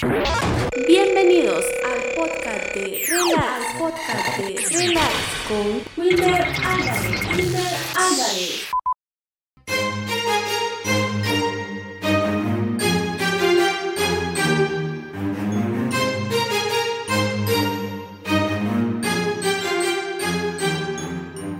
Bienvenidos 0.00 1.64
al 1.84 2.14
podcast 2.14 2.72
de 2.72 3.02
Relax, 3.08 3.78
podcast 3.80 4.38
de 4.38 4.78
Relax 4.78 5.14
con 5.48 5.82
Wilmer 5.96 6.42
Álvarez. 6.64 7.36
Wilmer 7.36 7.74
Álvarez. 7.96 8.77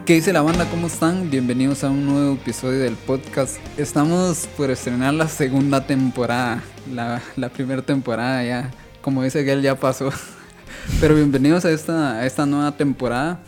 ¿Qué 0.08 0.14
dice 0.14 0.32
la 0.32 0.40
banda? 0.40 0.64
¿Cómo 0.70 0.86
están? 0.86 1.28
Bienvenidos 1.30 1.84
a 1.84 1.90
un 1.90 2.06
nuevo 2.06 2.32
episodio 2.32 2.78
del 2.78 2.94
podcast. 2.94 3.58
Estamos 3.76 4.48
por 4.56 4.70
estrenar 4.70 5.12
la 5.12 5.28
segunda 5.28 5.86
temporada. 5.86 6.62
La, 6.90 7.20
la 7.36 7.50
primera 7.50 7.82
temporada 7.82 8.42
ya, 8.42 8.70
como 9.02 9.22
dice 9.22 9.44
Gael, 9.44 9.60
ya 9.60 9.78
pasó. 9.78 10.10
Pero 11.02 11.14
bienvenidos 11.14 11.66
a 11.66 11.72
esta, 11.72 12.20
a 12.20 12.24
esta 12.24 12.46
nueva 12.46 12.74
temporada. 12.74 13.42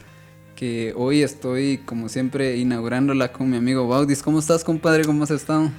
Que 0.54 0.92
hoy 0.98 1.22
estoy, 1.22 1.78
como 1.78 2.10
siempre, 2.10 2.58
inaugurándola 2.58 3.32
con 3.32 3.48
mi 3.48 3.56
amigo 3.56 3.88
Baudis. 3.88 4.22
¿Cómo 4.22 4.38
estás, 4.38 4.62
compadre? 4.62 5.06
¿Cómo 5.06 5.24
has 5.24 5.30
estado? 5.30 5.70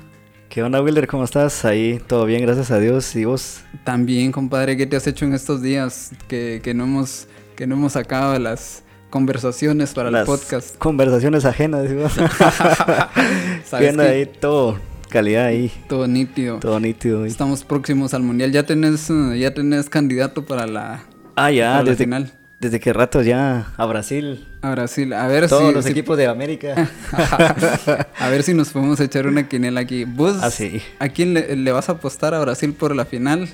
¿Qué 0.49 0.63
onda, 0.63 0.81
Wilder? 0.81 1.05
¿Cómo 1.05 1.25
estás? 1.25 1.63
Ahí, 1.63 2.01
todo 2.07 2.25
bien, 2.25 2.41
gracias 2.41 2.71
a 2.71 2.79
Dios. 2.79 3.15
¿Y 3.15 3.25
vos? 3.25 3.61
También, 3.83 4.31
compadre, 4.31 4.75
¿qué 4.75 4.87
te 4.87 4.95
has 4.95 5.05
hecho 5.05 5.25
en 5.25 5.35
estos 5.35 5.61
días 5.61 6.11
que, 6.27 6.59
que 6.63 6.73
no, 6.73 6.85
hemos, 6.85 7.27
que 7.55 7.67
no 7.67 7.75
hemos 7.75 7.93
sacado 7.93 8.39
las 8.39 8.83
conversaciones 9.11 9.93
para 9.93 10.09
Las 10.09 10.21
el 10.21 10.25
podcast? 10.25 10.75
Conversaciones 10.79 11.45
ajenas, 11.45 11.87
digo. 11.87 12.09
¿Sabes 13.65 13.79
Viendo 13.79 14.01
ahí 14.03 14.25
todo, 14.25 14.79
calidad 15.09 15.45
ahí, 15.45 15.71
Todo 15.87 16.07
nítido. 16.07 16.57
todo 16.59 16.79
nítido. 16.79 17.23
ahí. 17.23 17.29
Estamos 17.29 17.63
próximos 17.63 18.15
al 18.15 18.23
mundial. 18.23 18.51
Ya 18.51 18.63
tenés, 18.63 19.07
eh, 19.11 19.37
ya 19.39 19.53
tenés 19.53 19.87
candidato 19.89 20.45
para 20.45 20.65
la, 20.65 21.03
Ah, 21.35 21.51
ya, 21.51 21.71
para 21.73 21.83
la 21.83 21.89
desde, 21.91 22.03
final. 22.05 22.31
desde 22.59 22.79
qué 22.79 22.93
rato 22.93 23.21
ya 23.21 23.71
a 23.77 23.85
Brasil. 23.85 24.47
A 24.61 24.71
Brasil. 24.71 25.13
A 25.13 25.27
ver 25.27 25.47
Todos 25.47 25.67
si, 25.69 25.73
los 25.73 25.85
si- 25.85 25.91
equipos 25.91 26.17
de 26.17 26.27
América. 26.27 26.89
a 28.19 28.29
ver 28.29 28.43
si 28.43 28.53
nos 28.53 28.69
podemos 28.69 28.99
echar 28.99 29.27
una 29.27 29.47
quinela 29.47 29.81
aquí. 29.81 30.05
¿Vos 30.05 30.37
Ah, 30.41 30.49
sí. 30.51 30.81
a 30.99 31.09
quién 31.09 31.33
le, 31.33 31.55
le 31.55 31.71
vas 31.71 31.89
a 31.89 31.93
apostar 31.93 32.33
a 32.33 32.39
Brasil 32.39 32.73
por 32.73 32.95
la 32.95 33.05
final? 33.05 33.47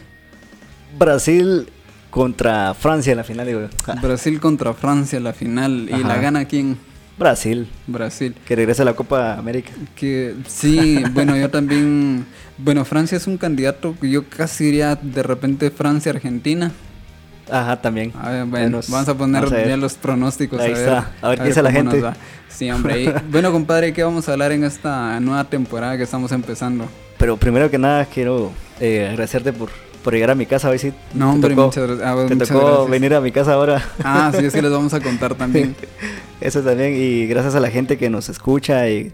Brasil 0.98 1.70
contra 2.18 2.74
Francia 2.74 3.12
en 3.12 3.18
la 3.18 3.24
final, 3.24 3.46
digo. 3.48 3.62
Brasil 4.02 4.40
contra 4.40 4.74
Francia 4.74 5.20
la 5.20 5.34
final. 5.34 5.88
¿Y 5.90 6.04
la 6.04 6.18
gana 6.18 6.46
quién? 6.46 6.78
Brasil, 7.18 7.68
Brasil. 7.88 8.36
que 8.46 8.56
regresa 8.56 8.82
a 8.84 8.86
la 8.86 8.94
Copa 8.94 9.34
América. 9.38 9.72
Que 9.96 10.36
sí, 10.48 11.02
bueno, 11.14 11.36
yo 11.38 11.50
también. 11.50 12.26
Bueno, 12.58 12.86
Francia 12.86 13.16
es 13.18 13.28
un 13.28 13.38
candidato 13.38 13.96
que 14.00 14.10
yo 14.10 14.26
casi 14.30 14.66
diría 14.66 14.96
de 14.96 15.24
repente 15.24 15.70
Francia-Argentina. 15.72 16.72
Ajá, 17.52 17.82
también. 17.82 18.12
A 18.20 18.30
ver, 18.32 18.46
bueno, 18.46 18.66
Menos- 18.66 18.90
vamos 18.90 19.08
a 19.10 19.16
poner 19.18 19.42
vamos 19.44 19.54
a 19.54 19.56
ver. 19.58 19.68
ya 19.70 19.78
los 19.78 19.94
pronósticos. 19.94 20.60
Ahí 20.60 20.72
a 20.72 20.74
ver, 20.74 20.84
está. 20.84 21.12
A 21.22 21.30
ver 21.30 21.40
qué 21.40 21.46
dice 21.46 21.62
la 21.62 21.72
gente. 21.72 22.04
Sí, 22.50 22.70
hombre. 22.72 23.04
y- 23.04 23.14
bueno, 23.32 23.52
compadre, 23.52 23.94
¿qué 23.94 24.04
vamos 24.04 24.28
a 24.28 24.34
hablar 24.34 24.52
en 24.52 24.64
esta 24.64 25.20
nueva 25.20 25.44
temporada 25.46 25.96
que 25.98 26.04
estamos 26.04 26.32
empezando? 26.32 26.88
Pero 27.18 27.38
primero 27.38 27.70
que 27.72 27.78
nada, 27.78 28.06
quiero 28.06 28.52
eh, 28.80 29.08
agradecerte 29.10 29.54
por, 29.54 29.70
por 30.08 30.14
llegar 30.14 30.32
a 30.32 30.36
mi 30.36 30.46
casa. 30.46 30.70
Hoy 30.70 30.80
sí. 30.80 30.94
No, 31.14 31.32
te 31.32 31.36
hombre, 31.36 31.50
tocó, 31.50 31.66
muchas 31.66 31.86
gracias. 31.86 32.08
Ah, 32.08 32.26
te 32.30 32.34
muchas 32.36 32.48
tocó 32.48 32.66
gracias. 32.66 32.90
venir 32.90 33.14
a 33.14 33.20
mi 33.20 33.32
casa 33.34 33.52
ahora. 33.56 33.84
Ah, 34.06 34.32
sí, 34.34 34.46
es 34.46 34.54
que 34.54 34.62
les 34.62 34.72
vamos 34.72 34.94
a 34.94 35.02
contar 35.02 35.36
también. 35.36 35.76
Eso 36.40 36.62
también, 36.62 36.94
y 36.96 37.28
gracias 37.28 37.56
a 37.56 37.60
la 37.60 37.70
gente 37.70 37.98
que 37.98 38.10
nos 38.10 38.30
escucha. 38.30 38.88
Y 38.88 39.12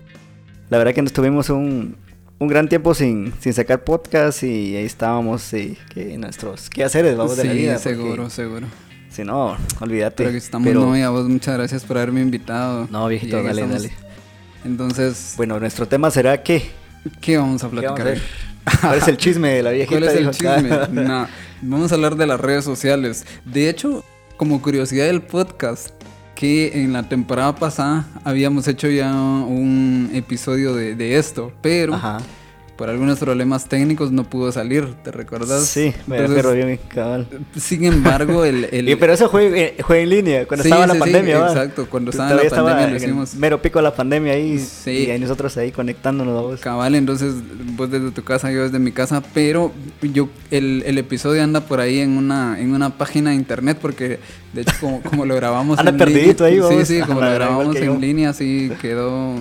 la 0.70 0.78
verdad 0.78 0.94
que 0.94 1.02
nos 1.02 1.12
tuvimos 1.12 1.50
un, 1.50 1.96
un 2.38 2.48
gran 2.48 2.70
tiempo 2.70 2.94
sin, 2.94 3.34
sin 3.40 3.54
sacar 3.56 3.84
podcast 3.84 4.44
y 4.44 4.76
ahí 4.76 4.86
estábamos, 4.86 5.52
y 5.56 5.80
que 5.96 6.16
nuestros 6.20 6.70
quehaceres, 6.70 7.18
vamos 7.18 7.38
de 7.38 7.46
la 7.46 7.54
sí, 7.54 7.58
vida. 7.58 7.80
seguro, 7.80 8.30
seguro. 8.30 8.68
Si 9.10 9.24
no, 9.24 9.58
olvídate. 9.80 10.18
Pero 10.18 10.30
que 10.30 10.38
estamos 10.38 10.68
Pero- 10.68 10.82
no, 10.82 10.96
y 10.96 11.02
a 11.02 11.10
vos 11.10 11.28
muchas 11.28 11.56
gracias 11.58 11.84
por 11.86 11.98
haberme 11.98 12.22
invitado. 12.22 12.88
No, 12.92 13.08
viejito, 13.08 13.38
dale, 13.38 13.64
estamos. 13.64 13.82
dale. 13.82 13.94
Entonces, 14.64 15.34
Bueno, 15.38 15.59
nuestro 15.59 15.88
tema 15.88 16.12
será 16.12 16.44
qué. 16.44 16.70
¿qué 17.20 17.38
vamos 17.40 17.64
a 17.64 17.70
¿Qué 17.72 17.76
vamos 17.78 17.92
a 17.92 17.96
platicar? 17.96 18.06
ver? 18.06 18.53
¿Cuál 18.81 18.97
es 18.97 19.07
el 19.07 19.18
chisme 19.18 19.50
de 19.50 19.63
la 19.63 19.72
viejita? 19.72 20.00
¿Cuál 20.00 20.09
es 20.09 20.16
el 20.16 20.31
chisme? 20.31 20.69
No, 20.91 21.28
vamos 21.62 21.91
a 21.91 21.96
hablar 21.96 22.16
de 22.16 22.28
las 22.28 22.40
redes 22.40 22.63
sociales. 22.63 23.25
De 23.46 23.69
hecho, 23.69 24.03
como 24.38 24.62
curiosidad 24.62 25.06
del 25.06 25.22
podcast, 25.22 25.90
que 26.35 26.84
en 26.84 26.94
la 26.94 27.07
temporada 27.07 27.56
pasada 27.56 28.06
habíamos 28.23 28.68
hecho 28.68 28.88
ya 28.88 29.13
un 29.13 30.12
episodio 30.13 30.73
de, 30.75 30.96
de 30.96 31.18
esto, 31.18 31.52
pero 31.62 31.94
Ajá. 31.94 32.19
Por 32.84 32.90
algunos 32.90 33.18
problemas 33.18 33.70
técnicos 33.70 34.12
no 34.12 34.26
pudo 34.26 34.52
salir, 34.52 34.86
¿te 35.06 35.12
recuerdas? 35.14 35.64
Sí, 35.68 35.94
me 36.06 36.18
acuerdo 36.18 36.52
bien, 36.54 36.78
cabal. 36.90 37.26
Sin 37.56 37.86
embargo, 37.86 38.44
el... 38.44 38.66
el- 38.74 38.90
Y, 38.90 38.98
pero 38.98 39.14
eso 39.14 39.30
fue, 39.30 39.58
eh, 39.58 39.76
fue 39.88 40.02
en 40.02 40.10
línea, 40.10 40.46
cuando 40.46 40.64
Sí, 40.64 40.68
estaba 40.70 40.86
la 40.88 40.92
sí, 40.96 41.00
sí, 41.00 41.00
pandemia, 41.00 41.40
¿va? 41.40 41.48
exacto, 41.48 41.88
cuando 41.90 42.12
estaba 42.12 42.32
la 42.32 42.50
pandemia 42.50 42.74
lo 42.74 42.82
en 42.84 42.90
el 42.90 42.96
hicimos. 42.98 43.36
Mero 43.36 43.62
pico 43.62 43.80
de 43.80 43.84
la 43.84 43.96
pandemia 43.96 44.34
ahí. 44.34 44.60
Sí. 44.60 45.06
Y 45.08 45.12
ahí 45.12 45.18
nosotros 45.18 45.56
ahí 45.56 45.72
conectándonos 45.72 46.38
a 46.38 46.42
vos. 46.42 46.60
Cabal, 46.60 46.96
entonces 46.96 47.36
vos 47.78 47.90
desde 47.90 48.12
tu 48.12 48.22
casa, 48.26 48.52
yo 48.52 48.64
desde 48.64 48.80
mi 48.80 48.92
casa, 48.92 49.24
pero 49.34 49.72
yo 50.02 50.28
el, 50.52 50.84
el 50.86 50.98
episodio 50.98 51.42
anda 51.42 51.62
por 51.62 51.80
ahí 51.80 52.00
en 52.00 52.18
una 52.18 52.60
en 52.60 52.74
una 52.74 52.90
página 52.98 53.30
de 53.30 53.38
internet 53.38 53.78
porque 53.82 54.20
de 54.52 54.62
hecho 54.64 54.74
como, 54.82 55.02
como 55.04 55.26
lo 55.26 55.36
grabamos 55.38 55.80
Anda 55.80 55.92
en 55.92 55.98
perdidito 55.98 56.44
ahí, 56.44 56.56
línea, 56.56 56.68
sí, 56.70 56.76
vos. 56.76 56.88
sí, 56.90 57.00
como 57.00 57.22
Ajá, 57.22 57.30
lo 57.30 57.36
grabamos 57.36 57.76
en 57.78 57.86
yo. 57.86 57.96
línea, 57.98 58.32
así 58.32 58.70
quedó 58.82 59.36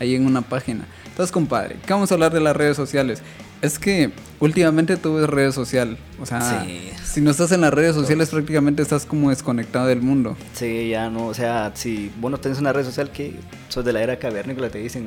ahí 0.00 0.14
en 0.14 0.24
una 0.24 0.40
página. 0.40 0.86
Entonces, 1.16 1.32
compadre, 1.32 1.76
¿qué 1.86 1.94
vamos 1.94 2.10
a 2.10 2.14
hablar 2.14 2.30
de 2.30 2.40
las 2.40 2.54
redes 2.54 2.76
sociales? 2.76 3.22
Es 3.62 3.78
que 3.78 4.10
últimamente 4.38 4.98
tú 4.98 5.14
ves 5.14 5.26
redes 5.26 5.54
social, 5.54 5.96
o 6.20 6.26
sea, 6.26 6.62
Sí. 6.62 6.90
si 7.02 7.22
no 7.22 7.30
estás 7.30 7.52
en 7.52 7.62
las 7.62 7.72
redes 7.72 7.94
sociales 7.94 8.28
prácticamente 8.28 8.82
estás 8.82 9.06
como 9.06 9.30
desconectado 9.30 9.86
del 9.86 10.02
mundo. 10.02 10.36
Sí, 10.52 10.90
ya 10.90 11.08
no, 11.08 11.28
o 11.28 11.32
sea, 11.32 11.72
si 11.74 12.12
vos 12.20 12.30
no 12.30 12.36
tenés 12.36 12.58
una 12.58 12.74
red 12.74 12.84
social 12.84 13.10
que 13.10 13.32
sos 13.70 13.82
de 13.82 13.94
la 13.94 14.02
era 14.02 14.18
cavernícola, 14.18 14.68
te 14.68 14.76
dicen 14.76 15.06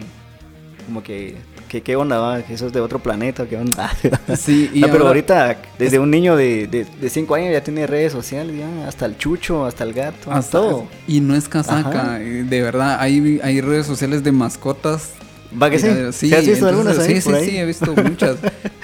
como 0.88 1.04
que, 1.04 1.36
que 1.68 1.84
qué 1.84 1.96
onda, 1.96 2.18
va, 2.18 2.42
que 2.42 2.58
sos 2.58 2.74
de 2.74 2.80
otro 2.82 2.98
planeta, 2.98 3.46
qué 3.46 3.58
onda. 3.58 3.92
Sí, 4.36 4.72
y 4.74 4.80
no, 4.82 4.88
pero 4.88 5.06
ahorita, 5.06 5.58
desde 5.78 6.00
un 6.00 6.10
niño 6.10 6.36
de, 6.36 6.66
de, 6.66 6.86
de 6.86 7.10
cinco 7.12 7.36
años 7.36 7.52
ya 7.54 7.64
tiene 7.64 7.86
redes 7.86 8.12
sociales, 8.12 8.58
ya, 8.58 8.88
hasta 8.88 9.06
el 9.06 9.16
chucho, 9.16 9.64
hasta 9.68 9.84
el 9.84 9.94
gato, 9.94 10.32
Hasta- 10.32 10.58
todo. 10.58 10.88
Y 11.08 11.20
no 11.20 11.36
es 11.36 11.48
casaca, 11.48 12.02
Ajá. 12.02 12.20
eh, 12.22 12.44
de 12.50 12.62
verdad, 12.64 12.98
hay, 13.00 13.40
hay 13.44 13.62
redes 13.62 13.86
sociales 13.86 14.24
de 14.24 14.32
mascotas. 14.32 15.12
¿Va 15.52 15.70
que 15.70 15.80
sí? 15.80 15.88
¿Sí 16.12 16.34
has 16.34 16.46
visto 16.46 16.68
algunas 16.68 17.00
ahí 17.00 17.16
Sí, 17.16 17.22
sí, 17.22 17.32
ahí? 17.34 17.46
sí, 17.50 17.58
he 17.58 17.66
visto 17.66 17.94
muchas. 17.96 18.38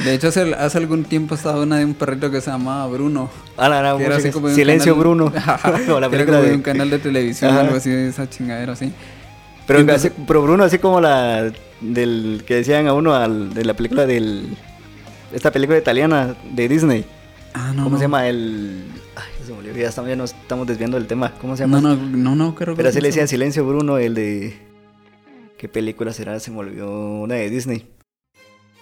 De 0.04 0.14
hecho, 0.16 0.30
hace, 0.30 0.54
hace 0.56 0.78
algún 0.80 1.04
tiempo 1.04 1.36
estaba 1.36 1.62
una 1.62 1.78
de 1.78 1.86
un 1.86 1.94
perrito 1.94 2.32
que 2.32 2.42
se 2.42 2.50
llamaba 2.50 2.88
Bruno. 2.88 3.30
Ah, 3.56 3.70
no, 3.70 3.82
no, 3.84 3.98
que 4.00 4.06
era 4.06 4.16
así 4.18 4.32
como 4.32 4.50
Silencio 4.50 4.96
Bruno. 4.96 5.32
No, 5.88 6.00
la 6.00 6.08
era 6.08 6.26
como 6.26 6.40
de 6.42 6.50
de- 6.50 6.56
un 6.56 6.62
canal 6.64 6.90
de 6.90 6.98
televisión, 7.00 7.52
Ajá. 7.52 7.62
algo 7.62 7.76
así, 7.76 7.92
esa 7.92 8.28
chingadera 8.30 8.74
así. 8.74 8.92
Pero, 9.68 9.80
Entonces- 9.80 10.12
así- 10.12 10.24
pero 10.28 10.42
Bruno, 10.42 10.64
así 10.64 10.80
como 10.80 11.00
la 11.02 11.52
del 11.82 12.44
que 12.48 12.56
decían 12.56 12.88
a 12.88 12.94
uno 12.94 13.14
al, 13.14 13.54
de 13.54 13.64
la 13.66 13.74
película 13.76 14.06
del. 14.08 14.58
Esta 15.34 15.52
película 15.52 15.78
italiana 15.78 16.36
de 16.52 16.68
Disney. 16.68 17.06
Ah, 17.54 17.72
no. 17.76 17.84
¿Cómo 17.84 17.90
no. 17.92 17.98
se 17.98 18.04
llama? 18.06 18.28
El. 18.28 18.86
Ay, 19.16 19.24
se 19.46 19.52
me 19.52 19.60
olvidó, 19.60 19.76
ya 19.78 19.90
estamos, 19.90 20.10
ya 20.10 20.16
nos 20.16 20.32
estamos 20.34 20.66
desviando 20.68 20.98
del 20.98 21.06
tema. 21.08 21.32
¿Cómo 21.40 21.56
se 21.56 21.64
llama? 21.64 21.80
No, 21.80 21.96
no, 21.96 22.08
no, 22.08 22.36
no, 22.36 22.56
creo 22.56 22.74
que 22.74 22.78
Pero 22.78 22.90
así 22.90 22.98
sí 22.98 23.02
le 23.02 23.08
decían 23.10 23.28
Silencio 23.28 23.66
Bruno, 23.68 23.98
el 24.00 24.14
de. 24.16 24.58
¿Qué 25.58 25.68
película 25.70 26.12
será? 26.14 26.40
Se 26.40 26.52
me 26.52 26.58
olvidó. 26.60 27.22
Una 27.22 27.36
de 27.36 27.50
Disney. 27.50 27.88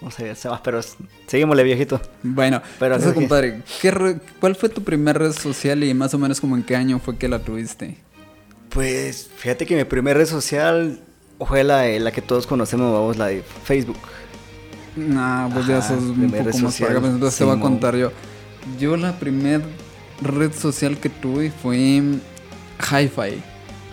No 0.00 0.10
sé, 0.10 0.34
se 0.34 0.48
llama, 0.48 0.60
pero 0.62 0.80
seguimosle, 1.26 1.62
viejito. 1.62 2.00
Bueno, 2.22 2.60
Pero 2.78 2.98
compadre, 3.14 3.62
¿qué 3.80 3.90
re- 3.90 4.18
¿cuál 4.40 4.54
fue 4.54 4.68
tu 4.68 4.82
primera 4.82 5.18
red 5.18 5.32
social 5.32 5.82
y 5.84 5.94
más 5.94 6.12
o 6.12 6.18
menos 6.18 6.40
como 6.40 6.56
en 6.56 6.62
qué 6.62 6.76
año 6.76 6.98
fue 6.98 7.16
que 7.16 7.28
la 7.28 7.38
tuviste? 7.38 7.96
Pues 8.70 9.30
fíjate 9.36 9.64
que 9.66 9.76
mi 9.76 9.84
primera 9.84 10.18
red 10.18 10.26
social 10.26 11.00
fue 11.38 11.64
la, 11.64 11.82
de- 11.82 12.00
la 12.00 12.10
que 12.12 12.20
todos 12.20 12.46
conocemos, 12.46 12.92
vamos, 12.92 13.16
la 13.16 13.28
de 13.28 13.42
Facebook. 13.64 13.96
Nah, 14.96 15.48
pues 15.48 15.66
ya 15.66 15.78
Ajá, 15.78 15.88
sos 15.88 16.02
un 16.02 16.30
poco 16.30 16.44
más 16.44 16.56
social, 16.58 16.88
para 16.88 16.90
acá, 16.92 17.00
pues, 17.00 17.12
entonces 17.14 17.38
te 17.38 17.44
voy 17.44 17.56
a 17.56 17.60
contar 17.60 17.96
yo. 17.96 18.12
Yo 18.78 18.96
la 18.96 19.18
primera 19.18 19.64
red 20.22 20.52
social 20.52 20.98
que 20.98 21.08
tuve 21.08 21.50
fue 21.50 21.76
Hi-Fi, 22.78 23.42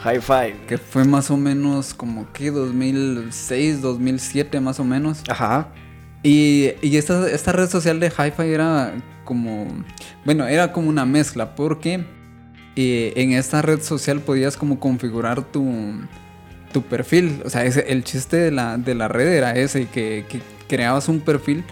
High 0.02 0.22
Five. 0.22 0.56
que 0.68 0.78
fue 0.78 1.06
más 1.06 1.30
o 1.32 1.38
menos 1.38 1.94
como 1.94 2.32
que 2.34 2.52
2006, 2.52 3.82
2007 3.82 4.60
más 4.60 4.80
o 4.80 4.84
menos. 4.84 5.22
Ajá. 5.30 5.70
Y, 6.24 6.72
y 6.82 6.98
esta, 6.98 7.30
esta 7.30 7.52
red 7.52 7.68
social 7.70 8.00
de 8.00 8.08
Hi-Fi 8.10 8.44
era 8.52 8.94
como, 9.24 9.68
bueno, 10.26 10.46
era 10.48 10.72
como 10.72 10.90
una 10.90 11.06
mezcla 11.06 11.56
porque 11.56 12.06
eh, 12.76 13.14
en 13.16 13.32
esta 13.34 13.62
red 13.62 13.82
social 13.82 14.20
podías 14.20 14.56
como 14.56 14.80
configurar 14.80 15.44
tu, 15.44 15.66
tu 16.72 16.84
perfil. 16.84 17.42
O 17.44 17.50
sea, 17.50 17.66
ese- 17.66 17.92
el 17.92 18.04
chiste 18.04 18.38
de 18.38 18.52
la, 18.52 18.78
de 18.78 18.94
la 18.96 19.08
red 19.08 19.28
era 19.34 19.54
ese, 19.54 19.88
que, 19.88 20.26
que 20.30 20.42
creabas 20.68 21.08
un 21.10 21.22
perfil, 21.22 21.64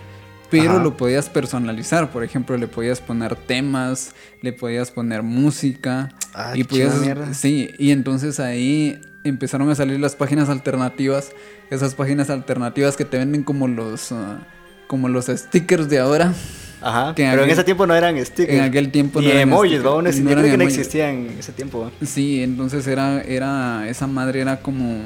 pero 0.50 0.72
Ajá. 0.72 0.84
lo 0.84 0.98
podías 0.98 1.30
personalizar. 1.30 2.12
Por 2.12 2.24
ejemplo, 2.24 2.58
le 2.58 2.68
podías 2.68 3.02
poner 3.02 3.36
temas, 3.36 4.14
le 4.42 4.54
podías 4.54 4.92
poner 4.92 5.24
música. 5.24 6.10
Ah, 6.34 6.54
y 6.56 6.64
podías, 6.64 6.94
sí, 7.34 7.72
y 7.78 7.92
entonces 7.92 8.40
ahí 8.40 9.02
empezaron 9.24 9.70
a 9.70 9.76
salir 9.76 10.00
las 10.00 10.16
páginas 10.16 10.50
alternativas. 10.50 11.32
Esas 11.70 11.94
páginas 11.96 12.30
alternativas 12.30 12.98
que 12.98 13.06
te 13.06 13.18
venden 13.18 13.44
como 13.44 13.68
los, 13.68 14.12
ah, 14.12 14.40
como 14.88 15.08
los 15.08 15.28
stickers 15.28 15.90
de 15.90 16.00
ahora. 16.00 16.34
Ajá. 16.82 17.14
Que 17.14 17.26
en 17.26 17.32
pero 17.32 17.44
en 17.44 17.50
ese 17.50 17.64
tiempo 17.64 17.86
no 17.86 17.94
eran 17.94 18.24
stickers. 18.26 18.58
en 18.58 18.64
aquel 18.64 18.90
tiempo 18.90 19.20
Ni 19.20 19.28
no 19.28 19.32
eran 19.34 19.44
emojis, 19.44 19.72
stickers, 19.74 19.94
¿va? 19.94 20.02
No, 20.02 20.10
yo 20.12 20.24
creo 20.24 20.44
que 20.52 20.58
no 20.58 20.64
existían 20.64 21.10
en 21.10 21.40
ese 21.40 21.52
tiempo. 21.52 21.92
Sí, 22.04 22.42
entonces 22.42 22.88
era, 22.88 23.22
era, 23.22 23.88
esa 23.90 24.08
madre 24.08 24.42
era 24.42 24.62
como, 24.62 25.02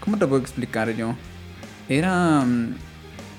¿cómo 0.00 0.18
te 0.18 0.26
puedo 0.26 0.42
explicar 0.42 0.90
yo? 0.94 1.14
Era, 1.88 2.40
mm, 2.40 2.74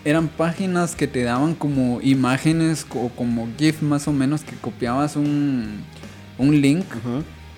eran 0.03 0.27
páginas 0.27 0.95
que 0.95 1.07
te 1.07 1.23
daban 1.23 1.53
como 1.53 1.99
imágenes 2.01 2.85
o 2.89 3.09
como 3.09 3.47
GIF 3.57 3.81
más 3.81 4.07
o 4.07 4.11
menos 4.11 4.43
que 4.43 4.55
copiabas 4.55 5.15
un, 5.15 5.83
un 6.37 6.61
link 6.61 6.85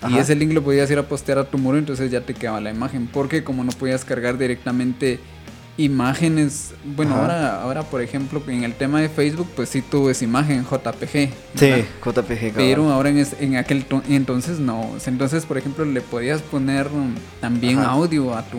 y 0.08 0.18
ese 0.18 0.34
link 0.34 0.52
lo 0.52 0.62
podías 0.62 0.90
ir 0.90 0.98
a 0.98 1.08
postear 1.08 1.38
a 1.38 1.44
tu 1.44 1.58
muro, 1.58 1.78
entonces 1.78 2.10
ya 2.10 2.20
te 2.20 2.34
quedaba 2.34 2.60
la 2.60 2.70
imagen, 2.70 3.06
porque 3.06 3.42
como 3.42 3.64
no 3.64 3.72
podías 3.72 4.04
cargar 4.04 4.36
directamente 4.36 5.18
imágenes, 5.76 6.72
bueno, 6.84 7.12
Ajá. 7.14 7.20
ahora, 7.22 7.62
ahora 7.62 7.82
por 7.82 8.00
ejemplo 8.00 8.42
en 8.48 8.64
el 8.64 8.74
tema 8.74 9.00
de 9.00 9.08
Facebook, 9.08 9.48
pues 9.56 9.68
sí 9.68 9.82
tú 9.82 10.04
ves 10.06 10.22
imagen 10.22 10.64
JPG. 10.64 11.30
Sí. 11.56 11.84
JPG. 12.04 12.38
cabal. 12.38 12.52
Pero 12.54 12.90
ahora 12.92 13.10
en, 13.10 13.18
es- 13.18 13.36
en 13.40 13.56
aquel 13.56 13.84
to- 13.84 14.02
entonces 14.08 14.58
no. 14.58 14.90
Entonces, 15.06 15.44
por 15.46 15.58
ejemplo, 15.58 15.84
le 15.84 16.00
podías 16.00 16.40
poner 16.42 16.86
um, 16.88 17.14
también 17.40 17.78
Ajá. 17.78 17.90
audio 17.90 18.34
a 18.36 18.42
tu, 18.42 18.58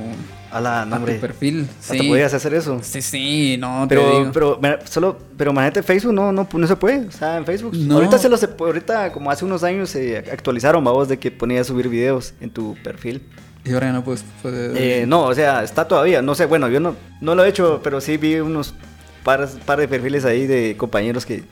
A 0.51 0.61
la 0.61 0.81
a 0.83 0.99
tu 0.99 1.19
perfil. 1.19 1.67
Hasta 1.79 1.93
Sí. 1.95 2.07
podías 2.07 2.33
hacer 2.33 2.53
eso. 2.53 2.79
sí, 2.81 3.01
sí, 3.01 3.57
no, 3.59 3.87
te 3.87 3.95
Pero, 3.95 4.19
digo. 4.19 4.31
pero, 4.61 4.79
solo, 4.85 5.17
pero 5.37 5.51
imagínate, 5.51 5.83
Facebook 5.83 6.13
no, 6.13 6.31
no, 6.31 6.47
no 6.51 6.67
se 6.67 6.75
puede. 6.75 7.07
O 7.07 7.11
sea, 7.11 7.37
en 7.37 7.45
Facebook. 7.45 7.75
No. 7.75 7.95
Ahorita 7.95 8.17
se 8.17 8.29
lo 8.29 8.37
se 8.37 8.47
ahorita 8.59 9.11
como 9.11 9.31
hace 9.31 9.43
unos 9.45 9.63
años 9.63 9.89
se 9.89 10.17
actualizaron, 10.17 10.83
vamos, 10.83 11.07
de 11.07 11.17
que 11.17 11.31
ponías 11.31 11.67
subir 11.67 11.87
videos 11.89 12.33
en 12.41 12.49
tu 12.49 12.75
perfil. 12.83 13.21
Y 13.65 13.73
ahora 13.73 13.87
ya 13.87 13.93
no 13.93 14.03
puedes. 14.03 14.23
puedes- 14.41 14.71
Eh, 14.77 15.05
no, 15.07 15.23
o 15.23 15.33
sea, 15.35 15.63
está 15.63 15.87
todavía. 15.87 16.21
No 16.21 16.35
sé, 16.35 16.45
bueno, 16.45 16.69
yo 16.69 16.79
no, 16.79 16.95
no 17.21 17.35
lo 17.35 17.43
he 17.43 17.49
hecho, 17.49 17.81
pero 17.83 17.99
sí 17.99 18.17
vi 18.17 18.35
unos 18.35 18.73
par, 19.23 19.49
par 19.65 19.79
de 19.79 19.87
perfiles 19.87 20.23
ahí 20.25 20.45
de 20.45 20.75
compañeros 20.77 21.25
que 21.25 21.43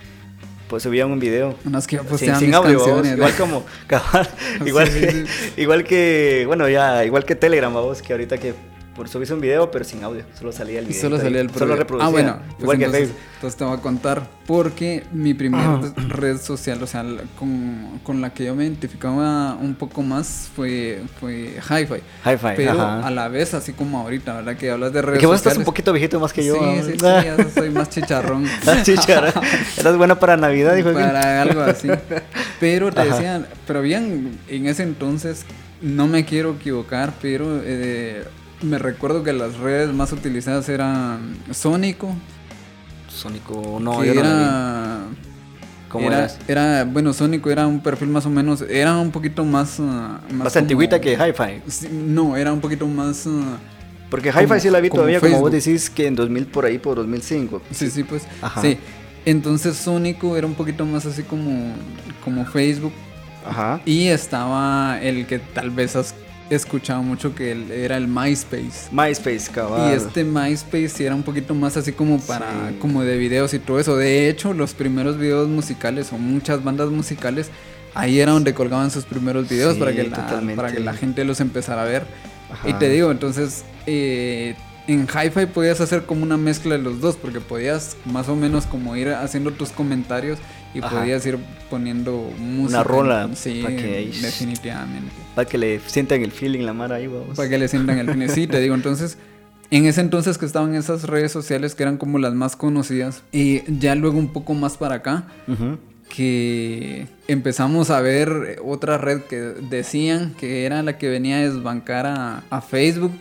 pues 0.68 0.84
subían 0.84 1.12
un 1.12 1.20
video. 1.20 1.56
Unas 1.66 1.86
que 1.88 1.98
yo 1.98 2.04
Sin, 2.18 2.36
sin 2.36 2.54
audio, 2.56 2.80
vamos, 2.86 3.08
igual 3.08 3.34
como 3.36 3.66
igual, 4.66 4.88
Sí, 4.92 5.00
que, 5.00 5.12
sí, 5.12 5.26
igual 5.58 5.84
que 5.84 6.44
bueno 6.48 6.68
ya 6.70 7.04
igual 7.06 7.26
que 7.26 7.36
Telegram 7.36 7.74
vos 7.74 8.02
que 8.02 8.14
ahorita 8.14 8.38
que 8.38 8.54
por 8.96 9.10
subirse 9.10 9.34
un 9.34 9.42
video 9.42 9.72
pero 9.72 9.84
sin 9.86 10.04
audio 10.04 10.24
solo 10.38 10.52
salía 10.52 10.80
el 10.80 10.86
video 10.86 11.02
Solo 11.02 11.18
salía 11.18 11.42
el 11.42 11.50
solo 11.52 11.76
reproducía 11.76 12.08
Ah, 12.08 12.12
bueno. 12.12 12.38
pues 12.52 12.62
igual 12.62 12.78
que 12.78 12.84
entonces, 12.86 13.08
Facebook 13.10 13.22
entonces 13.36 13.58
te 13.58 13.64
voy 13.66 13.78
a 13.78 13.82
contar. 13.82 14.28
Porque 14.46 15.04
mi 15.12 15.34
primera 15.34 15.76
Ajá. 15.76 15.94
red 16.10 16.38
social, 16.38 16.82
o 16.84 16.88
sea, 16.88 17.04
con, 17.40 18.00
con 18.04 18.22
la 18.22 18.34
que 18.34 18.46
yo 18.46 18.56
me 18.56 18.64
identificaba 18.66 19.56
un 19.56 19.76
poco 19.76 20.02
más 20.02 20.50
fue, 20.56 21.02
fue 21.20 21.56
Hi-Fi. 21.70 22.02
Hi-Fi 22.30 22.54
Pero 22.56 22.72
ajá. 22.72 23.08
a 23.08 23.12
la 23.12 23.28
vez, 23.30 23.54
así 23.54 23.72
como 23.74 24.00
ahorita, 24.00 24.34
¿verdad? 24.36 24.56
Que 24.58 24.70
hablas 24.70 24.94
de 24.94 25.00
Es 25.00 25.06
redes 25.06 25.20
que 25.20 25.26
vos 25.26 25.38
estás 25.38 25.58
un 25.58 25.64
poquito 25.64 25.92
viejito 25.94 26.20
más 26.20 26.32
que 26.34 26.46
yo 26.46 26.56
Sí, 26.56 26.82
sí, 26.86 26.92
sí, 26.94 27.00
ya 27.02 27.50
soy 27.56 27.70
más 27.70 27.90
chicharrón. 27.90 28.46
Ah, 28.68 28.82
chichara. 28.84 29.34
eras 29.78 29.98
buena 29.98 30.20
para 30.20 30.38
Navidad 30.38 30.76
dijo 30.76 30.92
para 30.94 31.42
algo 31.42 31.62
así. 31.62 31.90
Pero 32.60 32.92
te 32.92 33.02
Ajá. 33.02 33.16
decían, 33.16 33.48
pero 33.68 33.82
bien, 33.82 34.38
en 34.48 34.68
ese 34.68 34.84
entonces, 34.84 35.46
no 35.82 36.08
me 36.08 36.26
quiero 36.26 36.52
equivocar, 36.52 37.14
pero 37.22 37.62
eh, 37.64 38.24
me 38.64 38.78
recuerdo 38.80 39.24
que 39.24 39.34
las 39.34 39.58
redes 39.58 39.94
más 39.94 40.12
utilizadas 40.12 40.68
eran 40.70 41.38
Sónico, 41.52 42.14
Sónico 43.10 43.80
no 43.80 44.00
que 44.02 44.08
yo 44.08 44.14
no 44.16 44.20
era, 44.22 45.00
vi. 45.10 45.18
¿Cómo 45.90 46.08
era, 46.12 46.28
era, 46.48 46.86
bueno, 46.86 47.14
Sónico 47.14 47.52
era 47.52 47.68
un 47.68 47.82
perfil 47.82 48.08
más 48.08 48.26
o 48.26 48.30
menos, 48.30 48.62
era 48.62 48.98
un 48.98 49.12
poquito 49.12 49.46
más... 49.46 49.80
ah, 49.80 50.22
más 50.30 50.34
más 50.34 50.54
como- 50.54 50.62
antigüita 50.64 51.00
que 51.00 51.14
Hi-Fi 51.14 51.90
no, 51.92 52.36
era 52.36 52.52
un 52.52 52.62
poquito 52.62 52.88
más... 52.88 53.28
ah, 53.28 53.58
porque 54.10 54.30
Hi-Fi 54.30 54.60
sí 54.60 54.70
la 54.70 54.80
vi 54.80 54.90
como 54.90 55.02
todavía 55.02 55.20
como 55.20 55.40
vos 55.40 55.52
decís 55.52 55.90
que 55.90 56.08
en 56.08 56.16
2000 56.16 56.46
por 56.48 56.66
ahí 56.66 56.78
por 56.80 56.96
2005 56.98 57.62
Sí, 57.72 57.90
sí, 57.90 58.04
pues. 58.04 58.24
Ajá. 58.42 58.62
Sí. 58.62 58.78
Entonces 59.26 59.76
Sónico 59.78 60.36
era 60.38 60.46
un 60.48 60.54
poquito 60.56 60.86
más 60.86 61.06
así 61.06 61.24
como, 61.24 61.74
como 62.24 62.46
Facebook. 62.46 62.94
ajá 63.46 63.82
Y 63.86 64.08
estaba 64.08 65.00
el 65.02 65.26
que 65.28 65.40
tal 65.40 65.70
vez 65.72 65.96
has 65.96 66.14
escuchado 66.50 67.02
mucho 67.04 67.34
que 67.34 67.52
el- 67.52 67.72
era 67.72 67.98
el 67.98 68.08
MySpace. 68.08 68.90
MySpace 68.92 69.50
cabal 69.52 69.92
Y 69.92 69.96
este 69.96 70.24
MySpace 70.24 71.06
era 71.06 71.16
un 71.16 71.24
poquito 71.24 71.56
más 71.56 71.78
así 71.78 71.92
como 71.94 72.20
para 72.20 72.50
Sí. 72.70 72.76
como 72.80 73.04
de 73.04 73.18
videos 73.18 73.54
y 73.54 73.60
todo 73.60 73.80
eso. 73.80 73.96
De 73.98 74.30
hecho, 74.30 74.54
los 74.54 74.74
primeros 74.74 75.18
videos 75.18 75.48
musicales 75.50 76.12
o 76.14 76.18
muchas 76.18 76.64
bandas 76.64 76.90
musicales 76.90 77.50
ahí 77.96 78.20
era 78.20 78.32
donde 78.34 78.54
colgaban 78.54 78.92
sus 78.92 79.06
primeros 79.06 79.48
videos 79.50 79.74
Sí, 79.76 79.80
para 79.80 79.94
que 79.94 80.04
la 80.04 80.16
totalmente. 80.16 80.56
para 80.62 80.72
que 80.74 80.80
la 80.80 80.94
gente 80.94 81.24
los 81.26 81.40
empezara 81.40 81.84
a 81.84 81.86
ver. 81.86 82.04
Ajá. 82.52 82.70
Y 82.70 82.74
te 82.74 82.90
digo, 82.90 83.12
entonces 83.12 83.64
eh, 83.86 84.56
en 84.88 85.08
Hi-Fi 85.08 85.46
podías 85.54 85.80
hacer 85.82 86.04
como 86.04 86.24
una 86.24 86.38
mezcla 86.38 86.76
de 86.78 86.82
los 86.84 87.00
dos 87.00 87.16
porque 87.16 87.40
podías 87.40 87.96
más 88.06 88.28
o 88.30 88.36
menos 88.36 88.66
como 88.66 88.96
ir 88.96 89.10
haciendo 89.10 89.52
tus 89.52 89.70
comentarios 89.70 90.40
y 90.74 90.80
Ajá. 90.80 91.00
podías 91.00 91.26
ir 91.26 91.38
poniendo 91.70 92.30
música. 92.40 92.84
rola, 92.84 93.30
Sí, 93.36 93.62
para 93.64 93.76
que 93.76 94.12
definitivamente. 94.22 95.12
para 95.36 95.48
que 95.48 95.58
le 95.58 95.80
sientan 95.88 96.22
el 96.22 96.32
feeling 96.32 96.62
la 96.66 96.74
mara 96.74 96.96
ahí 96.96 97.08
vamos 97.08 97.36
Para 97.38 97.48
que 97.50 97.58
le 97.58 97.68
sientan 97.68 97.98
el 98.00 98.10
cine. 98.12 98.28
Sí, 98.30 98.48
te 98.48 98.60
digo, 98.60 98.74
entonces, 98.76 99.18
en 99.72 99.86
ese 99.86 100.02
entonces 100.02 100.38
que 100.38 100.46
estaban 100.46 100.76
esas 100.76 101.04
redes 101.04 101.32
sociales 101.32 101.76
que 101.76 101.84
eran 101.84 101.98
como 101.98 102.20
las 102.20 102.34
más 102.34 102.56
conocidas, 102.56 103.24
y 103.32 103.62
ya 103.80 103.96
luego 103.96 104.18
un 104.18 104.34
poco 104.34 104.54
más 104.54 104.78
para 104.78 104.96
acá, 104.96 105.28
que 106.10 107.08
empezamos 107.28 107.90
a 107.90 108.02
ver 108.02 108.60
otra 108.64 108.98
red 108.98 109.22
que 109.22 109.38
decían 109.38 110.34
que 110.40 110.66
era 110.66 110.84
la 110.84 110.98
que 110.98 111.10
venía 111.10 111.38
a 111.38 111.42
desbancar 111.42 112.06
a, 112.06 112.44
a 112.50 112.62
Facebook. 112.62 113.12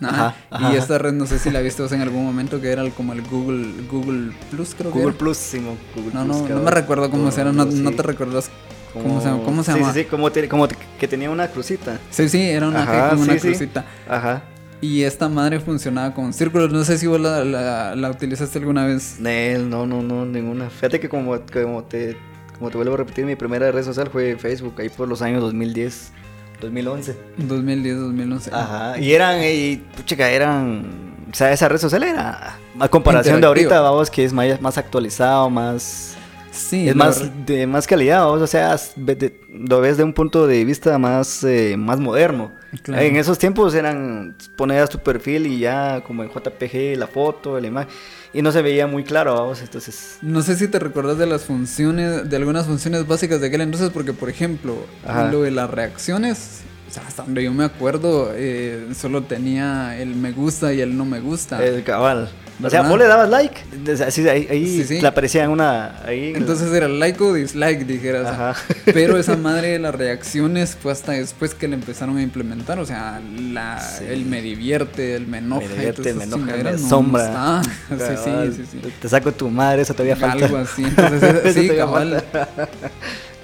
Ajá. 0.00 0.34
Y 0.72 0.76
esta 0.76 0.98
red 0.98 1.12
no 1.12 1.26
sé 1.26 1.38
si 1.38 1.50
la 1.50 1.60
viste 1.60 1.82
vos 1.82 1.92
en 1.92 2.00
algún 2.00 2.24
momento 2.24 2.60
que 2.60 2.70
era 2.70 2.88
como 2.90 3.12
el 3.12 3.22
Google 3.22 3.66
Google 3.90 4.32
Plus 4.50 4.74
creo 4.74 4.90
que 4.92 4.98
Google 4.98 5.10
era. 5.10 5.18
Plus 5.18 5.36
Simón 5.36 5.76
Google 5.94 6.12
No, 6.14 6.24
Plus, 6.24 6.36
no, 6.36 6.42
no 6.42 6.48
cabal. 6.48 6.64
me 6.64 6.70
recuerdo 6.70 7.10
cómo 7.10 7.30
se 7.30 7.40
era, 7.40 7.52
no, 7.52 7.70
Sí. 7.70 7.80
no 7.80 7.90
te 7.92 8.02
recuerdas 8.02 8.50
cómo 8.92 9.20
se, 9.20 9.28
cómo 9.44 9.62
se 9.64 9.72
sí, 9.72 9.78
llama. 9.78 9.92
Sí, 9.92 10.00
sí, 10.00 10.06
como, 10.06 10.30
te- 10.32 10.48
como 10.48 10.68
te- 10.68 10.76
que 10.98 11.08
tenía 11.08 11.30
una 11.30 11.48
crucita. 11.48 11.98
Sí, 12.10 12.28
sí, 12.28 12.40
era 12.42 12.68
una, 12.68 12.82
Ajá, 12.82 13.10
como 13.10 13.22
una 13.22 13.32
sí, 13.34 13.38
sí. 13.40 13.48
crucita. 13.48 13.84
Ajá. 14.08 14.42
Y 14.80 15.02
esta 15.02 15.28
madre 15.28 15.60
funcionaba 15.60 16.12
con 16.12 16.32
círculos. 16.32 16.70
No 16.72 16.84
sé 16.84 16.98
si 16.98 17.06
vos 17.06 17.18
la, 17.20 17.44
la- 17.44 17.94
la 17.96 18.10
utilizaste 18.10 18.58
alguna 18.58 18.84
vez. 18.86 19.16
No, 19.20 19.86
no, 19.86 20.02
no, 20.02 20.26
ninguna. 20.26 20.68
Fíjate 20.70 21.00
que 21.00 21.08
como, 21.08 21.38
como 21.52 21.84
te 21.84 22.16
como 22.58 22.70
te 22.70 22.76
vuelvo 22.76 22.94
a 22.94 22.98
repetir, 22.98 23.24
mi 23.26 23.34
primera 23.34 23.70
red 23.72 23.82
social 23.82 24.08
fue 24.10 24.36
Facebook, 24.36 24.74
ahí 24.78 24.88
por 24.88 25.08
los 25.08 25.22
años 25.22 25.40
2010, 25.42 26.12
2011. 26.60 27.16
2010, 27.38 27.96
2011. 27.98 28.50
Ajá. 28.52 28.98
Y 28.98 29.12
eran, 29.12 29.42
y, 29.42 29.76
puchica, 29.96 30.30
eran, 30.30 31.14
o 31.30 31.34
sea, 31.34 31.52
esa 31.52 31.68
red 31.68 31.78
social 31.78 32.02
era, 32.02 32.56
a 32.78 32.88
comparación 32.88 33.40
de 33.40 33.46
ahorita, 33.46 33.80
vamos, 33.80 34.10
que 34.10 34.24
es 34.24 34.32
más, 34.32 34.60
más 34.60 34.78
actualizado, 34.78 35.50
más, 35.50 36.16
Sí, 36.50 36.88
es 36.88 36.94
más 36.94 37.18
verdad. 37.20 37.34
de 37.46 37.66
más 37.66 37.86
calidad, 37.86 38.24
vamos, 38.24 38.40
o 38.42 38.46
sea, 38.46 38.76
de- 38.94 39.40
lo 39.50 39.80
ves 39.80 39.96
de 39.96 40.04
un 40.04 40.12
punto 40.12 40.46
de 40.46 40.64
vista 40.64 40.96
más, 40.98 41.42
eh, 41.42 41.74
más 41.76 41.98
moderno. 41.98 42.52
Claro. 42.82 43.02
En 43.02 43.16
esos 43.16 43.38
tiempos 43.38 43.74
eran, 43.74 44.36
ponías 44.56 44.88
tu 44.88 44.98
perfil 45.00 45.46
y 45.48 45.58
ya 45.58 46.00
como 46.06 46.22
en 46.22 46.30
JPG 46.30 46.96
la 46.96 47.08
foto, 47.08 47.58
la 47.60 47.66
imagen, 47.66 47.92
y 48.34 48.42
no 48.42 48.50
se 48.50 48.60
veía 48.62 48.88
muy 48.88 49.04
claro, 49.04 49.34
vamos, 49.34 49.62
entonces... 49.62 50.18
No 50.20 50.42
sé 50.42 50.56
si 50.56 50.66
te 50.66 50.80
recuerdas 50.80 51.16
de 51.18 51.26
las 51.26 51.44
funciones, 51.44 52.28
de 52.28 52.36
algunas 52.36 52.66
funciones 52.66 53.06
básicas 53.06 53.40
de 53.40 53.46
aquel 53.46 53.60
entonces, 53.60 53.90
porque 53.90 54.12
por 54.12 54.28
ejemplo, 54.28 54.74
Ajá. 55.06 55.30
lo 55.30 55.42
de 55.42 55.52
las 55.52 55.70
reacciones, 55.70 56.62
sea, 56.94 57.02
hasta 57.06 57.22
donde 57.24 57.42
yo 57.44 57.52
me 57.52 57.64
acuerdo, 57.64 58.32
eh, 58.34 58.88
solo 58.98 59.22
tenía 59.24 59.98
el 59.98 60.14
me 60.14 60.32
gusta 60.32 60.72
y 60.72 60.80
el 60.80 60.96
no 60.96 61.04
me 61.04 61.20
gusta. 61.20 61.64
El 61.64 61.82
cabal. 61.84 62.30
O 62.62 62.70
sea, 62.70 62.82
¿Verdad? 62.82 62.88
vos 62.90 62.98
le 63.00 63.06
dabas 63.08 63.30
like, 63.30 64.04
así, 64.06 64.28
ahí, 64.28 64.46
ahí 64.48 64.64
Sí, 64.64 64.84
sí. 64.84 65.00
le 65.00 65.08
aparecía 65.08 65.42
en 65.42 65.50
una... 65.50 66.00
Ahí 66.06 66.28
en- 66.30 66.36
Entonces 66.36 66.72
era 66.72 66.86
like 66.86 67.20
o 67.20 67.32
dislike, 67.34 67.84
dijeras. 67.84 68.28
Ajá. 68.28 68.54
Pero 68.84 69.18
esa 69.18 69.36
madre 69.48 69.70
de 69.72 69.78
las 69.80 69.92
reacciones 69.92 70.76
fue 70.80 70.92
hasta 70.92 71.12
después 71.12 71.52
que 71.52 71.66
le 71.66 71.74
empezaron 71.74 72.16
a 72.16 72.22
implementar. 72.22 72.78
O 72.78 72.86
sea, 72.86 73.20
la, 73.50 73.80
Sí. 73.80 74.04
el 74.08 74.24
me 74.26 74.40
divierte, 74.40 75.16
el 75.16 75.26
me 75.26 75.38
enoja. 75.38 75.66
me 75.66 75.74
divierte, 75.74 76.14
me 76.14 76.24
enoja, 76.24 76.44
me 76.44 76.62
no- 76.62 76.70
está. 76.70 77.62
Sí, 77.90 78.14
sí, 78.24 78.52
sí, 78.56 78.68
sí. 78.70 78.92
Te 79.02 79.08
saco 79.08 79.32
tu 79.32 79.50
madre, 79.50 79.82
eso 79.82 79.92
todavía 79.92 80.14
falta. 80.14 80.44
Algo 80.46 80.56
así. 80.58 80.84
Entonces, 80.84 81.34
Eso 81.44 81.60
sí, 81.60 81.68
cabal. 81.70 82.22
falta. 82.30 82.68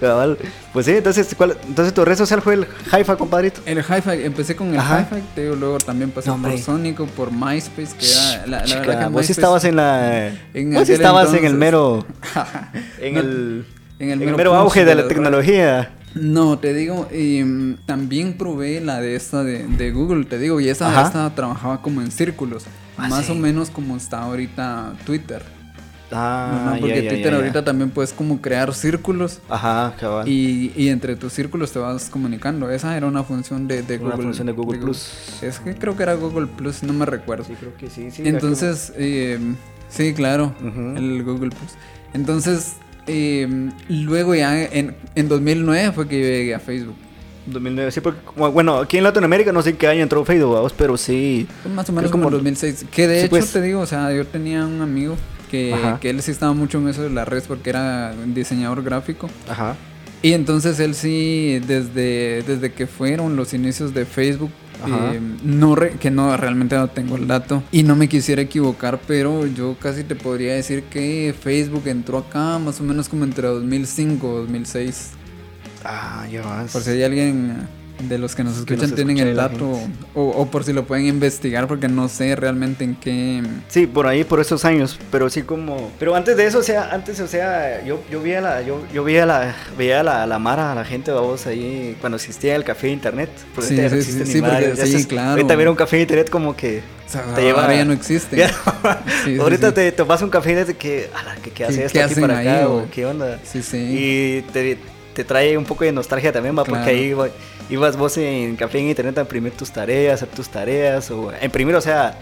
Cabal. 0.00 0.38
Pues 0.72 0.86
sí, 0.86 0.92
entonces, 0.92 1.34
¿cuál- 1.36 1.56
entonces 1.68 1.92
tu 1.92 2.04
red 2.04 2.16
social 2.16 2.40
fue 2.42 2.54
el 2.54 2.66
Haifa, 2.90 3.16
compadrito. 3.16 3.60
El 3.66 3.78
hi-fi, 3.78 4.24
empecé 4.24 4.56
con 4.56 4.68
el 4.74 4.80
hi-fi, 4.80 5.22
te 5.34 5.42
digo, 5.42 5.56
luego 5.56 5.78
también 5.78 6.10
pasé 6.10 6.30
No, 6.30 6.40
por 6.40 6.58
Sónico, 6.58 7.06
por 7.06 7.30
MySpace, 7.30 7.94
que 7.98 8.10
era 8.10 8.46
la, 8.46 8.58
la 8.60 8.64
Chica, 8.64 8.80
verdad 8.80 8.98
que 9.08 9.12
vos 9.12 9.22
MySpace- 9.26 9.30
estabas 9.30 9.64
en 9.64 9.76
la... 9.76 10.28
En 10.54 10.72
vos 10.72 10.88
estabas 10.88 11.34
en 11.34 11.44
el 11.44 11.54
mero... 11.54 12.06
En, 13.00 13.14
No, 13.14 13.20
el, 13.20 13.66
en 13.98 14.10
el 14.10 14.22
en 14.22 14.28
el 14.30 14.36
mero 14.36 14.54
auge 14.54 14.80
de 14.84 14.86
de 14.86 15.02
la 15.02 15.08
tecnología. 15.08 15.90
No, 16.14 16.58
te 16.58 16.74
digo, 16.74 17.06
em, 17.12 17.76
también 17.86 18.32
probé 18.36 18.80
la 18.80 19.00
de 19.00 19.14
esta 19.14 19.44
de, 19.44 19.64
de 19.66 19.92
Google, 19.92 20.24
te 20.24 20.38
digo, 20.38 20.60
y 20.60 20.68
esa, 20.68 21.02
esta 21.04 21.32
trabajaba 21.34 21.82
como 21.82 22.00
en 22.02 22.10
círculos, 22.10 22.64
Ah, 22.96 23.08
más 23.08 23.26
sí. 23.26 23.32
o 23.32 23.34
menos 23.36 23.70
como 23.70 23.96
está 23.96 24.22
ahorita 24.22 24.94
Twitter. 25.06 25.42
Ah, 26.12 26.62
Ajá, 26.70 26.76
porque 26.80 26.96
ya, 26.96 27.02
ya, 27.02 27.08
Twitter 27.10 27.30
ya, 27.30 27.36
ahorita 27.36 27.64
también 27.64 27.90
puedes 27.90 28.12
como 28.12 28.40
crear 28.40 28.74
círculos 28.74 29.38
Ajá, 29.48 29.94
cabal. 29.98 30.28
y, 30.28 30.72
y 30.76 30.88
entre 30.88 31.14
tus 31.16 31.32
círculos 31.32 31.70
te 31.72 31.78
vas 31.78 32.10
comunicando. 32.10 32.70
Esa 32.70 32.96
era 32.96 33.06
una 33.06 33.22
función 33.22 33.68
de, 33.68 33.82
de 33.82 33.96
Una 33.98 34.10
Google. 34.10 34.24
función 34.24 34.46
de 34.48 34.52
Google 34.52 34.78
Plus. 34.80 35.12
Es 35.42 35.60
que 35.60 35.74
creo 35.74 35.96
que 35.96 36.02
era 36.02 36.14
Google 36.14 36.46
Plus, 36.48 36.82
no 36.82 36.92
me 36.92 37.06
recuerdo. 37.06 37.44
Sí, 37.44 37.54
creo 37.58 37.76
que 37.76 37.88
sí, 37.90 38.10
sí. 38.10 38.22
Entonces, 38.24 38.92
eh, 38.96 39.38
sí, 39.88 40.12
claro, 40.14 40.54
el 40.62 41.22
Google 41.22 41.50
Plus. 41.50 41.72
Entonces, 42.12 42.72
eh, 43.06 43.70
luego 43.88 44.34
ya 44.34 44.62
en, 44.64 44.96
en 45.14 45.28
2009 45.28 45.92
fue 45.92 46.08
que 46.08 46.20
yo 46.20 46.26
llegué 46.26 46.54
a 46.54 46.58
Facebook. 46.60 46.94
2009, 47.46 47.90
sí, 47.90 48.00
porque, 48.00 48.20
bueno, 48.36 48.76
aquí 48.78 48.98
en 48.98 49.04
Latinoamérica 49.04 49.50
no 49.52 49.62
sé 49.62 49.74
qué 49.76 49.86
año 49.88 50.02
entró 50.02 50.24
Facebook, 50.24 50.72
pero 50.76 50.96
sí. 50.96 51.46
Más 51.74 51.88
o 51.88 51.92
menos 51.92 52.10
como 52.10 52.24
como- 52.24 52.36
en 52.36 52.44
2006. 52.44 52.86
Que 52.90 53.08
de 53.08 53.14
Sí, 53.14 53.20
hecho 53.26 53.30
pues. 53.30 53.52
te 53.52 53.62
digo, 53.62 53.80
o 53.80 53.86
sea, 53.86 54.12
yo 54.12 54.26
tenía 54.26 54.64
un 54.66 54.80
amigo 54.82 55.16
que, 55.50 55.98
él 56.02 56.22
sí 56.22 56.30
estaba 56.30 56.52
mucho 56.54 56.78
en 56.78 56.88
eso 56.88 57.02
de 57.02 57.10
las 57.10 57.26
redes 57.26 57.44
porque 57.48 57.70
era 57.70 58.14
un 58.22 58.32
diseñador 58.34 58.82
gráfico. 58.82 59.28
Ajá. 59.48 59.76
Y 60.22 60.32
entonces 60.34 60.78
él 60.80 60.94
sí, 60.94 61.60
desde, 61.66 62.42
desde 62.46 62.72
que 62.72 62.86
fueron 62.86 63.36
los 63.36 63.54
inicios 63.54 63.94
de 63.94 64.04
Facebook, 64.04 64.50
eh, 64.86 65.20
no 65.42 65.74
re- 65.74 65.92
que 66.00 66.10
no 66.10 66.34
realmente 66.36 66.74
no 66.76 66.88
tengo 66.88 67.16
el 67.16 67.26
dato 67.26 67.62
y 67.70 67.82
no 67.82 67.96
me 67.96 68.08
quisiera 68.08 68.40
equivocar, 68.42 68.98
pero 69.06 69.46
yo 69.46 69.76
casi 69.80 70.04
te 70.04 70.14
podría 70.14 70.54
decir 70.54 70.84
que 70.84 71.34
Facebook 71.38 71.82
entró 71.86 72.18
acá 72.18 72.58
más 72.58 72.80
o 72.80 72.84
menos 72.84 73.08
como 73.08 73.24
entre 73.24 73.48
2005 73.48 74.26
o 74.28 74.38
2006. 74.40 75.10
Ah, 75.84 76.26
ya 76.30 76.42
vas. 76.42 76.72
Por 76.72 76.82
si 76.82 76.90
hay 76.90 77.02
alguien 77.02 77.66
de 78.08 78.18
los 78.18 78.34
que 78.34 78.42
nos 78.44 78.54
Que 78.54 78.74
escuchan 78.74 78.90
nos 78.90 78.94
tienen 78.94 79.18
el 79.18 79.36
dato 79.36 79.78
o, 80.14 80.22
o 80.22 80.46
por 80.50 80.64
si 80.64 80.72
lo 80.72 80.84
pueden 80.86 81.06
investigar 81.06 81.66
porque 81.68 81.88
no 81.88 82.08
sé 82.08 82.34
realmente 82.36 82.84
en 82.84 82.94
qué... 82.96 83.42
Sí, 83.68 83.86
por 83.86 84.06
ahí, 84.06 84.24
por 84.24 84.40
esos 84.40 84.64
años, 84.64 84.98
pero 85.10 85.28
sí 85.30 85.42
como... 85.42 85.90
Pero 85.98 86.14
antes 86.14 86.36
de 86.36 86.46
eso, 86.46 86.58
o 86.58 86.62
sea, 86.62 86.90
antes, 86.92 87.20
o 87.20 87.26
sea, 87.28 87.84
yo, 87.84 88.02
yo 88.10 88.22
veía 88.22 88.40
la, 88.40 88.62
yo, 88.62 88.82
yo 88.92 89.04
veía 89.04 89.26
la, 89.26 89.54
veía 89.76 90.02
la, 90.02 90.26
la 90.26 90.38
mara, 90.38 90.74
la 90.74 90.84
gente, 90.84 91.10
vamos, 91.10 91.46
ahí, 91.46 91.96
cuando 92.00 92.16
existía 92.16 92.56
el 92.56 92.64
café 92.64 92.86
de 92.88 92.92
internet. 92.94 93.30
Porque 93.54 93.68
Sí, 93.70 93.76
ya 93.76 93.82
no 93.84 93.90
sí, 93.90 94.02
sí, 94.02 94.12
sí, 94.12 94.18
porque- 94.18 94.40
madre, 94.40 94.72
ya 94.76 94.86
sí, 94.86 94.92
estás- 94.96 95.06
claro. 95.06 95.30
Ahorita 95.32 95.56
ver 95.56 95.68
un 95.68 95.76
café 95.76 95.96
de 95.96 96.02
internet 96.02 96.30
como 96.30 96.56
que... 96.56 96.82
o 97.06 97.10
sea, 97.10 97.22
Te 97.34 97.42
lleva- 97.42 97.62
ahora 97.62 97.74
ya 97.76 97.84
no 97.84 97.92
existe. 97.92 98.46
Sí, 98.46 98.52
sí, 99.24 99.38
ahorita 99.38 99.68
sí. 99.68 99.74
te 99.74 99.92
tomas 99.92 100.22
un 100.22 100.30
café 100.30 100.54
desde 100.54 100.74
que, 100.76 101.10
ala, 101.14 101.36
¿qué, 101.42 101.50
qué 101.50 101.64
hace 101.64 101.76
¿Qué- 101.80 101.84
esto 101.86 101.98
qué 101.98 102.02
aquí 102.04 102.20
para 102.20 102.38
ahí, 102.38 102.48
acá? 102.48 102.68
o- 102.68 102.86
¿Qué 102.90 103.06
onda? 103.06 103.38
Sí, 103.44 103.62
sí. 103.62 103.76
Y 103.78 104.42
te, 104.52 104.78
te 105.14 105.24
trae 105.24 105.58
un 105.58 105.64
poco 105.64 105.84
de 105.84 105.92
nostalgia 105.92 106.32
también, 106.32 106.56
va, 106.56 106.64
porque 106.64 106.82
Claro. 106.82 106.96
ahí 106.96 107.04
iba- 107.06 107.28
ibas 107.74 107.96
vos 107.96 108.16
en 108.18 108.56
café 108.56 108.78
en 108.78 108.88
internet 108.88 109.18
a 109.18 109.20
imprimir 109.22 109.52
tus 109.52 109.70
tareas, 109.70 110.22
hacer 110.22 110.34
tus 110.34 110.48
tareas, 110.48 111.10
o 111.10 111.32
imprimir, 111.42 111.74
o 111.76 111.80
sea, 111.80 112.18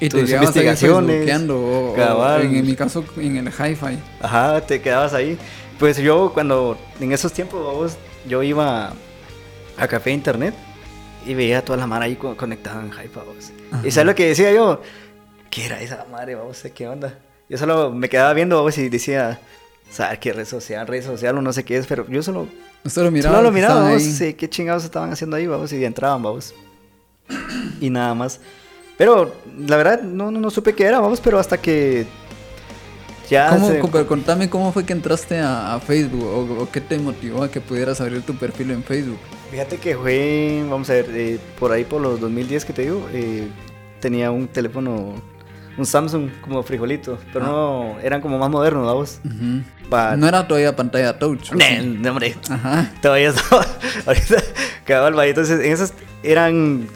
Y 0.00 0.08
tus 0.08 0.20
ahí 0.20 0.34
investigaciones, 0.34 1.06
facebookeando, 1.10 1.58
o, 1.60 1.94
en, 2.42 2.56
en 2.56 2.66
mi 2.66 2.74
caso 2.76 3.04
en 3.16 3.36
el 3.36 3.48
hi-fi. 3.48 3.98
Ajá, 4.20 4.60
te 4.60 4.80
quedabas 4.80 5.14
ahí. 5.14 5.38
Pues 5.78 5.96
yo 5.98 6.32
cuando, 6.34 6.76
en 7.00 7.12
esos 7.12 7.32
tiempos, 7.32 7.60
vos, 7.62 7.96
yo 8.28 8.42
iba 8.42 8.92
a 9.76 9.86
café 9.88 10.10
internet 10.10 10.54
y 11.26 11.34
veía 11.34 11.58
a 11.58 11.62
toda 11.62 11.78
la 11.78 11.86
mara 11.86 12.06
ahí 12.06 12.16
co- 12.16 12.36
conectada 12.36 12.80
en 12.80 12.90
Hype, 12.90 13.14
vos. 13.20 13.52
Y 13.84 13.90
sabes 13.90 14.06
lo 14.06 14.14
que 14.14 14.26
decía 14.28 14.52
yo, 14.52 14.80
¿qué 15.50 15.66
era 15.66 15.80
esa 15.80 16.04
madre, 16.10 16.34
vamos? 16.34 16.62
¿Qué 16.74 16.88
onda? 16.88 17.14
Yo 17.48 17.56
solo 17.58 17.90
me 17.92 18.08
quedaba 18.08 18.32
viendo, 18.34 18.60
vos, 18.62 18.76
y 18.78 18.88
decía, 18.88 19.38
¿sabes 19.90 20.18
qué 20.18 20.32
red 20.32 20.44
social, 20.46 20.86
red 20.86 21.04
social 21.04 21.38
o 21.38 21.42
no 21.42 21.52
sé 21.52 21.64
qué 21.64 21.76
es? 21.76 21.86
Pero 21.86 22.06
yo 22.08 22.22
solo, 22.22 22.48
Solo 22.86 23.10
miraba. 23.10 23.36
solo 23.38 23.50
lo 23.50 23.86
ahí. 23.96 24.00
sí, 24.12 24.34
qué 24.34 24.48
chingados 24.48 24.84
estaban 24.84 25.12
haciendo 25.12 25.36
ahí, 25.36 25.46
vamos, 25.46 25.72
y 25.72 25.84
entraban, 25.84 26.22
vamos. 26.22 26.54
Y 27.80 27.90
nada 27.90 28.14
más. 28.14 28.40
Pero 28.96 29.34
la 29.66 29.76
verdad 29.76 30.02
no, 30.02 30.30
no, 30.30 30.40
no 30.40 30.50
supe 30.50 30.74
qué 30.74 30.84
era, 30.84 30.98
vamos, 31.00 31.20
pero 31.20 31.38
hasta 31.38 31.58
que 31.58 32.06
ya 33.28 33.50
¿Cómo, 33.50 33.68
se- 33.68 33.80
pero 33.92 34.06
contame 34.06 34.48
cómo 34.48 34.72
fue 34.72 34.84
que 34.84 34.92
entraste 34.92 35.38
a, 35.38 35.74
a 35.74 35.80
Facebook 35.80 36.24
o, 36.24 36.62
o 36.62 36.70
qué 36.70 36.80
te 36.80 36.98
motivó 36.98 37.42
a 37.42 37.50
que 37.50 37.60
pudieras 37.60 38.00
abrir 38.00 38.22
tu 38.22 38.34
perfil 38.34 38.70
en 38.70 38.82
Facebook. 38.82 39.18
Fíjate 39.50 39.76
que 39.78 39.96
fue, 39.96 40.64
vamos 40.68 40.88
a 40.90 40.94
ver, 40.94 41.06
eh, 41.12 41.38
por 41.58 41.72
ahí 41.72 41.84
por 41.84 42.00
los 42.00 42.20
2010 42.20 42.64
que 42.64 42.72
te 42.72 42.82
digo, 42.82 43.06
eh, 43.12 43.48
tenía 44.00 44.30
un 44.30 44.48
teléfono, 44.48 45.14
un 45.78 45.86
Samsung 45.86 46.28
como 46.42 46.62
frijolito, 46.62 47.18
pero 47.32 47.46
no, 47.46 47.96
eran 48.02 48.20
como 48.20 48.36
más 48.38 48.50
modernos, 48.50 48.84
vamos. 48.84 49.20
No 50.18 50.28
era 50.28 50.46
todavía 50.46 50.74
pantalla 50.76 51.18
touch. 51.18 51.52
no, 51.52 52.10
hombre, 52.10 52.36
Ajá. 52.50 52.92
todavía 53.00 53.30
estaba, 53.30 53.64
ahorita 54.06 54.36
quedaba 54.84 55.08
el 55.08 55.14
valle, 55.14 55.30
entonces 55.30 55.64
en 55.64 55.72
esas 55.72 55.94
eran 56.22 56.86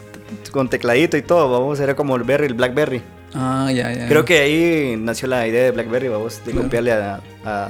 con 0.50 0.68
tecladito 0.68 1.16
y 1.16 1.22
todo, 1.22 1.50
vamos, 1.50 1.80
era 1.80 1.94
como 1.96 2.16
el 2.16 2.24
Berry, 2.24 2.46
el 2.46 2.54
Blackberry. 2.54 3.02
Ah, 3.34 3.70
ya, 3.72 3.90
ya. 3.92 4.08
Creo 4.08 4.24
que 4.26 4.38
ahí 4.40 4.96
nació 4.98 5.26
la 5.28 5.46
idea 5.46 5.62
de 5.64 5.70
Blackberry, 5.70 6.08
vamos, 6.08 6.38
de 6.44 6.50
Claro. 6.52 6.64
copiarle 6.66 6.92
a, 6.92 7.20
a, 7.46 7.68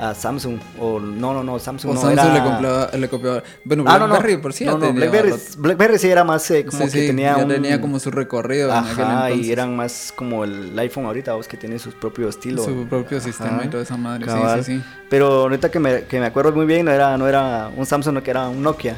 a 0.00 0.14
Samsung, 0.14 0.58
o 0.78 1.00
no, 1.00 1.34
no, 1.34 1.42
no, 1.42 1.58
Samsung 1.58 1.90
O 1.90 1.94
no, 1.94 2.00
Samsung 2.00 2.18
era... 2.18 2.34
le, 2.34 2.42
copiaba, 2.50 2.90
le 2.96 3.08
copiaba. 3.08 3.42
Bueno, 3.64 3.84
Ah, 3.86 3.98
no, 3.98 4.06
no. 4.06 4.14
BlackBerry 4.14 4.36
por 4.40 4.52
sí 4.52 4.64
no, 4.64 4.78
no, 4.78 4.92
Blackberry. 4.92 5.32
Blackberry 5.58 5.98
sí 5.98 6.08
era 6.08 6.22
más 6.24 6.48
eh, 6.52 6.64
como 6.64 6.78
Sí, 6.86 6.92
que 6.92 7.00
sí, 7.00 7.06
tenía 7.08 7.36
ya 7.36 7.42
un... 7.42 7.48
tenía 7.50 7.80
como 7.80 7.98
su 7.98 8.10
recorrido 8.12 8.70
en 8.70 8.76
aquel 8.76 9.04
Ajá, 9.04 9.26
entonces. 9.30 9.46
y 9.48 9.52
eran 9.52 9.74
más 9.76 10.12
como 10.14 10.44
el 10.44 10.78
iPhone 10.78 11.04
ahorita, 11.06 11.34
vos 11.34 11.48
que 11.48 11.56
tiene 11.56 11.78
su 11.80 11.90
propio 11.92 12.28
estilo. 12.28 12.62
Su 12.64 12.86
propio 12.86 13.20
sistema 13.20 13.56
Ajá, 13.56 13.64
y 13.64 13.68
toda 13.70 13.82
esa 13.82 13.96
madre. 13.96 14.24
cabal. 14.24 14.64
Sí, 14.64 14.72
sí, 14.74 14.78
sí. 14.78 14.84
Pero 15.10 15.26
ahorita 15.32 15.70
que 15.70 15.80
me, 15.80 16.04
que 16.04 16.20
me 16.20 16.26
acuerdo 16.26 16.52
muy 16.52 16.66
bien, 16.66 16.84
no 16.86 16.92
era, 16.92 17.18
no 17.18 17.26
era 17.26 17.70
un 17.76 17.84
Samsung, 17.84 18.14
no 18.14 18.22
que 18.22 18.30
era 18.30 18.48
un 18.48 18.62
Nokia. 18.62 18.96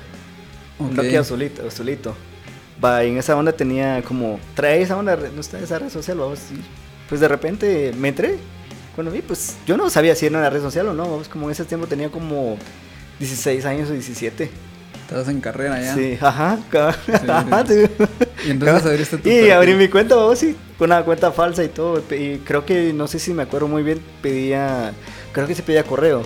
Un 0.78 0.88
Ok. 0.88 0.92
Nokia 0.96 1.20
azulito, 1.20 1.66
azulito. 1.66 2.14
Va, 2.84 3.04
y 3.04 3.10
en 3.10 3.18
esa 3.18 3.36
onda 3.36 3.52
tenía 3.52 4.02
como, 4.02 4.38
trae 4.54 4.82
esa 4.82 4.96
onda, 4.96 5.16
no 5.16 5.40
está 5.40 5.58
esa 5.58 5.78
red 5.78 5.88
social, 5.90 6.18
vamos. 6.18 6.40
pues 7.08 7.20
de 7.20 7.28
repente 7.28 7.92
me 7.98 8.08
entré. 8.08 8.38
Cuando 9.00 9.12
vi, 9.12 9.22
pues 9.22 9.56
yo 9.66 9.78
no 9.78 9.88
sabía 9.88 10.14
si 10.14 10.26
era 10.26 10.36
una 10.36 10.50
red 10.50 10.60
social 10.60 10.88
o 10.88 10.92
no, 10.92 11.22
como 11.32 11.46
en 11.46 11.52
ese 11.52 11.64
tiempo 11.64 11.86
tenía 11.86 12.10
como 12.10 12.58
16 13.18 13.64
años 13.64 13.88
o 13.88 13.94
17. 13.94 14.50
Estabas 15.06 15.26
en 15.28 15.40
carrera 15.40 15.80
ya. 15.80 15.94
Sí, 15.94 16.18
ajá, 16.20 16.58
sí. 16.70 17.12
Ajá, 17.30 17.64
sí. 17.66 17.84
Y 18.46 18.50
entonces 18.50 18.84
abriste 18.92 19.16
tu 19.16 19.26
Y 19.26 19.32
perfil. 19.32 19.52
abrí 19.52 19.74
mi 19.74 19.88
cuenta, 19.88 20.16
vamos, 20.16 20.38
sí, 20.38 20.54
una 20.78 21.02
cuenta 21.02 21.32
falsa 21.32 21.64
y 21.64 21.68
todo. 21.68 22.02
Y 22.14 22.40
creo 22.44 22.66
que, 22.66 22.92
no 22.92 23.06
sé 23.06 23.18
si 23.18 23.32
me 23.32 23.44
acuerdo 23.44 23.68
muy 23.68 23.82
bien, 23.82 24.02
pedía, 24.20 24.92
creo 25.32 25.46
que 25.46 25.54
se 25.54 25.62
pedía 25.62 25.82
correo. 25.84 26.22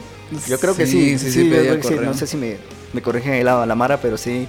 Yo 0.48 0.58
creo 0.58 0.74
que 0.74 0.84
sí, 0.84 1.10
Sí, 1.10 1.18
sí, 1.20 1.26
sí, 1.26 1.30
sí, 1.30 1.48
yo 1.48 1.56
pedía 1.56 1.78
correo. 1.78 2.02
no 2.02 2.14
sé 2.14 2.26
si 2.26 2.36
me, 2.36 2.56
me 2.92 3.00
corrigen 3.02 3.34
ahí 3.34 3.44
la, 3.44 3.64
la 3.64 3.74
Mara, 3.76 4.00
pero 4.00 4.18
sí, 4.18 4.48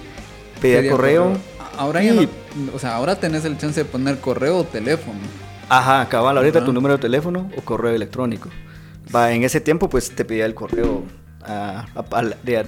pedía, 0.60 0.90
correo. 0.90 1.30
Ahora 1.78 2.02
ya 2.02 2.12
no, 2.12 2.26
o 2.74 2.78
sea, 2.80 2.96
ahora 2.96 3.20
tenés 3.20 3.44
el 3.44 3.56
chance 3.56 3.84
de 3.84 3.84
poner 3.84 4.18
correo 4.18 4.58
o 4.58 4.64
teléfono. 4.64 5.20
Ajá, 5.68 6.08
cabal, 6.08 6.36
ahorita 6.38 6.58
Ajá. 6.58 6.66
tu 6.66 6.72
número 6.72 6.94
de 6.96 7.00
teléfono 7.02 7.50
o 7.56 7.60
correo 7.62 7.92
electrónico. 7.94 8.48
Va, 9.14 9.32
en 9.32 9.42
ese 9.44 9.60
tiempo, 9.60 9.88
pues 9.88 10.10
te 10.14 10.24
pedía 10.24 10.46
el 10.46 10.54
correo 10.54 11.02
a, 11.44 11.86
a, 11.94 12.18
a, 12.18 12.22
de- 12.42 12.58
a- 12.58 12.64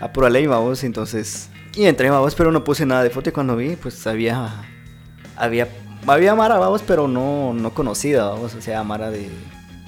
a 0.00 0.12
pura 0.12 0.28
ley, 0.30 0.46
vamos, 0.46 0.82
entonces. 0.84 1.48
Y 1.74 1.84
entré, 1.84 2.10
vamos, 2.10 2.34
pero 2.34 2.50
no 2.52 2.64
puse 2.64 2.84
nada 2.84 3.02
de 3.02 3.10
foto 3.10 3.30
y 3.30 3.32
cuando 3.32 3.56
vi, 3.56 3.76
pues 3.76 4.06
había. 4.06 4.64
Había. 5.36 5.68
Había 6.06 6.34
Mara, 6.34 6.58
vamos, 6.58 6.82
pero 6.84 7.06
no, 7.06 7.54
no 7.54 7.70
conocida, 7.72 8.28
vamos, 8.28 8.54
o 8.54 8.60
sea, 8.60 8.82
Mara 8.82 9.10
de. 9.10 9.28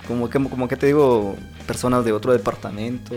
Como 0.07 0.29
que, 0.31 0.39
como 0.49 0.69
que 0.69 0.77
te 0.77 0.87
digo, 0.87 1.35
personas 1.67 2.05
de 2.05 2.13
otro 2.13 2.33
departamento. 2.33 3.15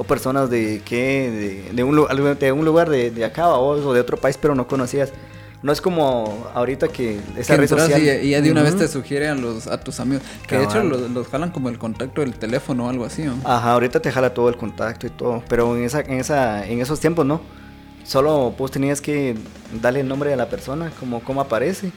O 0.00 0.04
personas 0.04 0.48
de 0.48 0.80
qué, 0.84 1.66
de, 1.68 1.74
de 1.74 1.82
un, 1.82 2.06
de 2.38 2.52
un 2.52 2.64
lugar 2.64 2.88
de, 2.88 3.10
de 3.10 3.24
acá 3.24 3.48
vamos, 3.48 3.80
o 3.84 3.92
de 3.92 4.00
otro 4.00 4.16
país, 4.16 4.38
pero 4.40 4.54
no 4.54 4.68
conocías. 4.68 5.12
No 5.62 5.72
es 5.72 5.80
como 5.80 6.46
ahorita 6.54 6.86
que 6.88 7.18
esa 7.36 7.54
Que 7.54 7.60
red 7.62 7.68
social. 7.68 8.00
y, 8.00 8.08
y 8.26 8.30
ya 8.30 8.40
de 8.40 8.52
una 8.52 8.62
vez 8.62 8.76
te 8.76 8.86
sugiere 8.86 9.28
a 9.28 9.34
los 9.34 9.66
a 9.66 9.80
tus 9.80 9.98
amigos. 9.98 10.22
Que 10.46 10.56
de 10.56 10.64
hecho 10.64 10.82
los, 10.84 11.10
los 11.10 11.26
jalan 11.28 11.50
como 11.50 11.68
el 11.68 11.78
contacto 11.78 12.20
del 12.20 12.34
teléfono 12.34 12.86
o 12.86 12.88
algo 12.90 13.04
así, 13.04 13.22
¿no? 13.24 13.34
Ajá, 13.44 13.72
ahorita 13.72 14.00
te 14.00 14.12
jala 14.12 14.32
todo 14.34 14.48
el 14.48 14.56
contacto 14.56 15.06
y 15.06 15.10
todo, 15.10 15.42
pero 15.48 15.76
en 15.76 15.82
esa, 15.84 16.00
en 16.00 16.12
esa, 16.20 16.64
en 16.66 16.80
esos 16.80 17.00
tiempos 17.00 17.26
no. 17.26 17.40
Solo 18.04 18.54
pues 18.56 18.70
tenías 18.72 19.00
que 19.00 19.34
darle 19.82 20.00
el 20.00 20.08
nombre 20.08 20.30
de 20.30 20.36
la 20.36 20.48
persona, 20.48 20.90
como 20.98 21.20
cómo 21.22 21.40
aparece, 21.40 21.90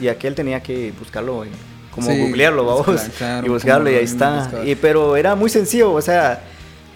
y 0.00 0.08
aquel 0.08 0.34
tenía 0.34 0.62
que 0.62 0.92
buscarlo, 0.98 1.44
en- 1.44 1.50
como 1.90 2.08
Sí, 2.12 2.20
googlearlo, 2.20 2.64
vamos, 2.64 3.00
claro, 3.18 3.44
y 3.46 3.50
buscarlo 3.50 3.90
y 3.90 3.94
ahí 3.94 4.04
está. 4.04 4.40
buscar. 4.44 4.68
Y, 4.68 4.74
pero 4.76 5.16
era 5.16 5.34
muy 5.34 5.50
sencillo, 5.50 5.92
o 5.92 6.00
sea, 6.02 6.44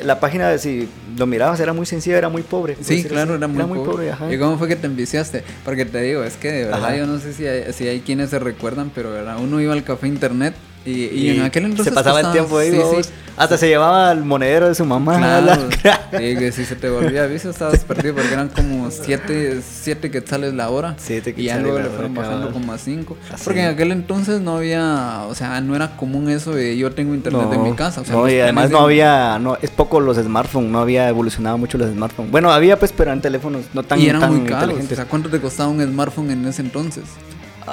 la 0.05 0.21
página 0.21 0.57
si 0.59 0.89
lo 1.17 1.27
mirabas 1.27 1.61
era 1.61 1.73
muy 1.73 1.87
sencilla, 1.87 2.19
era 2.19 2.29
muy 2.29 2.43
pobre. 2.43 2.77
Sí, 2.81 3.05
claro, 3.05 3.35
así. 3.35 3.39
era 3.39 3.67
muy, 3.67 3.79
pobre. 3.79 4.11
ajá. 4.11 4.33
¿Y 4.33 4.39
cómo 4.39 4.59
fue 4.59 4.69
que 4.69 4.77
te 4.77 4.87
enviciaste? 4.87 5.45
Porque 5.65 5.85
te 5.85 6.01
digo, 6.01 6.23
es 6.25 6.37
que 6.37 6.51
de 6.51 6.65
verdad 6.65 6.85
Ajá. 6.85 6.97
yo 6.97 7.07
no 7.07 7.19
sé 7.19 7.33
si 7.33 7.47
hay, 7.47 7.73
si 7.73 7.89
hay 7.89 8.01
quienes 8.01 8.31
se 8.31 8.39
recuerdan, 8.39 8.91
pero 8.95 9.11
¿verdad? 9.11 9.37
uno 9.41 9.61
iba 9.61 9.73
al 9.73 9.85
café 9.85 10.07
internet 10.09 10.55
y, 10.85 10.91
y, 11.07 11.31
en 11.39 11.43
aquel 11.43 11.65
entonces... 11.67 11.87
se 11.87 11.93
pasaba 11.93 12.21
el 12.21 12.27
costaba- 12.27 12.33
tiempo 12.33 12.59
ahí, 12.59 13.03
sí, 13.03 13.09
hasta 13.37 13.57
se 13.57 13.67
llevaba 13.67 14.13
el 14.13 14.25
monedero 14.25 14.69
de 14.69 14.75
su 14.75 14.85
mamá. 14.85 15.17
Claro, 15.17 15.69
la- 15.85 16.19
que 16.19 16.53
si 16.53 16.65
se 16.67 16.77
te 16.77 16.91
volvía 16.91 17.25
vicio 17.27 17.51
estabas 17.51 17.79
perdido 17.85 18.15
porque 18.17 18.33
eran 18.33 18.49
como 18.51 18.91
siete, 18.91 19.61
siete 19.63 20.11
quetzales 20.11 20.53
la 20.53 20.69
hora 20.69 20.95
Siete 20.99 21.35
y 21.37 21.45
ya 21.45 21.59
luego 21.59 21.79
le 21.79 21.89
fueron 21.89 22.15
bajando 22.15 22.49
cabal. 22.49 22.53
como 22.53 22.73
a 22.73 22.79
cinco 22.79 23.17
Así. 23.33 23.43
porque 23.45 23.61
en 23.63 23.69
aquel 23.71 23.93
entonces 23.93 24.41
no 24.43 24.57
había, 24.59 25.23
o 25.29 25.35
sea, 25.35 25.61
no 25.63 25.75
era 25.75 25.97
común 25.97 26.29
eso 26.29 26.53
de 26.53 26.77
yo 26.77 26.93
tengo 26.93 27.15
internet 27.15 27.47
en 27.53 27.63
mi 27.63 27.73
casa, 27.73 28.03
o 28.03 28.05
sea, 28.05 28.15
no, 28.15 28.29
y 28.29 28.39
además 28.39 28.71
no 28.71 28.81
había, 28.81 29.39
no, 29.39 29.57
es 29.63 29.71
poco 29.71 30.01
los 30.01 30.19
smartphones, 30.19 30.71
no 30.71 30.81
había 30.81 31.09
evolucionado 31.09 31.57
mucho 31.57 31.79
los 31.79 31.91
smartphones. 31.91 32.31
Bueno, 32.31 32.51
había 32.53 32.79
pues, 32.79 32.93
pero 32.95 33.13
en 33.13 33.21
teléfonos 33.23 33.65
no 33.73 33.83
tan, 33.83 33.99
y 33.99 34.09
eran 34.09 34.21
tan 34.21 34.37
muy 34.37 34.47
caros, 34.49 34.79
o 34.79 34.95
sea, 34.95 35.07
¿cuánto 35.07 35.31
te 35.31 35.41
costaba 35.41 35.71
un 35.71 35.83
smartphone 35.83 36.31
en 36.33 36.47
ese 36.47 36.61
entonces? 36.61 37.05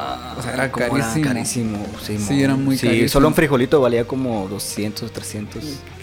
Ah, 0.01 0.35
o 0.37 0.41
sea, 0.41 0.53
era 0.53 0.71
¿cómo 0.71 0.87
carísimo. 0.87 1.25
carísimo, 1.25 1.85
sí, 2.01 2.17
era 2.41 2.55
muy 2.55 2.77
Sí, 2.77 2.85
carísimo. 2.87 3.09
solo 3.09 3.27
un 3.27 3.33
frijolito 3.33 3.81
valía 3.81 4.05
como 4.05 4.47
200, 4.47 5.11
300. 5.11 5.61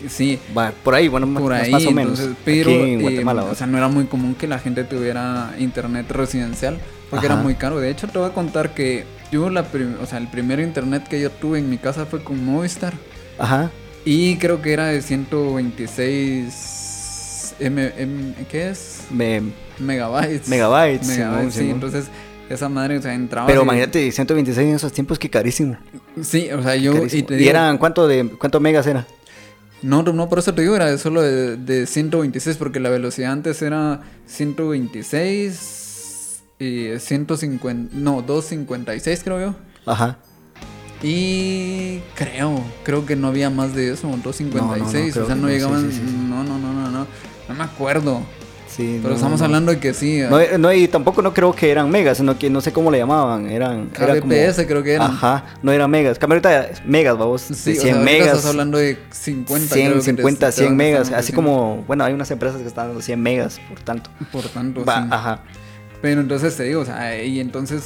Sí, 0.09 0.39
Va, 0.57 0.73
por 0.85 0.95
ahí, 0.95 1.09
bueno, 1.09 1.27
por 1.33 1.51
más, 1.53 1.63
ahí, 1.63 1.73
más 1.73 1.87
o 1.87 1.91
menos. 1.93 2.19
entonces, 2.21 2.37
pero 2.45 2.71
Aquí 2.71 2.81
en 2.93 3.01
eh, 3.29 3.33
o 3.51 3.55
sea, 3.55 3.67
no 3.67 3.79
era 3.79 3.89
muy 3.89 4.05
común 4.05 4.35
que 4.35 4.47
la 4.47 4.59
gente 4.59 4.85
tuviera 4.85 5.55
internet 5.59 6.11
residencial 6.11 6.79
porque 7.11 7.25
era 7.27 7.37
muy 7.37 7.55
caro. 7.55 7.81
De 7.81 7.91
hecho, 7.91 8.07
te 8.09 8.19
voy 8.19 8.29
a 8.29 8.33
contar 8.35 8.75
que 8.75 9.05
yo 9.33 9.49
la 9.51 9.65
o 10.03 10.07
sea, 10.07 10.19
el 10.19 10.29
primer 10.29 10.61
internet 10.61 11.09
que 11.09 11.21
yo 11.21 11.31
tuve 11.31 11.59
en 11.59 11.69
mi 11.71 11.79
casa 11.79 12.05
fue 12.07 12.23
con 12.23 12.45
Movistar 12.45 12.93
Ajá. 13.39 13.71
Y 14.05 14.37
creo 14.37 14.63
que 14.63 14.73
era 14.73 14.87
de 14.87 15.03
126 15.03 17.55
M, 17.59 17.93
M- 17.97 18.35
¿qué 18.51 18.71
es? 18.71 19.01
Me- 19.11 19.43
Megabytes. 19.79 20.49
Megabytes, 20.49 21.07
Megabytes, 21.09 21.55
sí, 21.55 21.71
entonces 21.71 22.07
esa 22.49 22.69
madre, 22.69 22.99
o 22.99 23.03
sea, 23.03 23.15
entraba. 23.15 23.47
Pero 23.47 23.61
y- 23.61 23.65
imagínate, 23.65 24.11
126 24.13 24.69
en 24.69 24.75
esos 24.75 24.93
tiempos, 24.93 25.19
qué 25.19 25.31
carísimo. 25.31 25.77
Sí, 26.23 26.49
o 26.51 26.63
sea, 26.63 26.77
yo. 26.77 26.93
Y, 26.93 26.97
carísimo. 26.99 27.27
te 27.27 27.35
¿Y 27.35 27.39
digo, 27.39 27.51
eran 27.51 27.79
cuánto 27.79 28.07
de 28.07 28.29
cuánto 28.39 28.61
megas 28.61 28.87
era? 28.87 29.07
No, 29.83 30.03
no, 30.03 30.29
por 30.29 30.39
eso 30.39 30.55
te 30.55 30.63
digo, 30.63 30.75
era 30.75 30.97
solo 30.99 31.23
de, 31.23 31.57
de 31.57 31.87
126, 31.87 32.57
porque 32.57 32.81
la 32.81 32.89
velocidad 32.89 33.33
antes 33.33 33.61
era 33.63 34.01
126 34.27 36.41
y 36.59 36.99
150, 36.99 37.95
no, 37.97 38.23
256 38.23 39.21
creo 39.23 39.41
yo. 39.41 39.55
Ajá. 39.85 40.17
Y 41.03 42.01
creo, 42.15 42.59
creo 42.83 43.05
que 43.05 43.17
no 43.17 43.29
había 43.29 43.51
más 43.51 43.75
de 43.75 43.93
eso, 43.93 44.09
256, 44.25 45.13
creo 45.13 45.25
o 45.25 45.27
sea, 45.27 45.37
que 45.37 45.43
no 45.43 45.49
llegaban, 45.49 45.91
sí, 45.91 45.99
sí, 45.99 46.03
sí. 46.07 46.17
no, 46.29 46.43
no, 46.43 46.59
no, 46.59 46.73
no, 46.73 46.91
no, 46.91 47.07
no 47.49 47.55
me 47.55 47.65
acuerdo. 47.65 48.23
Sí. 48.77 48.99
Pero 49.01 49.11
no, 49.11 49.15
estamos 49.15 49.41
no. 49.41 49.47
hablando 49.47 49.73
de 49.73 49.79
que 49.79 49.95
sí, 49.95 50.21
No, 50.29 50.39
eh, 50.39 50.59
no, 50.59 50.71
y 50.73 50.87
tampoco 50.87 51.23
no 51.23 51.33
creo 51.33 51.55
que 51.55 51.71
eran 51.71 51.91
megas, 51.91 52.19
sino 52.19 52.39
que 52.39 52.51
no 52.51 52.61
sé 52.61 52.73
cómo 52.73 52.91
le 52.91 52.99
llamaban, 52.99 53.49
eran... 53.51 53.89
era 53.99 54.21
como- 54.21 54.33
KBPS 54.35 54.67
creo 54.67 54.83
que 54.83 54.93
eran. 54.95 55.11
Ajá, 55.11 55.45
no 55.63 55.73
eran 55.73 55.91
megas. 55.91 56.19
Cambio 56.19 56.35
ahorita 56.35 56.83
megas, 56.85 57.17
vamos, 57.17 57.41
Sí, 57.43 57.53
de 57.73 57.79
o 57.79 57.83
sea, 57.83 57.83
100 57.83 57.95
ahorita 57.97 58.13
megas. 58.13 58.27
estás 58.37 58.47
hablando 58.51 58.77
de 58.79 58.99
50, 59.11 59.75
100, 59.75 59.87
creo 59.87 59.95
que 59.95 60.01
te- 60.01 60.17
50, 60.17 60.47
te 60.47 60.53
100 60.53 60.67
van- 60.69 60.77
megas, 60.77 61.13
así 61.13 61.33
como, 61.33 61.85
bueno, 61.87 62.05
hay 62.05 62.13
unas 62.13 62.31
empresas 62.31 62.61
que 62.61 62.69
están 62.69 62.89
dando 62.89 63.01
100 63.01 63.21
megas, 63.23 63.59
por 63.69 63.81
tanto. 63.81 64.11
Por 64.31 64.45
tanto, 64.45 64.85
Va, 64.85 65.03
sí. 65.03 65.09
Ajá, 65.11 65.41
Pero 66.03 66.21
entonces 66.21 66.55
te 66.57 66.65
digo, 66.65 66.83
o 66.83 66.85
sea, 66.85 67.23
y 67.25 67.41
entonces 67.41 67.85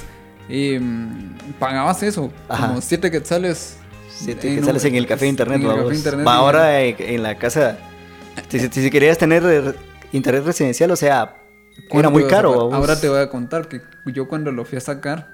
em, 0.49 1.31
pagabas 1.61 2.03
eso, 2.03 2.33
Ajá. 2.49 2.67
como 2.69 2.81
7 2.81 3.11
quetzales. 3.11 3.77
Siete 4.13 4.49
Eh, 4.51 4.55
que 4.57 4.61
no, 4.61 4.67
sales 4.67 4.85
en 4.85 4.97
el 4.97 5.07
café 5.07 5.27
de 5.27 5.31
internet, 5.31 5.57
en 5.63 5.71
el 5.71 5.77
vamos. 5.77 5.95
internet, 5.95 6.27
Va 6.27 6.35
ahora 6.35 6.83
en, 6.83 6.97
en 6.99 7.23
la 7.23 7.37
casa, 7.37 7.79
si, 8.49 8.59
si- 8.59 8.69
si 8.83 8.91
querías 8.91 9.17
tener 9.17 9.77
internet 10.12 10.45
residencial, 10.45 10.90
o 10.90 10.97
sea, 10.97 11.37
era 11.73 11.88
¿Cuánto 11.88 12.11
muy 12.11 12.25
caro. 12.25 12.73
Ahora 12.75 13.00
te 13.00 13.09
voy 13.09 13.21
a 13.21 13.29
contar 13.31 13.69
que 13.69 13.81
yo 14.07 14.29
cuando 14.29 14.52
lo 14.52 14.64
fui 14.64 14.79
a 14.79 14.81
sacar, 14.81 15.29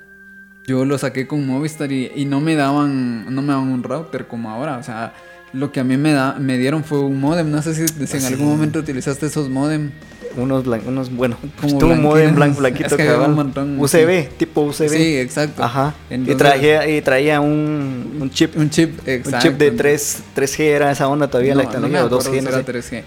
yo 0.66 0.84
lo 0.84 0.98
saqué 0.98 1.26
con 1.26 1.46
Movistar 1.46 1.90
y, 1.92 2.10
y 2.14 2.24
no 2.24 2.40
me 2.40 2.54
daban, 2.56 3.32
no 3.34 3.42
me 3.42 3.48
daban 3.48 3.68
un 3.68 3.82
router 3.82 4.26
como 4.26 4.50
ahora, 4.50 4.78
o 4.78 4.82
sea, 4.82 5.14
lo 5.52 5.72
que 5.72 5.80
a 5.80 5.84
mí 5.84 5.96
me 5.96 6.12
da, 6.12 6.34
me 6.38 6.58
dieron 6.58 6.84
fue 6.84 6.98
un 7.00 7.20
modem, 7.20 7.50
no 7.50 7.62
sé 7.62 7.74
si, 7.74 7.86
si 7.88 8.16
en 8.16 8.24
Ah, 8.24 8.26
algún 8.28 8.46
sí. 8.46 8.52
momento 8.52 8.78
utilizaste 8.80 9.26
esos 9.26 9.48
modem. 9.48 9.90
Unos, 10.36 10.66
blan- 10.66 10.82
unos 10.86 11.10
bueno, 11.16 11.38
Como 11.58 11.78
tuvo 11.78 11.92
un 11.92 12.02
modem 12.02 12.34
blanco, 12.34 12.58
blanquito 12.58 12.88
Es 12.94 12.96
que 12.96 13.10
un 13.10 13.32
montón, 13.34 13.80
UCB, 13.80 14.36
tipo 14.36 14.60
UCB. 14.64 14.88
Sí, 14.90 15.16
exacto. 15.16 15.62
Ajá. 15.64 15.94
Entonces- 16.10 16.34
y, 16.34 16.36
traía, 16.36 16.88
y 16.90 17.00
traía 17.00 17.40
un, 17.40 18.18
un 18.20 18.28
chip. 18.30 18.54
Un 18.54 18.68
chip, 18.68 19.00
Un 19.02 19.08
exacto. 19.08 19.48
chip 19.48 19.56
de 19.56 19.70
3, 19.70 20.22
3G 20.36 20.60
era 20.64 20.90
esa 20.90 21.08
onda 21.08 21.28
todavía 21.28 21.54
la 21.54 21.62
No, 21.62 21.70
no 21.70 21.80
me 21.80 21.86
tecnología, 21.88 22.02
o 22.04 22.06
acuerdo 22.06 22.30
2G, 22.30 22.38
si 22.38 22.44
no 22.44 22.48
era 22.50 22.58
sé. 22.58 22.64
3G. 22.66 23.02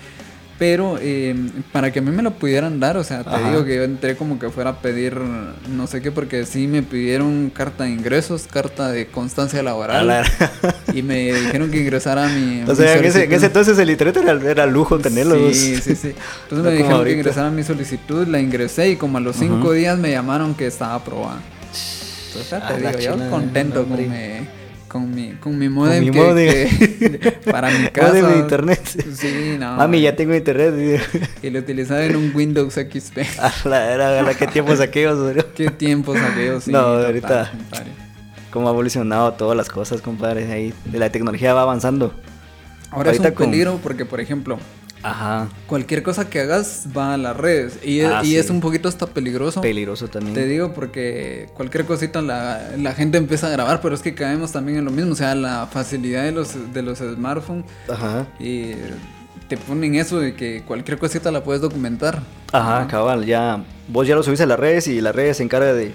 Pero 0.59 0.97
eh, 1.01 1.33
para 1.71 1.91
que 1.93 1.99
a 1.99 2.01
mí 2.01 2.11
me 2.11 2.21
lo 2.21 2.31
pudieran 2.31 2.81
dar, 2.81 2.97
o 2.97 3.03
sea, 3.05 3.23
te 3.23 3.29
Ajá. 3.29 3.49
digo 3.49 3.63
que 3.63 3.77
yo 3.77 3.83
entré 3.83 4.17
como 4.17 4.37
que 4.39 4.49
fuera 4.49 4.71
a 4.71 4.81
pedir 4.81 5.15
no 5.15 5.87
sé 5.87 6.01
qué, 6.01 6.11
porque 6.11 6.45
sí 6.45 6.67
me 6.67 6.83
pidieron 6.83 7.49
carta 7.49 7.85
de 7.85 7.91
ingresos, 7.91 8.45
carta 8.51 8.89
de 8.91 9.07
constancia 9.07 9.61
A 9.61 9.63
laboral. 9.63 10.05
la- 10.07 10.25
Y 10.93 11.01
me 11.01 11.31
dijeron 11.33 11.71
que 11.71 11.79
ingresara 11.79 12.27
mi. 12.27 12.61
O 12.63 12.67
mi 12.67 12.75
sea, 12.75 12.95
en 12.97 13.05
ese, 13.05 13.23
entonces 13.45 13.79
el 13.79 13.89
internet 13.89 14.17
era, 14.17 14.33
era 14.51 14.65
lujo 14.65 14.99
tenerlo. 14.99 15.35
Sí, 15.53 15.77
sí, 15.81 15.95
sí. 15.95 16.13
Entonces 16.43 16.49
No 16.51 16.63
me 16.63 16.71
dijeron 16.73 17.05
que 17.05 17.11
ingresara 17.13 17.49
mi 17.51 17.63
solicitud, 17.63 18.27
la 18.27 18.41
ingresé 18.41 18.89
y 18.89 18.95
como 18.97 19.17
a 19.17 19.21
los 19.21 19.37
cinco 19.37 19.71
días 19.71 19.97
me 19.97 20.11
llamaron 20.11 20.55
que 20.55 20.67
estaba 20.67 20.95
aprobada. 20.95 21.39
Entonces 22.27 22.49
ya 22.51 22.57
A 22.57 22.67
te 22.67 22.77
digo, 22.81 22.99
yo 22.99 23.29
contento 23.29 23.85
con 23.85 23.97
mi, 23.97 24.07
con 24.89 25.13
mi, 25.15 25.31
con 25.39 25.57
mi 25.57 25.69
modem. 25.69 26.03
mi 26.03 26.11
que- 26.11 26.19
modem. 26.19 26.49
que- 26.49 27.31
para 27.51 27.69
mi 27.71 27.87
casa. 27.87 28.07
Modem 28.09 28.27
de 28.33 28.37
internet. 28.39 28.81
Sí, 29.15 29.55
no. 29.57 29.77
Mami, 29.77 30.01
ya 30.01 30.15
tengo 30.17 30.35
internet. 30.35 31.01
Y 31.41 31.49
lo 31.51 31.59
utilizaba 31.59 32.03
en 32.03 32.15
un 32.17 32.31
Windows 32.35 32.73
XP. 32.73 33.19
A 33.39 33.53
la, 33.69 33.93
era, 33.93 34.33
qué 34.33 34.47
tiempos 34.47 34.81
aquellos, 34.81 35.17
bro. 35.33 35.53
Qué 35.53 35.69
tiempos 35.69 36.17
aquellos. 36.17 36.65
sí, 36.65 36.71
No, 36.71 36.79
ahorita. 36.79 37.51
compadre. 37.51 37.91
Cómo 38.51 38.67
ha 38.67 38.71
evolucionado 38.71 39.31
todas 39.33 39.55
las 39.55 39.69
cosas, 39.69 40.01
compadre. 40.01 40.51
Ahí, 40.51 40.73
de 40.85 40.97
la 40.99 41.09
tecnología 41.11 41.53
va 41.53 41.61
avanzando. 41.61 42.13
Ahora 42.91 43.11
es 43.11 43.17
Ahorita 43.19 43.29
un 43.29 43.35
con- 43.35 43.51
peligro 43.51 43.79
porque, 43.83 44.03
por 44.05 44.19
ejemplo, 44.19 44.57
Ajá. 45.03 45.47
cualquier 45.67 46.03
cosa 46.03 46.29
que 46.29 46.39
hagas 46.41 46.87
va 46.97 47.13
a 47.13 47.17
las 47.17 47.35
redes. 47.37 47.79
Y, 47.83 48.01
Ah, 48.01 48.21
y 48.23 48.27
sí. 48.31 48.37
es 48.37 48.49
un 48.49 48.59
poquito 48.61 48.89
hasta 48.89 49.07
peligroso. 49.07 49.61
Peligroso 49.61 50.07
también. 50.07 50.33
Te 50.33 50.45
digo 50.45 50.73
porque 50.73 51.47
cualquier 51.53 51.85
cosita 51.85 52.21
la, 52.21 52.71
la 52.77 52.93
gente 52.93 53.17
empieza 53.17 53.47
a 53.47 53.49
grabar, 53.49 53.79
pero 53.81 53.95
es 53.95 54.01
que 54.01 54.13
caemos 54.13 54.51
también 54.51 54.77
en 54.79 54.85
lo 54.85 54.91
mismo, 54.91 55.13
o 55.13 55.15
sea, 55.15 55.35
la 55.35 55.67
facilidad 55.71 56.23
de 56.23 56.31
los, 56.31 56.73
de 56.73 56.81
los 56.81 56.99
smartphones 56.99 57.65
Ajá. 57.89 58.27
y 58.39 58.71
te 59.47 59.57
ponen 59.57 59.95
eso 59.95 60.19
de 60.19 60.35
que 60.35 60.63
cualquier 60.63 60.97
cosita 60.99 61.31
la 61.31 61.43
puedes 61.43 61.61
documentar. 61.61 62.21
Ajá, 62.51 62.87
cabal. 62.87 63.25
Ya, 63.25 63.63
vos 63.87 64.07
ya 64.07 64.15
lo 64.15 64.21
subís 64.23 64.41
a 64.41 64.45
las 64.45 64.59
redes 64.59 64.87
y 64.87 65.01
las 65.01 65.15
redes 65.15 65.37
se 65.37 65.43
encarga 65.43 65.73
de 65.73 65.93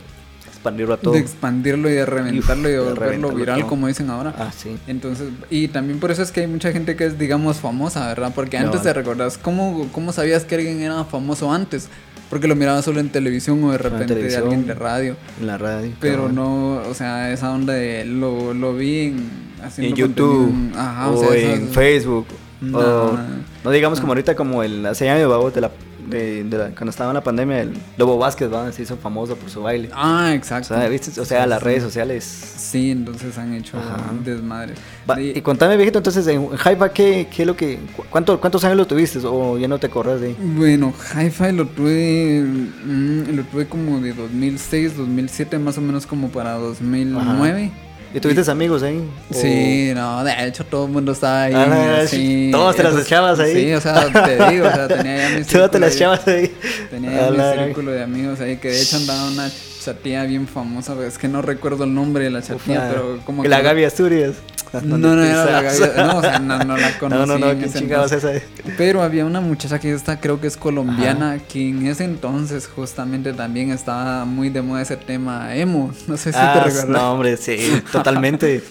expandirlo 0.65 0.95
a 0.95 0.97
todo. 0.97 1.15
De 1.15 1.21
expandirlo 1.21 1.91
y 1.91 1.93
de 1.93 2.07
reventarlo 2.07 2.69
y 2.69 2.73
de 2.73 2.79
volverlo 2.79 3.31
viral, 3.33 3.61
todo. 3.61 3.69
como 3.69 3.87
dicen 3.89 4.09
ahora. 4.11 4.35
Ah, 4.39 4.51
sí. 4.57 4.77
Entonces, 4.87 5.29
y 5.51 5.69
también 5.69 6.01
por 6.01 6.11
eso 6.11 6.23
es 6.23 6.33
que 6.33 6.41
hay 6.41 6.47
mucha 6.47 6.73
gente 6.73 6.97
que 6.97 7.05
es, 7.05 7.19
digamos, 7.19 7.59
famosa, 7.59 8.07
¿verdad? 8.09 8.33
Porque 8.35 8.59
No. 8.59 8.67
antes 8.67 8.83
te 8.83 8.93
recordás, 8.93 9.37
¿cómo, 9.37 9.89
¿cómo 9.93 10.13
sabías 10.13 10.45
que 10.45 10.55
alguien 10.55 10.81
era 10.81 11.05
famoso 11.05 11.53
antes? 11.53 11.89
Porque 12.31 12.49
lo 12.49 12.57
mirabas 12.57 12.85
solo 12.87 13.01
en 13.01 13.11
televisión 13.11 13.63
o 13.65 13.73
de 13.73 13.79
repente 13.79 14.15
de 14.15 14.37
alguien 14.37 14.67
de 14.67 14.75
radio. 14.75 15.17
En 15.39 15.47
la 15.47 15.59
radio. 15.59 15.93
Pero 16.01 16.31
no, 16.33 16.77
o 16.89 16.95
sea, 16.95 17.31
esa 17.31 17.53
onda 17.53 17.75
de 17.75 18.05
lo, 18.07 18.55
lo 18.55 18.75
vi 18.75 19.01
en, 19.09 19.31
en 19.77 19.95
YouTube 19.95 20.73
ajá, 20.75 21.11
o, 21.11 21.15
o 21.21 21.21
sea, 21.31 21.37
en 21.37 21.63
esas- 21.65 21.75
Facebook 21.75 22.27
No, 22.63 22.79
o 22.79 23.13
no, 23.13 23.19
no 23.65 23.71
digamos 23.71 23.99
no. 23.99 24.03
como 24.05 24.13
ahorita 24.13 24.35
como 24.35 24.63
el 24.63 24.85
hace 24.87 25.11
años 25.11 25.55
de 25.55 25.61
la, 25.61 25.71
de, 26.09 26.45
de 26.45 26.59
la- 26.59 26.69
cuando 26.71 26.91
estaba 26.91 27.11
en 27.11 27.15
la 27.15 27.23
pandemia 27.23 27.63
el 27.63 27.73
Lobo 27.97 28.19
Vázquez 28.19 28.49
se 28.73 28.83
hizo 28.83 28.97
famoso 28.97 29.37
por 29.37 29.51
su 29.51 29.63
baile 29.63 29.91
Ah, 29.93 30.29
o 30.31 30.33
exacto. 30.35 30.69
sea, 30.69 30.89
¿viste? 30.89 31.21
o 31.21 31.25
sea 31.25 31.47
las 31.47 31.63
redes 31.63 31.83
sociales 31.83 32.25
Sí, 32.25 32.91
entonces 32.91 33.37
han 33.39 33.55
hecho 33.55 33.79
Ajá. 33.79 34.11
desmadres. 34.25 34.79
Va, 35.09 35.21
Y- 35.21 35.31
y 35.37 35.41
contame 35.43 35.77
viejito 35.77 35.99
entonces 35.99 36.27
en 36.27 36.49
Hypa 36.53 36.89
¿qué, 36.93 37.29
qué 37.35 37.43
es 37.43 37.47
lo 37.47 37.57
que 37.57 37.79
cu- 37.97 38.05
cuánto, 38.11 38.41
cuántos 38.41 38.65
años 38.65 38.77
lo 38.77 38.87
tuviste 38.87 39.19
o 39.25 39.59
ya 39.59 39.69
no 39.69 39.79
te 39.79 39.87
acordás 39.87 40.21
de 40.21 40.29
ahí 40.29 40.37
Bueno, 40.41 40.93
Hi-Fi 41.15 41.53
lo 41.53 41.67
tuve, 41.67 42.43
mm, 42.43 43.37
lo 43.37 43.43
tuve 43.45 43.67
como 43.67 44.01
de 44.01 44.13
2006, 44.13 44.97
2007, 44.97 45.59
más 45.59 45.79
o 45.79 45.81
menos 45.81 46.07
como 46.07 46.29
para 46.29 46.55
2009. 46.55 47.71
¿Y 48.15 48.21
tuviste 48.21 48.51
amigos 48.51 48.83
ahí? 48.83 49.03
O- 49.31 49.35
Sí, 49.35 49.93
no, 49.95 50.23
de 50.25 50.47
hecho 50.47 50.65
todo 50.65 50.87
el 50.87 50.93
mundo 50.93 51.13
estaba 51.13 51.43
ahí. 51.45 51.55
Ah, 51.55 52.03
sí. 52.07 52.49
todos 52.53 52.77
te 52.77 52.83
las 52.83 52.97
echabas 52.97 53.39
ahí. 53.41 53.55
Sí, 53.55 53.73
o 53.73 53.81
sea, 53.81 54.07
te 54.11 54.51
digo, 54.51 54.67
o 54.67 54.71
sea, 54.73 54.89
tenía 54.89 55.29
ya 55.31 55.39
mi 55.39 55.45
Todas 55.53 55.71
te 55.71 55.81
las 55.81 55.95
echabas 55.95 56.27
ahí 56.29 56.55
Tenía 56.91 57.31
ya 57.31 57.31
mi 57.31 57.65
círculo 57.65 57.91
de 57.93 58.03
amigos 58.03 58.41
ahí 58.41 58.57
que 58.57 58.69
de 58.71 58.81
hecho 58.81 58.97
andaba 58.97 59.29
una 59.29 59.51
chatía 59.85 60.25
bien 60.25 60.49
famosa, 60.49 60.95
es 61.07 61.19
que 61.19 61.29
no 61.29 61.43
recuerdo 61.43 61.85
el 61.85 61.93
nombre 61.95 62.25
de 62.25 62.31
la 62.31 62.41
chatía, 62.41 62.89
pero 62.91 63.19
como 63.27 63.43
que 63.43 63.51
la 63.51 63.61
Gaby 63.61 63.85
Asturias 63.85 64.37
No, 64.85 64.99
no 64.99 65.23
era 65.23 65.45
la 65.63 65.63
no, 66.07 66.19
o 66.19 66.23
sea, 66.23 66.39
no, 66.39 66.59
no 66.65 66.77
la 66.77 66.99
conocí. 66.99 67.31
no 67.31 67.39
no 67.39 67.53
no 67.55 67.59
qué 67.59 67.71
chingados 67.71 68.13
esa 68.13 68.31
Pero 68.77 69.03
había 69.03 69.25
una 69.25 69.41
muchacha 69.41 69.79
que 69.79 69.93
esta 69.93 70.21
creo 70.21 70.41
que 70.41 70.47
es 70.47 70.57
colombiana, 70.57 71.39
que 71.39 71.69
en 71.71 71.87
ese 71.87 72.05
entonces 72.05 72.67
justamente 72.67 73.33
también 73.33 73.71
estaba 73.71 74.25
muy 74.25 74.51
de 74.51 74.63
moda 74.63 74.83
ese 74.83 74.97
tema 74.97 75.55
emo. 75.55 75.93
No 76.09 76.17
sé 76.17 76.33
si 76.33 76.39
ah, 76.41 76.53
te 76.55 76.61
recuerdas. 76.61 76.89
no 76.89 77.13
hombre 77.13 77.37
sí 77.37 77.57
totalmente 77.93 78.63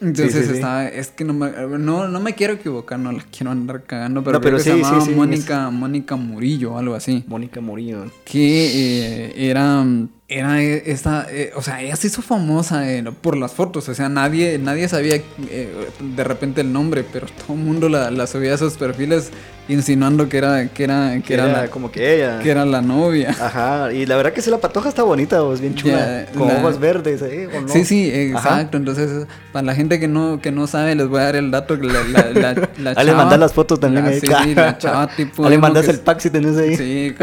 Entonces 0.00 0.32
Sí, 0.32 0.40
sí, 0.42 0.46
sí. 0.48 0.54
estaba, 0.54 0.86
es 0.88 1.08
que 1.08 1.24
no 1.24 1.34
me, 1.34 1.50
no, 1.78 2.08
no 2.08 2.20
me 2.20 2.34
quiero 2.34 2.54
equivocar, 2.54 2.98
no 2.98 3.12
la 3.12 3.22
quiero 3.30 3.50
andar 3.50 3.82
cagando, 3.84 4.24
pero, 4.24 4.38
No, 4.38 4.40
pero 4.40 4.56
creo 4.56 4.56
que 4.56 4.64
sí, 4.64 4.70
se 4.70 4.76
llamaba 4.76 5.00
sí, 5.04 5.10
sí, 5.10 5.14
Mónica, 5.14 5.68
Mónica 5.70 6.16
Murillo, 6.16 6.78
algo 6.78 6.94
así. 6.94 7.22
Mónica 7.26 7.60
Murillo 7.60 8.06
Que 8.24 9.26
eh, 9.28 9.50
era, 9.50 9.84
era 10.30 10.62
eh, 10.62 10.84
esta, 10.86 11.26
eh, 11.28 11.50
o 11.56 11.60
sea, 11.60 11.82
ella 11.82 11.96
se 11.96 12.06
hizo 12.06 12.22
famosa 12.22 12.90
eh, 12.90 13.02
por 13.20 13.36
las 13.36 13.52
fotos, 13.52 13.88
o 13.88 13.94
sea, 13.94 14.08
nadie, 14.08 14.58
nadie 14.58 14.88
sabía 14.88 15.16
eh, 15.16 15.88
de 15.98 16.24
repente 16.24 16.60
el 16.60 16.72
nombre, 16.72 17.04
pero 17.12 17.26
todo 17.26 17.56
el 17.56 17.64
mundo 17.64 17.88
la, 17.88 18.12
la 18.12 18.28
subía 18.28 18.54
a 18.54 18.58
sus 18.58 18.74
perfiles 18.74 19.32
insinuando 19.72 20.28
que 20.28 20.38
era, 20.38 20.66
que 20.68 20.84
era, 20.84 21.12
que 21.14 21.22
que 21.22 21.34
era, 21.34 21.46
la, 21.46 21.68
como 21.68 21.90
que 21.92 22.14
ella 22.16 22.38
que 22.40 22.50
era 22.50 22.64
la 22.64 22.82
novia. 22.82 23.30
Ajá, 23.30 23.92
y 23.92 24.04
la 24.06 24.16
verdad 24.16 24.32
que 24.32 24.42
sí, 24.42 24.50
la 24.50 24.58
patoja 24.58 24.88
está 24.88 25.02
bonita, 25.02 25.40
vos, 25.40 25.60
bien 25.60 25.74
chula. 25.74 26.26
Con 26.36 26.48
la- 26.48 26.58
ojos 26.58 26.78
verdes, 26.80 27.22
¿eh? 27.22 27.48
¿O 27.56 27.60
no? 27.60 27.68
Sí, 27.68 27.84
sí, 27.84 28.10
Ajá. 28.34 28.50
exacto. 28.50 28.76
Entonces, 28.76 29.26
para 29.52 29.64
la 29.66 29.74
gente 29.74 30.00
que 30.00 30.08
no, 30.08 30.40
que 30.40 30.50
no 30.52 30.66
sabe, 30.66 30.94
les 30.94 31.06
voy 31.08 31.20
a 31.20 31.24
dar 31.24 31.36
el 31.36 31.50
dato 31.50 31.78
que 31.78 31.86
la, 31.86 32.02
la, 32.04 32.30
la, 32.32 32.68
la 32.78 32.90
Ah, 32.96 33.04
le 33.04 33.12
mandás 33.12 33.38
las 33.38 33.52
fotos 33.52 33.78
también 33.80 34.06
ahí. 34.06 34.20
Sí, 34.20 34.26
sí, 34.44 34.54
la 34.54 34.76
chava 34.78 35.06
tipo. 35.08 35.44
Ah, 35.44 35.50
le 35.50 35.58
mandas 35.58 35.84
que 35.84 35.92
el 35.92 36.00
pack 36.00 36.20
si 36.20 36.30
tenés 36.30 36.56
ahí. 36.56 36.76
Sí, 36.76 37.14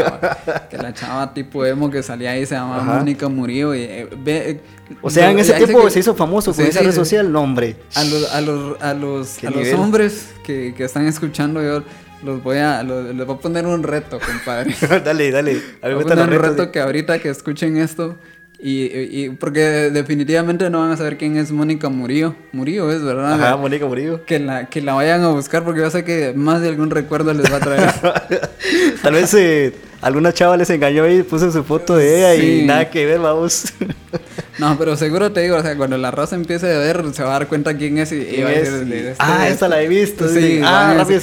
que 0.70 0.76
la 0.78 0.92
chava 0.94 1.32
tipo 1.34 1.64
emo 1.64 1.90
que 1.90 2.02
salía 2.02 2.30
ahí 2.32 2.46
se 2.46 2.54
llamaba 2.54 2.82
Ajá. 2.82 2.98
Mónica 2.98 3.28
Murillo. 3.28 3.74
Y, 3.74 3.80
eh, 3.82 4.08
ve, 4.24 4.50
eh, 4.50 4.60
O 5.02 5.10
sea, 5.10 5.30
en 5.30 5.38
ese 5.38 5.52
tiempo 5.54 5.84
que- 5.84 5.90
se 5.90 6.00
hizo 6.00 6.14
famoso 6.14 6.54
con 6.54 6.64
Sí, 6.64 6.70
esa 6.70 6.80
red 6.80 6.92
social, 6.94 7.30
no, 7.30 7.42
hombre. 7.42 7.76
A 7.94 8.04
los, 8.04 8.32
a 8.34 8.40
los, 8.40 8.82
a 8.82 8.94
los, 8.94 9.44
a 9.44 9.50
los 9.50 9.72
hombres 9.74 10.28
que, 10.44 10.72
que 10.76 10.84
están 10.84 11.06
escuchando, 11.06 11.62
yo 11.62 11.82
los 12.24 12.42
voy 12.42 12.58
a, 12.58 12.82
los- 12.82 13.14
les 13.14 13.26
voy 13.26 13.36
a 13.36 13.38
poner 13.38 13.66
un 13.66 13.82
reto, 13.82 14.18
compadre. 14.18 14.74
dale, 15.04 15.30
dale. 15.30 15.60
A 15.82 15.88
Voy 15.88 16.00
a 16.02 16.06
poner 16.06 16.18
un 16.28 16.30
reto 16.42 16.64
sí. 16.64 16.70
que 16.72 16.80
ahorita 16.80 17.18
que 17.20 17.28
escuchen 17.28 17.76
esto 17.76 18.16
Y, 18.60 18.86
y- 18.86 19.30
porque 19.38 19.60
definitivamente 19.92 20.68
no 20.68 20.80
van 20.80 20.90
a 20.90 20.96
saber 20.96 21.16
quién 21.16 21.36
es 21.36 21.52
Mónica 21.52 21.88
Murillo. 21.90 22.34
Murillo 22.50 22.90
es, 22.90 23.04
¿verdad? 23.04 23.34
Ajá, 23.34 23.56
Mónica 23.56 23.86
Murillo. 23.86 24.24
Que 24.24 24.40
la, 24.40 24.66
que 24.68 24.80
la 24.82 24.94
vayan 24.94 25.22
a 25.22 25.28
buscar 25.28 25.62
porque 25.64 25.80
yo 25.80 25.90
sé 25.90 26.02
que 26.02 26.32
más 26.34 26.60
de 26.60 26.68
algún 26.70 26.90
recuerdo 26.90 27.32
les 27.34 27.52
va 27.52 27.58
a 27.58 27.60
traer. 27.60 27.90
Tal 29.02 29.12
vez 29.14 29.32
eh, 29.34 29.72
alguna 30.00 30.32
chava 30.32 30.56
les 30.56 30.68
engañó 30.70 31.08
y 31.08 31.22
puso 31.22 31.52
su 31.52 31.62
foto 31.62 31.94
de 31.96 32.18
ella 32.18 32.40
Sí. 32.42 32.60
y 32.62 32.66
nada 32.66 32.90
que 32.90 33.06
ver, 33.06 33.20
vamos. 33.20 33.72
no, 34.58 34.76
pero 34.76 34.96
seguro 34.96 35.30
te 35.30 35.40
digo, 35.42 35.56
o 35.56 35.62
sea, 35.62 35.76
cuando 35.76 35.96
la 35.96 36.10
raza 36.10 36.34
empiece 36.34 36.66
a 36.74 36.78
ver, 36.80 37.04
se 37.12 37.22
va 37.22 37.28
a 37.36 37.38
dar 37.38 37.46
cuenta 37.48 37.76
quién 37.76 37.98
es 37.98 38.10
y, 38.10 38.16
y 38.16 38.24
¿Quién 38.24 38.44
va 38.46 38.50
a 38.50 38.52
decir, 38.54 38.72
de- 38.86 39.02
de- 39.02 39.14
Ah, 39.20 39.48
esta 39.48 39.68
la 39.68 39.80
he 39.80 39.86
visto, 39.86 40.26
Sí, 40.28 40.58
van 40.60 40.90
Ah, 40.90 40.94
rápido 40.98 41.20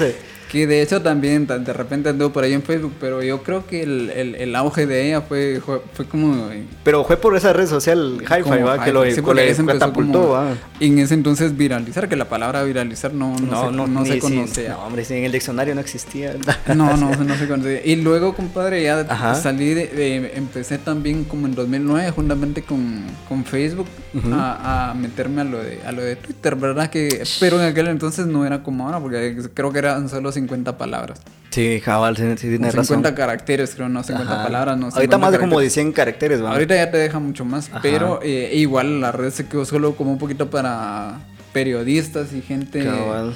Que 0.56 0.66
de 0.68 0.82
hecho 0.82 1.02
también 1.02 1.46
ta- 1.48 1.60
de 1.60 1.74
repente 1.74 2.08
anduvo 2.08 2.32
por 2.32 2.46
ahí 2.46 2.54
en 2.54 2.64
Facebook, 2.64 2.94
pero 2.98 3.22
yo 3.22 3.44
creo 3.44 3.68
que 3.68 3.84
el, 3.84 4.10
el, 4.10 4.36
el 4.36 4.56
auge 4.56 4.86
de 4.86 5.06
ella 5.08 5.20
fue, 5.20 5.60
fue, 5.92 6.06
como... 6.06 6.48
Pero 6.82 7.04
fue 7.04 7.18
por 7.18 7.36
esa 7.36 7.52
red 7.52 7.68
social 7.68 8.20
Hi-Fi, 8.22 8.62
¿va? 8.64 8.82
Que 8.82 8.94
lo, 8.94 9.04
sí, 9.04 9.10
empezó 9.20 9.66
catapultó, 9.66 10.30
¿va? 10.30 10.54
En 10.80 10.98
ese 11.00 11.14
entonces 11.14 11.58
viralizar, 11.58 12.08
que 12.08 12.16
la 12.16 12.30
palabra 12.30 12.64
viralizar 12.64 13.14
no, 13.14 13.38
no, 13.38 13.66
se, 13.70 13.76
no 13.76 13.86
ni 13.88 14.08
se 14.08 14.20
conocía. 14.20 14.70
No, 14.70 14.84
hombre, 14.86 15.04
en 15.10 15.26
el 15.26 15.34
diccionario 15.34 15.76
no 15.76 15.82
existía. 15.82 16.36
No, 16.74 16.96
no, 16.96 17.14
no 17.24 17.36
se 17.36 17.50
conocía. 17.50 17.86
Y 17.86 17.98
luego, 17.98 18.34
compadre, 18.34 18.82
ya 18.82 19.02
Ajá. 19.10 19.36
salí 19.36 19.74
de, 19.74 19.88
de- 19.88 20.32
Empecé 20.38 20.78
también 20.78 21.26
como 21.26 21.48
en 21.48 21.56
2009, 21.56 22.12
juntamente 22.12 22.62
con, 22.62 23.04
con 23.28 23.44
Facebook, 23.44 23.88
Ujú. 24.14 24.30
a, 24.34 24.92
a 24.92 24.94
meterme 24.94 25.42
a 25.42 25.44
lo, 25.44 25.58
de, 25.62 25.82
a 25.86 25.92
lo 25.92 26.02
de 26.02 26.16
Twitter, 26.16 26.56
¿verdad? 26.56 26.90
que 26.90 27.24
Pero 27.42 27.60
en 27.62 27.66
aquel 27.68 27.90
entonces 27.90 28.26
no 28.26 28.46
era 28.46 28.64
como 28.64 28.86
ahora, 28.86 29.02
porque 29.02 29.36
creo 29.54 29.74
que 29.74 29.80
eran 29.80 30.08
solo 30.08 30.32
50 30.32 30.45
palabras. 30.78 31.22
Sí, 31.52 31.82
cabal, 31.84 32.18
sí, 32.18 32.24
sí 32.24 32.48
O 32.48 32.50
tienes 32.50 32.72
50 32.74 32.82
razón. 33.10 33.14
caracteres, 33.16 33.76
creo, 33.76 33.88
no 33.88 34.04
50 34.04 34.34
Ajá. 34.34 34.44
palabras, 34.44 34.78
no. 34.78 34.86
Ahorita 34.88 35.02
50 35.02 35.18
más 35.20 35.32
de 35.32 35.38
como 35.40 35.52
de 35.60 35.66
caracteres. 35.68 35.74
100 35.74 35.92
caracteres, 35.94 36.44
¿va? 36.44 36.52
Ahorita 36.52 36.76
ya 36.76 36.92
te 36.92 36.98
deja 36.98 37.20
mucho 37.20 37.46
más, 37.46 37.70
Ajá. 37.70 37.80
pero 37.82 38.20
eh, 38.24 38.52
igual 38.56 39.00
la 39.00 39.12
red 39.14 39.30
se 39.32 39.48
quedó 39.48 39.64
solo 39.66 39.96
como 39.96 40.12
un 40.12 40.18
poquito 40.18 40.50
para 40.50 41.20
periodistas 41.54 42.34
y 42.34 42.42
gente... 42.42 42.84
Cabal. 42.84 43.34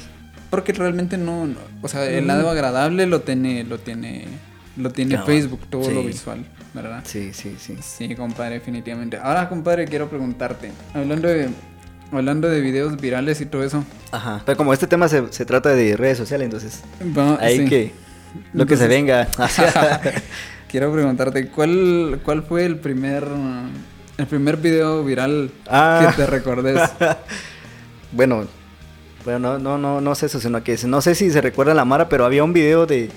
Porque 0.50 0.74
realmente 0.74 1.18
no, 1.18 1.46
no- 1.48 1.60
o 1.82 1.88
sea, 1.88 2.04
el 2.10 2.26
lado 2.28 2.50
agradable 2.50 3.06
lo 3.06 3.22
tiene, 3.22 3.64
lo 3.64 3.78
tiene, 3.80 4.26
lo 4.78 4.90
tiene 4.92 5.12
Cabal. 5.16 5.28
Facebook, 5.28 5.62
todo 5.70 5.90
lo 5.92 6.04
visual, 6.04 6.44
¿verdad? 6.74 7.02
Sí, 7.06 7.32
sí, 7.34 7.56
sí. 7.60 7.76
Sí, 7.82 8.16
compadre, 8.16 8.56
definitivamente. 8.56 9.18
Ahora, 9.22 9.48
compadre, 9.48 9.86
quiero 9.86 10.10
preguntarte, 10.10 10.72
hablando 10.94 11.28
de, 11.30 11.50
hablando 12.12 12.50
de 12.50 12.62
videos 12.62 13.00
virales 13.00 13.40
y 13.42 13.46
todo 13.46 13.64
eso, 13.64 13.84
Ajá. 14.12 14.42
Pero 14.46 14.58
como 14.58 14.74
este 14.74 14.88
tema 14.88 15.08
se, 15.08 15.32
se 15.32 15.46
trata 15.46 15.70
de 15.70 15.96
redes 15.96 16.18
sociales, 16.18 16.46
entonces 16.46 16.82
va- 17.18 17.38
ahí 17.42 17.60
sí. 17.60 17.66
que 17.66 17.92
lo 18.54 18.66
que 18.66 18.78
se 18.78 18.88
venga. 18.88 19.28
quiero 20.68 20.92
preguntarte, 20.94 21.48
¿cuál, 21.50 22.20
cuál 22.24 22.44
fue 22.44 22.66
el 22.66 22.78
primer, 22.78 23.26
el 24.18 24.28
primer 24.28 24.58
video 24.58 25.04
viral 25.04 25.52
Ah. 25.68 26.08
que 26.16 26.22
te 26.24 26.28
recordes? 26.28 26.80
bueno, 28.12 28.46
bueno, 29.26 29.40
no, 29.40 29.60
no, 29.60 29.78
no, 29.78 30.02
no 30.02 30.16
sé 30.16 30.28
eso, 30.28 30.40
sino 30.40 30.64
que 30.64 30.78
no 30.86 31.02
sé 31.02 31.16
si 31.16 31.30
se 31.32 31.42
recuerda 31.42 31.74
la 31.74 31.86
Mara, 31.86 32.10
pero 32.10 32.26
había 32.26 32.44
un 32.44 32.54
video 32.54 32.86
de 32.86 33.10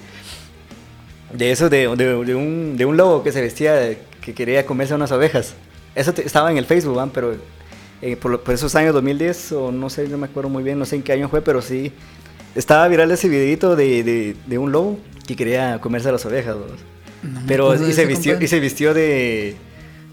de 1.32 1.50
eso 1.50 1.70
de, 1.70 1.88
de, 1.96 2.24
de 2.26 2.34
un, 2.34 2.76
de 2.76 2.84
un 2.84 2.96
lobo 2.98 3.22
que 3.22 3.32
se 3.32 3.40
vestía 3.40 3.96
que 4.20 4.34
quería 4.34 4.66
comerse 4.66 4.94
unas 4.94 5.12
ovejas. 5.12 5.54
Eso 5.94 6.12
te- 6.12 6.26
estaba 6.26 6.50
en 6.50 6.58
el 6.58 6.66
Facebook, 6.66 6.96
¿van? 6.96 7.08
pero 7.08 7.34
eh, 8.02 8.16
por, 8.16 8.42
esos 8.52 8.74
años 8.74 8.94
2010 8.94 9.52
o 9.52 9.72
no 9.72 9.88
sé, 9.88 10.08
no 10.08 10.18
me 10.18 10.26
acuerdo 10.26 10.50
muy 10.50 10.62
bien, 10.62 10.78
no 10.78 10.84
sé 10.84 10.96
en 10.96 11.02
qué 11.02 11.12
año 11.12 11.28
fue, 11.28 11.40
pero 11.40 11.62
sí 11.62 11.92
estaba 12.54 12.86
viral 12.88 13.10
ese 13.10 13.28
videito 13.28 13.76
de, 13.76 14.02
de, 14.02 14.36
de 14.46 14.58
un 14.58 14.72
lobo 14.72 14.98
que 15.26 15.36
quería 15.36 15.80
comerse 15.80 16.10
las 16.12 16.24
me 16.26 16.44
Pero 17.46 17.74
y 17.74 17.92
se 17.92 18.04
vistió 18.04 18.40
y 18.40 18.48
se 18.48 18.58
vistió 18.58 18.92
de, 18.92 19.54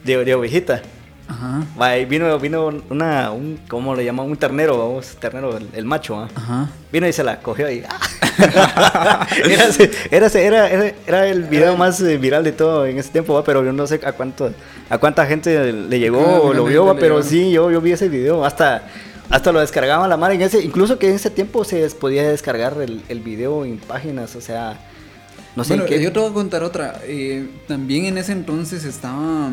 de, 0.06 0.24
de 0.24 0.36
ovejita. 0.36 0.84
Ajá, 1.30 1.64
vino, 2.08 2.40
vino 2.40 2.72
una, 2.90 3.32
un, 3.32 3.60
¿cómo 3.70 3.94
le 3.96 4.04
llaman? 4.04 4.26
Un 4.26 4.36
ternero, 4.36 4.78
vamos, 4.80 5.16
ternero, 5.20 5.58
el, 5.58 5.70
el 5.74 5.86
macho, 5.86 6.20
¿ah? 6.20 6.28
ajá. 6.34 6.70
Vino 6.92 7.08
y 7.08 7.14
se 7.14 7.24
la 7.24 7.40
cogió 7.40 7.70
y... 7.70 7.84
¡ah! 7.88 8.00
era, 9.46 10.28
era, 10.40 10.68
era, 10.68 10.94
era, 11.06 11.28
el 11.28 11.44
video 11.44 11.78
más 11.78 12.02
eh, 12.02 12.18
viral 12.18 12.44
de 12.44 12.52
todo 12.52 12.86
en 12.86 12.98
ese 12.98 13.12
tiempo, 13.12 13.34
¿va? 13.34 13.44
pero 13.44 13.64
yo 13.64 13.72
no 13.72 13.86
sé 13.86 14.00
a 14.04 14.14
cuánto 14.14 14.52
a 14.90 14.98
cuánta 14.98 15.26
gente 15.26 15.72
le 15.72 16.00
llegó 16.00 16.20
Ah, 16.26 16.40
o 16.40 16.54
lo 16.54 16.66
vio, 16.66 16.86
¿va? 16.86 16.96
pero 16.96 17.22
sí, 17.22 17.52
yo, 17.52 17.70
yo 17.70 17.80
vi 17.80 17.92
ese 17.92 18.10
video, 18.10 18.44
hasta, 18.44 18.84
hasta 19.30 19.52
lo 19.52 19.60
descargaba 19.60 20.08
la 20.08 20.18
madre 20.18 20.36
en 20.36 20.42
ese, 20.42 20.64
incluso 20.64 20.98
que 20.98 21.10
en 21.10 21.16
ese 21.16 21.30
tiempo 21.30 21.64
se 21.64 21.88
podía 21.92 22.28
descargar 22.28 22.76
el, 22.82 23.04
el 23.08 23.20
video 23.20 23.66
en 23.66 23.78
páginas, 23.78 24.36
o 24.36 24.42
sea, 24.42 24.80
no 25.56 25.64
sé 25.64 25.74
bueno, 25.74 25.84
en 25.84 25.90
qué... 25.90 26.02
yo 26.02 26.12
te 26.12 26.20
voy 26.20 26.30
a 26.30 26.34
contar 26.34 26.64
otra. 26.64 27.02
Eh, 27.04 27.48
también 27.68 28.06
en 28.06 28.18
ese 28.18 28.32
entonces 28.32 28.86
estaba 28.86 29.52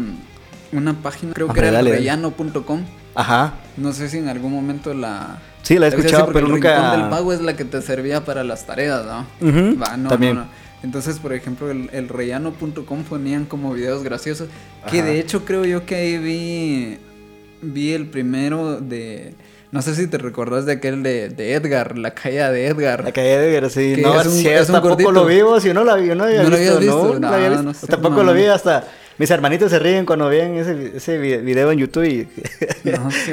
una 0.72 0.94
página, 1.02 1.32
creo 1.34 1.48
que 1.52 1.60
era 1.60 1.80
rellano.com. 1.82 2.82
Ajá, 3.14 3.54
No 3.76 3.92
sé 3.92 4.08
si 4.10 4.18
en 4.18 4.28
algún 4.28 4.52
momento 4.52 4.92
la... 4.92 5.38
sí, 5.62 5.78
la 5.78 5.86
he 5.86 5.88
o 5.88 5.92
sea, 5.92 6.00
sí, 6.00 6.06
escuchado, 6.06 6.32
pero 6.32 6.46
el 6.46 6.52
nunca... 6.52 6.74
Rincón 6.78 7.00
del 7.00 7.08
Pago 7.10 7.32
es 7.32 7.40
la 7.40 7.56
que 7.56 7.64
te 7.64 7.80
servía 7.80 8.24
para 8.24 8.44
las 8.44 8.66
tareas, 8.66 9.04
¿no? 9.06 9.26
No, 9.40 10.08
también. 10.10 10.34
no, 10.34 10.40
no. 10.42 10.46
Entonces, 10.82 11.18
por 11.18 11.32
ejemplo, 11.32 11.70
el, 11.70 11.88
el 11.92 12.08
rellano.com 12.08 13.02
ponían 13.04 13.46
como 13.46 13.72
videos 13.72 14.02
graciosos. 14.04 14.48
Que 14.90 15.02
de 15.02 15.18
hecho 15.18 15.44
creo 15.46 15.64
yo 15.64 15.86
que 15.86 15.94
ahí 15.94 16.18
vi, 16.18 16.98
vi 17.62 17.92
el 17.92 18.06
primero 18.06 18.78
de... 18.80 19.34
No 19.72 19.82
sé 19.82 19.94
si 19.94 20.06
te 20.06 20.16
recordás 20.18 20.64
de 20.64 20.72
aquel 20.72 21.02
de, 21.02 21.28
de 21.30 21.54
Edgar, 21.54 21.98
la 21.98 22.12
caída 22.12 22.52
de 22.52 22.66
Edgar. 22.68 23.02
La 23.02 23.12
caída 23.12 23.38
de 23.40 23.48
Edgar, 23.56 23.70
sí. 23.70 23.96
No, 24.00 24.20
es 24.20 24.26
un- 24.26 24.32
sí, 24.32 24.46
es 24.48 24.68
un 24.68 24.74
tampoco 24.74 24.90
gordito. 24.90 25.12
lo 25.12 25.24
vimos, 25.26 25.62
si 25.62 25.72
no 25.74 25.82
la 25.84 25.96
vi, 25.96 26.14
no 26.14 26.24
había 26.24 26.42
¿No 26.44 26.50
lo 26.50 26.56
habías 26.56 26.78
visto? 26.78 27.18
no, 27.18 27.30
No, 27.30 27.62
no 27.62 27.74
sé, 27.74 27.86
tampoco 27.86 28.16
no. 28.16 28.22
lo 28.24 28.34
vi 28.34 28.44
hasta 28.44 28.84
mis 29.18 29.30
hermanitos 29.30 29.70
se 29.70 29.78
ríen 29.78 30.04
cuando 30.06 30.28
ven 30.28 30.54
ese, 30.56 30.96
ese 30.96 31.18
vi- 31.18 31.38
video 31.38 31.70
en 31.72 31.78
YouTube 31.78 32.04
y 32.04 32.28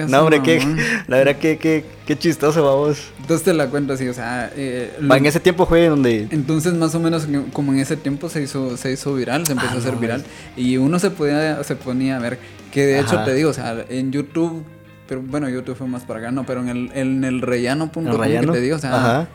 No 0.07 0.21
hombre, 0.21 0.41
qué, 0.41 0.59
la 1.07 1.17
verdad 1.17 1.35
que 1.37 1.57
qué, 1.57 1.83
qué 2.05 2.17
chistoso 2.17 2.63
vamos. 2.63 3.11
Entonces 3.19 3.43
te 3.43 3.53
la 3.53 3.67
cuento 3.67 3.93
así, 3.93 4.07
o 4.07 4.13
sea... 4.13 4.51
eh, 4.55 4.93
lo- 4.99 5.15
en 5.15 5.25
ese 5.25 5.39
tiempo 5.39 5.65
fue 5.65 5.87
donde 5.87 6.27
Entonces 6.31 6.73
más 6.73 6.93
o 6.95 6.99
menos 6.99 7.25
en- 7.25 7.43
como 7.51 7.73
en 7.73 7.79
ese 7.79 7.97
tiempo 7.97 8.29
se 8.29 8.41
hizo 8.41 8.77
se 8.77 8.91
hizo 8.91 9.13
viral, 9.13 9.45
se 9.45 9.53
empezó 9.53 9.71
Ah, 9.71 9.75
a 9.75 9.79
hacer 9.79 9.93
no, 9.93 9.99
viral 9.99 10.23
y 10.55 10.77
uno 10.77 10.99
se 10.99 11.09
podía 11.11 11.63
se 11.63 11.75
ponía 11.75 12.17
a 12.17 12.19
ver 12.19 12.37
que 12.71 12.85
de 12.85 12.99
hecho 12.99 13.19
te 13.23 13.33
digo, 13.33 13.49
o 13.49 13.53
sea, 13.53 13.85
en 13.89 14.11
YouTube 14.11 14.63
pero 15.07 15.21
bueno, 15.21 15.49
YouTube 15.49 15.75
fue 15.75 15.87
más 15.87 16.03
para 16.03 16.19
acá, 16.21 16.31
no, 16.31 16.45
pero 16.45 16.61
en 16.61 16.69
el 16.69 16.91
en 16.95 17.23
el 17.25 17.41
rellano.com 17.41 18.07
¿El 18.07 18.39
que 18.45 18.47
te 18.47 18.61
digo, 18.61 18.77
o 18.77 18.79
sea, 18.79 18.95
Ajá. 18.95 19.27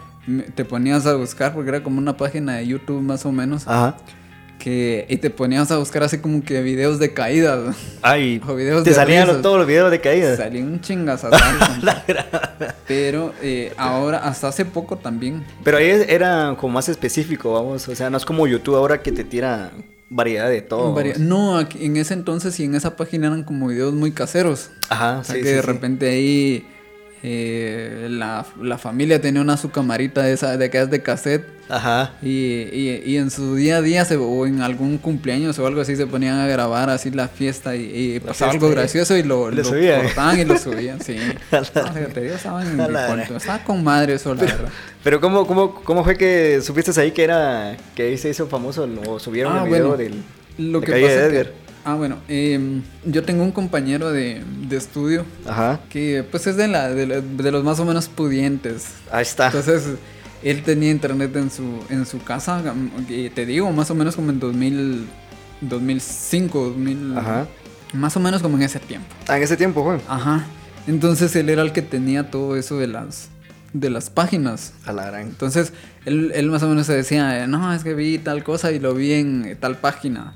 te 0.54 0.64
ponías 0.64 1.06
a 1.06 1.14
buscar 1.14 1.52
porque 1.52 1.68
era 1.68 1.82
como 1.82 1.98
una 1.98 2.16
página 2.16 2.56
de 2.56 2.66
YouTube 2.66 3.00
más 3.02 3.24
o 3.26 3.32
menos 3.32 3.68
ajá. 3.68 3.96
Que 4.58 5.06
y 5.08 5.16
te 5.18 5.30
ponías 5.30 5.70
a 5.70 5.78
buscar 5.78 6.02
así 6.02 6.18
como 6.18 6.42
que 6.42 6.60
videos 6.62 6.98
de 6.98 7.12
caídas. 7.14 7.76
Ay, 8.02 8.40
O 8.48 8.54
videos 8.54 8.84
te 8.84 8.90
de 8.90 8.96
salían 8.96 9.26
risas. 9.28 9.42
todos 9.42 9.58
los 9.58 9.66
videos 9.66 9.90
de 9.90 10.00
caída. 10.00 10.36
Salía 10.36 10.62
un 10.62 10.80
chingazo. 10.80 11.30
pero 12.86 13.32
eh, 13.42 13.72
ahora 13.76 14.18
hasta 14.18 14.48
hace 14.48 14.64
poco 14.64 14.96
también 14.96 15.44
Pero 15.64 15.76
ahí 15.78 15.88
era 16.08 16.56
como 16.58 16.74
más 16.74 16.88
específico, 16.88 17.52
vamos, 17.52 17.88
o 17.88 17.94
sea, 17.94 18.10
no 18.10 18.16
es 18.16 18.24
como 18.24 18.46
YouTube 18.46 18.76
ahora 18.76 19.02
que 19.02 19.12
te 19.12 19.24
tira 19.24 19.70
variedad 20.10 20.48
de 20.48 20.62
todo. 20.62 20.94
Vamos. 20.94 21.18
No, 21.18 21.60
en 21.60 21.96
ese 21.96 22.14
entonces 22.14 22.58
y 22.60 22.64
en 22.64 22.74
esa 22.74 22.96
página 22.96 23.26
eran 23.26 23.44
como 23.44 23.68
videos 23.68 23.92
muy 23.92 24.12
caseros. 24.12 24.70
Ajá, 24.88 25.18
O 25.18 25.24
sea 25.24 25.34
sí, 25.34 25.42
que 25.42 25.48
sí, 25.48 25.54
de 25.54 25.60
sí. 25.60 25.66
repente 25.66 26.08
ahí 26.08 26.66
eh, 27.22 28.06
la, 28.10 28.46
la 28.62 28.78
familia 28.78 29.20
tenía 29.20 29.40
una 29.42 29.56
su 29.56 29.70
camarita 29.70 30.22
de 30.22 30.32
esa 30.32 30.56
de 30.56 30.70
que 30.70 30.80
es 30.80 30.90
de 30.90 31.02
cassette 31.02 31.44
Ajá. 31.68 32.12
y, 32.22 32.28
y- 32.28 33.02
y 33.04 33.16
en 33.16 33.30
su 33.30 33.54
día 33.56 33.78
a 33.78 33.82
día 33.82 34.04
se, 34.04 34.16
o 34.16 34.46
en 34.46 34.62
algún 34.62 34.98
cumpleaños 34.98 35.58
o 35.58 35.66
algo 35.66 35.80
así 35.80 35.96
se 35.96 36.06
ponían 36.06 36.38
a 36.38 36.46
grabar 36.46 36.88
así 36.90 37.10
la 37.10 37.28
fiesta 37.28 37.76
y, 37.76 38.14
y 38.14 38.20
pasaba 38.20 38.50
fiesta 38.52 38.66
algo 38.66 38.70
gracioso 38.70 39.16
y 39.16 39.22
lo, 39.22 39.50
lo 39.50 39.62
cortaban 39.62 40.38
y 40.40 40.44
lo 40.44 40.56
subían, 40.58 41.00
sí. 41.02 41.16
No, 41.52 41.64
fíjate, 41.64 42.24
ellos 42.24 42.36
estaban 42.36 42.66
en. 42.80 43.34
Estaba 43.36 43.64
con 43.64 43.82
madre 43.84 44.14
eso, 44.14 44.34
la 44.34 44.42
verdad. 44.44 44.68
Pero 45.04 45.20
¿cómo, 45.20 45.46
cómo, 45.46 45.74
cómo 45.74 46.04
fue 46.04 46.16
que 46.16 46.60
supiste 46.62 46.98
ahí 47.00 47.10
que 47.10 47.24
era 47.24 47.76
que 47.94 48.16
se 48.16 48.30
hizo 48.30 48.46
famoso 48.46 48.88
o 49.06 49.18
subieron 49.18 49.56
Ah, 49.56 49.62
el 49.64 49.68
video 49.68 49.88
bueno, 49.88 49.96
del 49.96 50.22
Lo 50.72 50.80
de 50.80 50.86
que 50.86 50.92
pasa 50.92 51.14
de 51.14 51.26
Edgar? 51.26 51.52
Ah, 51.84 51.94
bueno, 51.94 52.18
em, 52.28 52.82
yo 53.04 53.22
tengo 53.24 53.42
un 53.44 53.52
compañero 53.52 54.10
de, 54.12 54.42
de 54.68 54.76
estudio 54.76 55.24
Ajá. 55.46 55.80
que 55.90 56.24
pues 56.30 56.46
es 56.46 56.56
de, 56.56 56.68
la, 56.68 56.88
de, 56.88 57.06
la- 57.06 57.20
de 57.20 57.50
los 57.52 57.64
más 57.64 57.78
o 57.80 57.84
menos 57.84 58.08
pudientes. 58.08 58.86
Ahí 59.10 59.22
está. 59.22 59.46
Entonces, 59.46 59.84
él 60.42 60.62
tenía 60.62 60.90
internet 60.90 61.34
en 61.36 61.50
su, 61.50 61.82
en 61.90 62.06
su 62.06 62.22
casa, 62.22 62.62
y 63.08 63.28
te 63.30 63.44
digo, 63.46 63.70
más 63.72 63.90
o 63.90 63.94
menos 63.94 64.14
como 64.16 64.30
en 64.30 64.38
2000, 64.40 65.06
2005, 65.62 66.64
2000, 66.70 67.18
Ajá. 67.18 67.46
más 67.92 68.16
o 68.16 68.20
menos 68.20 68.42
como 68.42 68.56
en 68.56 68.62
ese 68.62 68.78
tiempo. 68.80 69.08
Ah, 69.26 69.36
en 69.36 69.42
ese 69.42 69.56
tiempo, 69.56 69.82
fue. 69.84 69.98
Ajá. 70.08 70.44
Entonces, 70.86 71.34
él 71.36 71.48
era 71.50 71.62
el 71.62 71.72
que 71.72 71.82
tenía 71.82 72.30
todo 72.30 72.56
eso 72.56 72.78
de 72.78 72.86
las, 72.86 73.28
de 73.72 73.90
las 73.90 74.10
páginas. 74.10 74.72
A 74.86 74.92
la 74.92 75.06
gran. 75.06 75.22
Entonces, 75.22 75.72
él, 76.06 76.32
él 76.34 76.50
más 76.50 76.62
o 76.62 76.68
menos 76.68 76.86
se 76.86 76.94
decía, 76.94 77.46
no, 77.46 77.72
es 77.74 77.82
que 77.84 77.94
vi 77.94 78.18
tal 78.18 78.42
cosa 78.44 78.72
y 78.72 78.78
lo 78.78 78.94
vi 78.94 79.12
en 79.12 79.56
tal 79.60 79.76
página. 79.76 80.34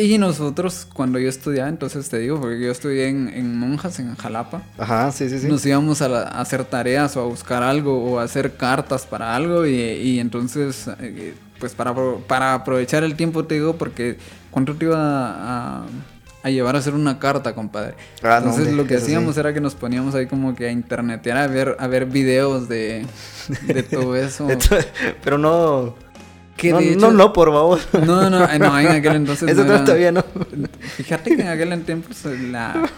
Y 0.00 0.16
nosotros, 0.16 0.86
cuando 0.94 1.18
yo 1.18 1.28
estudiaba, 1.28 1.68
entonces 1.68 2.08
te 2.08 2.18
digo, 2.20 2.40
porque 2.40 2.60
yo 2.60 2.70
estudié 2.70 3.08
en, 3.08 3.28
en 3.28 3.58
Monjas, 3.58 3.98
en 3.98 4.14
Jalapa, 4.14 4.62
Ajá, 4.78 5.10
sí, 5.10 5.28
sí, 5.28 5.40
sí. 5.40 5.48
nos 5.48 5.66
íbamos 5.66 6.00
a, 6.02 6.08
la- 6.08 6.22
a 6.22 6.40
hacer 6.40 6.64
tareas 6.64 7.16
o 7.16 7.20
a 7.22 7.24
buscar 7.24 7.64
algo 7.64 8.04
o 8.04 8.20
a 8.20 8.22
hacer 8.22 8.54
cartas 8.56 9.04
para 9.06 9.34
algo 9.34 9.66
y, 9.66 9.74
y 9.74 10.20
entonces, 10.20 10.88
eh, 11.00 11.34
pues 11.58 11.74
para, 11.74 11.92
para 12.28 12.54
aprovechar 12.54 13.02
el 13.02 13.16
tiempo 13.16 13.44
te 13.44 13.56
digo, 13.56 13.74
porque 13.76 14.18
¿cuánto 14.52 14.76
te 14.76 14.84
iba 14.84 14.96
a, 14.98 15.82
a 16.44 16.50
llevar 16.50 16.76
a 16.76 16.78
hacer 16.78 16.94
una 16.94 17.18
carta, 17.18 17.52
compadre. 17.56 17.94
Ah, 18.22 18.38
no, 18.40 18.50
Entonces 18.50 18.68
hombre, 18.68 18.76
lo 18.76 18.86
que 18.86 18.98
sí. 18.98 19.06
hacíamos 19.06 19.36
era 19.36 19.52
que 19.52 19.60
nos 19.60 19.74
poníamos 19.74 20.14
ahí 20.14 20.26
como 20.26 20.54
que 20.54 20.68
a 20.68 20.70
internetear, 20.70 21.36
a 21.38 21.48
ver, 21.48 21.76
a 21.80 21.88
ver 21.88 22.06
videos 22.06 22.68
de, 22.68 23.04
de 23.62 23.82
todo 23.82 24.14
eso. 24.24 24.46
Pero 25.24 25.38
no. 25.38 25.96
Que 26.58 26.72
no, 26.72 26.78
de 26.78 26.84
no, 26.86 26.92
hecho- 27.06 27.10
no, 27.12 27.32
por 27.32 27.50
favor. 27.52 27.78
No, 28.04 28.28
no, 28.28 28.44
eh, 28.44 28.58
no, 28.58 28.78
en 28.78 28.88
aquel 28.88 29.16
entonces 29.16 29.48
Eso 29.48 29.64
no 29.64 29.74
era- 29.76 29.84
todavía 29.84 30.12
no. 30.12 30.24
Fíjate 30.96 31.36
que 31.36 31.42
en 31.42 31.48
aquel 31.48 31.82
tiempo 31.84 32.08
pues, 32.08 32.40
la- 32.50 32.90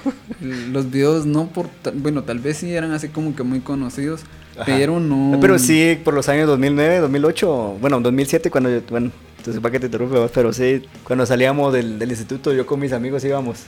los 0.73 0.91
videos 0.91 1.27
no 1.27 1.47
por... 1.49 1.69
Bueno, 1.95 2.23
tal 2.25 2.39
vez 2.39 2.57
sí 2.57 2.73
eran 2.75 2.91
así 2.93 3.09
como 3.09 3.37
que 3.37 3.43
muy 3.43 3.61
conocidos, 3.61 4.23
Ajá. 4.55 4.65
pero 4.65 4.99
no... 4.99 5.39
Pero 5.41 5.59
sí, 5.59 5.99
por 6.03 6.15
los 6.15 6.29
años 6.31 6.49
2009, 6.49 7.01
2008, 7.01 7.77
bueno, 7.81 8.01
2007, 8.01 8.51
cuando 8.51 8.71
yo, 8.71 8.81
bueno, 8.89 9.11
entonces 9.37 9.61
para 9.63 9.73
que 9.73 9.81
te 9.81 9.87
interrumpe, 9.87 10.19
vos, 10.19 10.31
pero 10.35 10.53
sí, 10.53 10.83
cuando 11.05 11.27
salíamos 11.27 11.73
del, 11.73 11.99
del 11.99 12.11
instituto, 12.11 12.53
yo 12.55 12.65
con 12.67 12.81
mis 12.81 12.93
amigos 12.93 13.23
íbamos. 13.25 13.59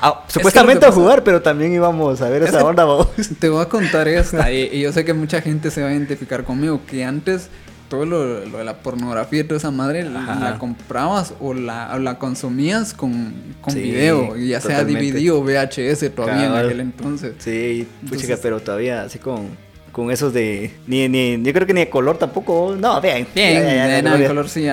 Ah, 0.00 0.24
supuestamente 0.28 0.86
a 0.86 0.90
jugar, 0.92 1.22
pero 1.24 1.42
también 1.42 1.72
íbamos 1.72 2.20
a 2.22 2.28
ver 2.28 2.42
Es 2.44 2.48
esa 2.50 2.64
onda, 2.64 2.84
vamos. 2.84 3.08
Te 3.38 3.48
voy 3.48 3.62
a 3.62 3.68
contar 3.68 4.06
esta, 4.08 4.52
y, 4.52 4.68
y 4.72 4.80
yo 4.82 4.92
sé 4.92 5.04
que 5.04 5.14
mucha 5.14 5.40
gente 5.40 5.70
se 5.72 5.82
va 5.82 5.88
a 5.88 5.92
identificar 5.92 6.44
conmigo, 6.44 6.80
que 6.86 7.04
antes 7.04 7.48
todo 7.92 8.06
lo, 8.06 8.46
lo 8.46 8.56
de 8.58 8.64
la 8.64 8.78
pornografía 8.78 9.40
y 9.40 9.44
toda 9.44 9.58
esa 9.58 9.70
madre 9.70 10.02
la- 10.04 10.22
Ajá. 10.22 10.40
la 10.52 10.58
comprabas 10.58 11.34
o 11.40 11.52
la, 11.52 11.92
o 11.94 11.98
la 11.98 12.18
consumías 12.18 12.94
con, 12.94 13.34
con 13.60 13.74
Sí, 13.74 13.80
video, 13.82 14.34
ya 14.38 14.62
sea 14.62 14.78
totalmente. 14.78 15.18
DVD 15.20 15.30
o 15.32 15.42
VHS 15.42 16.14
todavía 16.14 16.46
en 16.46 16.52
aquel 16.54 16.80
entonces. 16.80 17.34
Sí, 17.38 17.86
puchica, 18.08 18.38
pero 18.42 18.60
todavía 18.60 19.02
así 19.02 19.18
con, 19.18 19.48
con 19.92 20.10
esos 20.10 20.32
de. 20.32 20.70
Ni, 20.86 21.06
ni, 21.10 21.42
yo 21.42 21.52
creo 21.52 21.66
que 21.66 21.74
ni 21.74 21.80
de 21.80 21.90
color 21.90 22.16
tampoco. 22.16 22.74
No, 22.80 22.98
vean. 23.02 23.26
Bien, 23.34 23.52
ya, 23.62 23.62
ya, 23.62 23.74
ya, 23.88 23.96
de 23.96 24.02
no, 24.22 24.26
color 24.26 24.48
sí, 24.48 24.64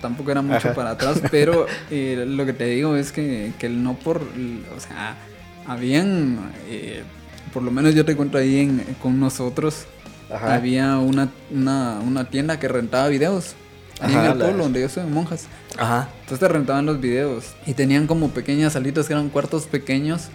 tampoco 0.00 0.30
era 0.30 0.40
mucho 0.40 0.56
Ajá. 0.56 0.72
para 0.74 0.90
atrás, 0.92 1.20
pero 1.30 1.66
eh, 1.90 2.24
lo 2.26 2.46
que 2.46 2.54
te 2.54 2.64
digo 2.64 2.96
es 2.96 3.12
que, 3.12 3.52
que 3.58 3.66
el 3.66 3.82
no 3.82 3.92
por, 3.94 4.22
o 4.22 4.80
sea, 4.80 5.16
habían, 5.66 6.38
eh, 6.70 7.02
por 7.52 7.62
lo 7.62 7.70
menos 7.70 7.94
yo 7.94 8.06
te 8.06 8.16
cuento 8.16 8.38
ahí 8.38 8.60
en- 8.60 8.84
con 9.02 9.20
nosotros, 9.20 9.84
Ajá. 10.32 10.54
había 10.54 10.98
una, 10.98 11.28
una, 11.50 11.98
una 12.00 12.30
tienda 12.30 12.58
que 12.58 12.68
rentaba 12.68 13.08
videos, 13.08 13.54
ahí 14.00 14.14
Ajá, 14.14 14.26
en 14.26 14.32
el 14.32 14.38
pueblo 14.38 14.62
donde 14.64 14.80
yo 14.80 14.88
soy, 14.88 15.04
Monjas. 15.04 15.46
Ajá. 15.78 16.08
Entonces 16.20 16.38
te 16.40 16.48
rentaban 16.48 16.86
los 16.86 17.00
videos 17.00 17.44
y 17.66 17.74
tenían 17.74 18.06
como 18.06 18.30
pequeñas 18.30 18.72
salitas 18.74 19.06
que 19.06 19.12
eran 19.12 19.28
cuartos 19.28 19.66
pequeños 19.66 20.28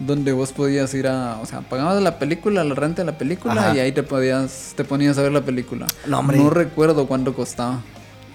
donde 0.00 0.32
vos 0.32 0.52
podías 0.52 0.92
ir 0.94 1.06
a, 1.06 1.38
o 1.40 1.46
sea, 1.46 1.60
pagabas 1.60 2.02
la 2.02 2.18
película, 2.18 2.64
la 2.64 2.74
renta 2.74 3.02
de 3.02 3.06
la 3.12 3.16
película 3.18 3.52
Ajá. 3.54 3.74
y 3.76 3.78
ahí 3.78 3.92
te 3.92 4.02
podías, 4.02 4.72
te 4.76 4.84
ponías 4.84 5.16
a 5.18 5.22
ver 5.22 5.30
la 5.32 5.42
película. 5.42 5.86
No. 6.06 6.22
No 6.22 6.50
recuerdo 6.50 7.06
cuánto 7.06 7.32
costaba. 7.34 7.80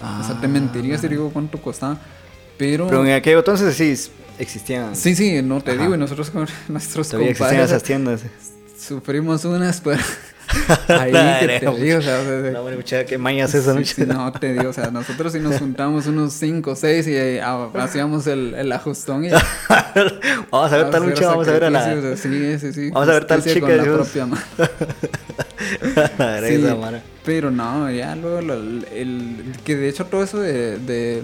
O 0.01 0.23
sea, 0.23 0.39
te 0.39 0.45
Ah. 0.45 0.49
mentiría 0.49 0.97
si 0.97 1.09
digo 1.09 1.29
cuánto 1.33 1.61
costaba. 1.61 1.97
Pero, 2.57 2.87
Pero 2.87 3.05
en 3.05 3.11
aquel 3.13 3.37
entonces 3.37 3.75
sí 3.75 4.11
existían. 4.37 4.95
sí, 4.95 5.15
sí, 5.15 5.41
no 5.41 5.59
te 5.61 5.71
Ajá. 5.71 5.81
digo, 5.81 5.95
y 5.95 5.97
nosotros 5.97 6.29
con 6.29 6.47
nuestros 6.69 7.09
Todavía 7.09 7.31
existían 7.31 7.49
compadres 7.49 7.71
esas 7.71 7.83
tiendas. 7.83 8.21
sufrimos 8.77 9.43
unas, 9.45 9.81
pero 9.81 10.01
ahí 10.87 11.11
que 11.47 11.59
te 11.59 11.71
digo, 11.81 11.99
o 11.99 12.01
sea, 12.01 12.23
No, 12.51 12.63
muchacha, 12.63 13.05
qué 13.05 13.17
mañas 13.17 13.53
esa 13.53 13.73
noche. 13.73 13.93
sí, 13.95 14.03
no, 14.05 14.31
te 14.31 14.53
digo, 14.53 14.69
o 14.69 14.73
sea, 14.73 14.89
nosotros 14.91 15.33
sí 15.33 15.39
nos 15.39 15.57
juntamos 15.59 16.07
unos 16.07 16.33
5 16.33 16.71
o 16.71 16.75
6 16.75 17.07
y 17.07 17.15
eh, 17.15 17.41
ah, 17.41 17.69
hacíamos 17.75 18.25
el, 18.27 18.53
el 18.55 18.71
ajustón 18.71 19.25
y... 19.25 19.29
vamos 20.51 20.71
a 20.71 20.77
ver 20.77 20.89
tal 20.89 21.05
lucha, 21.05 21.27
vamos 21.27 21.47
a 21.47 21.51
ver 21.51 21.63
a 21.65 21.69
la. 21.69 22.17
Sí, 22.17 22.57
sí, 22.59 22.73
sí. 22.73 22.89
Vamos 22.89 23.09
a 23.09 23.13
ver 23.13 23.25
tal 23.25 23.43
chica, 23.43 23.59
con 23.61 23.77
la 23.77 23.83
propia 23.83 24.25
mano. 24.25 24.41
Sí, 26.47 26.63
pero 27.25 27.51
no, 27.51 27.91
ya 27.91 28.15
luego 28.15 28.41
lo- 28.41 28.53
el, 28.55 28.85
el- 28.93 29.55
que 29.63 29.75
de 29.75 29.89
hecho 29.89 30.05
todo 30.05 30.23
eso 30.23 30.39
de, 30.39 30.77
de 30.79 31.21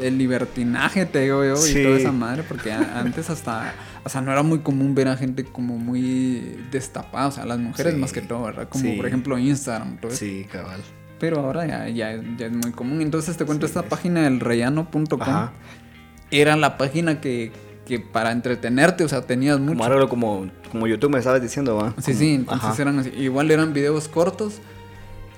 el 0.00 0.16
libertinaje 0.18 1.06
te 1.06 1.20
digo 1.20 1.44
yo 1.44 1.56
Sí. 1.56 1.78
y 1.78 1.84
toda 1.84 1.98
esa 1.98 2.12
madre 2.12 2.42
porque 2.48 2.72
antes 2.72 3.28
hasta 3.30 3.74
o 4.08 4.10
sea 4.10 4.20
no 4.20 4.32
era 4.32 4.42
muy 4.42 4.58
común 4.60 4.94
ver 4.94 5.08
a 5.08 5.16
gente 5.16 5.44
como 5.44 5.78
muy 5.78 6.58
destapada 6.72 7.28
o 7.28 7.30
sea 7.30 7.44
las 7.46 7.58
mujeres 7.58 7.94
Sí. 7.94 8.00
más 8.00 8.12
que 8.12 8.20
todo 8.22 8.42
verdad 8.42 8.68
como 8.68 8.84
Sí. 8.84 8.92
por 8.96 9.06
ejemplo 9.06 9.38
Instagram 9.38 9.98
todo 9.98 10.10
eso. 10.10 10.18
Sí, 10.24 10.46
cabal. 10.50 10.80
pero 11.20 11.40
ahora 11.40 11.66
ya, 11.66 11.88
ya, 11.88 12.20
ya 12.36 12.46
es 12.46 12.52
muy 12.52 12.72
común 12.72 13.00
entonces 13.00 13.36
te 13.36 13.44
cuento 13.44 13.66
esta 13.66 13.82
página 13.82 14.22
del 14.24 14.40
rellano.com 14.40 15.18
era 16.30 16.56
la 16.56 16.76
página 16.76 17.20
que, 17.20 17.52
que 17.86 17.98
para 18.00 18.32
entretenerte 18.32 19.04
o 19.04 19.08
sea 19.08 19.22
tenías 19.22 19.58
mucho 19.60 19.78
Como 19.78 20.08
como, 20.08 20.50
como 20.70 20.86
YouTube 20.86 21.10
me 21.12 21.18
estabas 21.18 21.40
diciendo, 21.40 21.76
va. 21.76 21.90
Sí, 21.98 22.12
Como- 22.12 22.18
sí, 22.18 22.34
entonces 22.34 22.64
Ajá. 22.70 22.82
eran 22.82 22.98
así. 22.98 23.10
Igual 23.16 23.50
eran 23.50 23.72
videos 23.72 24.08
cortos, 24.08 24.60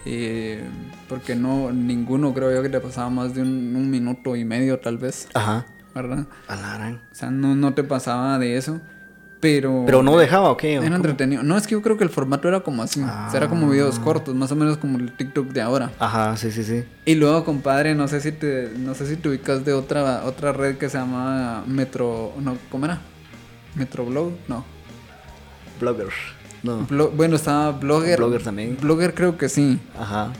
eh, 0.04 0.62
porque 1.08 1.34
no, 1.36 1.70
ninguno 1.72 2.34
creo 2.34 2.52
yo 2.54 2.62
que 2.62 2.68
te 2.68 2.80
pasaba 2.80 3.08
más 3.10 3.34
de 3.34 3.42
un, 3.42 3.74
un 3.76 3.88
minuto 3.90 4.34
y 4.36 4.44
medio 4.44 4.78
tal 4.80 4.98
vez, 4.98 5.28
Ajá. 5.34 5.66
¿Verdad? 5.94 6.26
O 6.48 7.14
sea, 7.14 7.30
no, 7.30 7.54
no 7.54 7.74
te 7.74 7.84
pasaba 7.84 8.38
de 8.38 8.56
eso, 8.56 8.80
pero... 9.40 9.84
Pero 9.86 10.02
no 10.02 10.16
dejaba, 10.18 10.50
¿o 10.50 10.56
qué? 10.56 10.78
¿O 10.78 10.82
Era 10.82 10.90
cómo? 10.90 10.96
entretenido. 10.96 11.42
No, 11.42 11.56
es 11.56 11.66
que 11.66 11.72
yo 11.72 11.82
creo 11.82 11.96
que 11.96 12.04
el 12.04 12.10
formato 12.10 12.46
era 12.48 12.60
como 12.60 12.82
así. 12.82 13.00
O 13.02 13.06
sea, 13.06 13.30
era 13.34 13.48
como 13.48 13.68
videos 13.70 13.98
Ah. 13.98 14.04
cortos, 14.04 14.34
más 14.34 14.52
o 14.52 14.56
menos 14.56 14.76
como 14.76 14.98
el 14.98 15.12
TikTok 15.16 15.48
de 15.48 15.60
ahora. 15.62 15.90
Ajá, 15.98 16.36
sí, 16.36 16.50
sí, 16.52 16.62
sí. 16.64 16.84
Y 17.04 17.14
luego, 17.14 17.44
compadre, 17.44 17.94
no 17.94 18.06
sé 18.08 18.20
si 18.20 18.32
te, 18.32 18.70
no 18.76 18.94
sé 18.94 19.06
si 19.06 19.16
te 19.16 19.28
ubicas 19.28 19.64
de 19.64 19.72
otra, 19.72 20.24
otra 20.24 20.52
red 20.52 20.76
que 20.76 20.88
se 20.88 20.98
llamaba 20.98 21.64
Metro... 21.66 22.32
No, 22.40 22.56
¿Cómo 22.70 22.84
era? 22.86 23.00
Metroblog, 23.74 24.32
no. 24.48 24.64
Blogger. 25.80 26.08
No. 26.62 26.86
Bueno, 27.16 27.36
estaba 27.36 27.70
Blogger. 27.72 28.18
Blogger 28.18 28.42
también. 28.42 28.76
Blogger 28.80 29.14
creo 29.14 29.38
que 29.38 29.48
sí. 29.48 29.78
Ajá. 29.98 30.30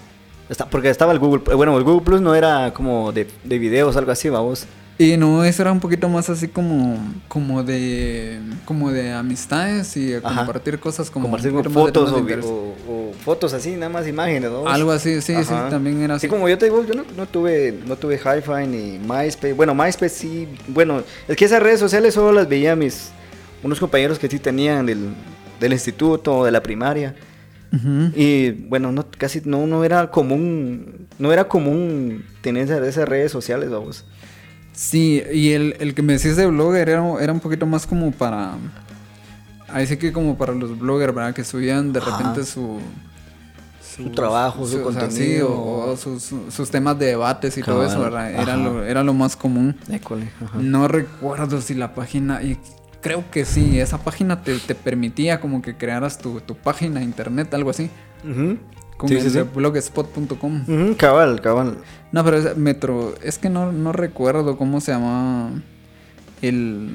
Está, 0.51 0.67
porque 0.69 0.91
estaba 0.91 1.13
el 1.13 1.19
Google. 1.19 1.43
eh, 1.51 1.55
Bueno, 1.55 1.79
el 1.79 1.85
Google 1.85 2.05
Plus 2.05 2.21
no 2.21 2.35
era 2.35 2.75
como 2.75 3.13
de, 3.13 3.27
de 3.45 3.59
videos, 3.59 3.97
algo 3.97 4.11
así, 4.11 4.29
vamos. 4.29 4.67
Y 5.03 5.17
no, 5.17 5.43
eso 5.45 5.63
era 5.63 5.73
un 5.73 5.81
poquito 5.81 6.11
más 6.11 6.29
así 6.29 6.47
como, 6.47 6.99
como 7.27 7.63
de, 7.63 8.39
como 8.67 8.91
de 8.93 9.13
amistades 9.13 9.97
y 9.97 10.13
Ajá. 10.13 10.37
compartir 10.45 10.79
cosas 10.79 11.11
como 11.11 11.25
Compartir 11.25 11.53
con 11.53 11.65
fotos 11.73 12.13
o, 12.13 12.17
o- 12.47 12.75
o 12.87 13.13
fotos 13.25 13.55
así, 13.55 13.71
nada 13.77 13.89
más 13.89 14.07
imágenes, 14.07 14.51
¿no? 14.51 14.69
Algo 14.69 14.93
así, 14.93 15.23
sí, 15.23 15.35
sí, 15.43 15.55
también 15.71 16.03
era 16.03 16.17
así. 16.17 16.27
Sí, 16.27 16.29
como 16.31 16.51
yo 16.51 16.59
te 16.59 16.67
digo, 16.67 16.85
yo 16.85 16.93
no, 16.93 17.05
no 17.17 17.25
tuve, 17.27 17.79
no 17.87 17.97
tuve 17.97 18.17
Hi-Fi 18.19 18.67
ni 18.67 18.99
MySpace. 18.99 19.55
Bueno, 19.55 19.75
MySpace 19.75 20.11
sí, 20.11 20.47
bueno, 20.69 21.03
es 21.27 21.35
que 21.35 21.47
esas 21.47 21.63
redes 21.63 21.81
sociales 21.81 22.13
solo 22.13 22.33
las 22.33 22.47
veía 22.47 22.77
mis, 22.77 23.09
unos 23.63 23.81
compañeros 23.81 24.19
que 24.19 24.29
sí 24.29 24.39
tenían 24.39 24.85
del, 24.85 25.15
del 25.61 25.73
instituto, 25.73 26.45
de 26.45 26.51
la 26.51 26.63
primaria. 26.63 27.15
Y 28.17 28.51
bueno, 28.51 28.93
no, 28.93 29.07
casi 29.17 29.41
no, 29.45 29.67
no 29.67 29.83
era 29.85 30.11
común, 30.11 31.07
no 31.19 31.33
era 31.33 31.45
común 31.49 32.25
tener 32.43 32.65
esas, 32.65 32.83
esas 32.87 33.09
redes 33.09 33.31
sociales, 33.33 33.71
vamos. 33.71 34.05
Sí, 34.81 35.23
y 35.31 35.53
el, 35.53 35.77
el 35.79 35.93
que 35.95 36.01
me 36.01 36.14
decís 36.14 36.37
de 36.37 36.47
blogger 36.47 36.88
era, 36.88 37.05
era 37.21 37.35
un 37.35 37.40
poquito 37.40 37.66
más 37.66 37.87
como 37.87 38.12
para, 38.12 38.55
ahí 39.69 39.87
sí 39.87 39.99
que 39.99 40.11
como 40.11 40.38
para 40.38 40.55
los 40.55 40.79
bloggers, 40.79 41.14
¿verdad? 41.14 41.35
Que 41.35 41.45
subían 41.45 41.93
de 41.93 41.99
Ajá. 42.01 42.12
repente 42.16 42.45
su... 42.47 42.81
Su 43.95 44.09
trabajo, 44.11 44.66
su 44.66 44.83
o 44.83 44.90
sea, 44.90 45.11
sí, 45.11 45.16
contenido. 45.37 45.53
o, 45.53 45.90
o 45.90 45.97
sus, 45.99 46.33
sus 46.49 46.71
temas 46.71 46.99
de 46.99 47.07
debates 47.07 47.59
y 47.59 47.62
todo 47.62 47.85
eso, 47.85 48.01
¿verdad? 48.01 48.31
Era 48.33 48.57
lo, 48.57 48.83
era 48.83 49.05
lo 49.05 49.12
más 49.12 49.37
común. 49.37 49.77
École. 49.90 50.31
No 50.59 50.88
recuerdo 50.88 51.61
si 51.61 51.75
la 51.75 51.95
página, 51.95 52.43
y 52.43 52.57
creo 53.03 53.31
que 53.31 53.45
sí, 53.45 53.79
esa 53.81 53.99
página 53.99 54.43
te, 54.43 54.59
te 54.61 54.75
permitía 54.75 55.40
como 55.40 55.61
que 55.61 55.77
crearas 55.77 56.16
tu, 56.16 56.40
tu 56.40 56.55
página 56.55 57.01
de 57.01 57.05
internet, 57.05 57.53
algo 57.53 57.69
así, 57.69 57.90
Ujú. 58.25 58.57
Con 59.01 59.09
Sí, 59.09 59.17
el 59.17 59.23
sí, 59.23 59.31
sí. 59.31 59.41
blogspot.com. 59.55 60.95
Cabal, 60.97 61.41
cabal. 61.41 61.79
No, 62.13 62.23
pero 62.23 62.37
es 62.37 62.55
Metro, 62.59 63.15
es 63.23 63.39
que 63.39 63.49
no, 63.49 63.73
no 63.73 63.93
recuerdo 63.93 64.59
cómo 64.59 64.81
se 64.83 64.93
llamaba 64.93 65.51
el 66.43 66.91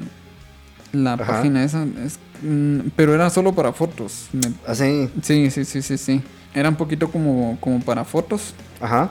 la 0.92 1.14
Ajá. 1.14 1.26
página 1.26 1.64
esa, 1.64 1.84
es- 2.04 2.18
mm, 2.42 2.90
pero 2.94 3.12
era 3.12 3.28
solo 3.28 3.52
para 3.54 3.72
fotos. 3.72 4.28
Me- 4.32 4.54
Así, 4.66 5.10
sí, 5.22 5.50
sí, 5.50 5.64
sí, 5.64 5.82
sí, 5.82 5.98
sí. 5.98 6.22
Era 6.54 6.68
un 6.68 6.76
poquito 6.76 7.10
como, 7.10 7.58
como 7.60 7.80
para 7.80 8.04
fotos. 8.04 8.54
ajá. 8.80 9.10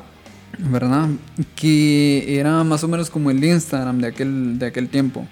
¿verdad? 0.58 1.10
Que 1.54 2.40
era 2.40 2.64
más 2.64 2.82
o 2.86 2.88
menos 2.88 3.10
como 3.10 3.30
el 3.30 3.44
Instagram 3.44 4.00
de 4.00 4.08
aquel, 4.08 4.58
de 4.58 4.68
aquel 4.68 4.88
tiempo. 4.88 5.28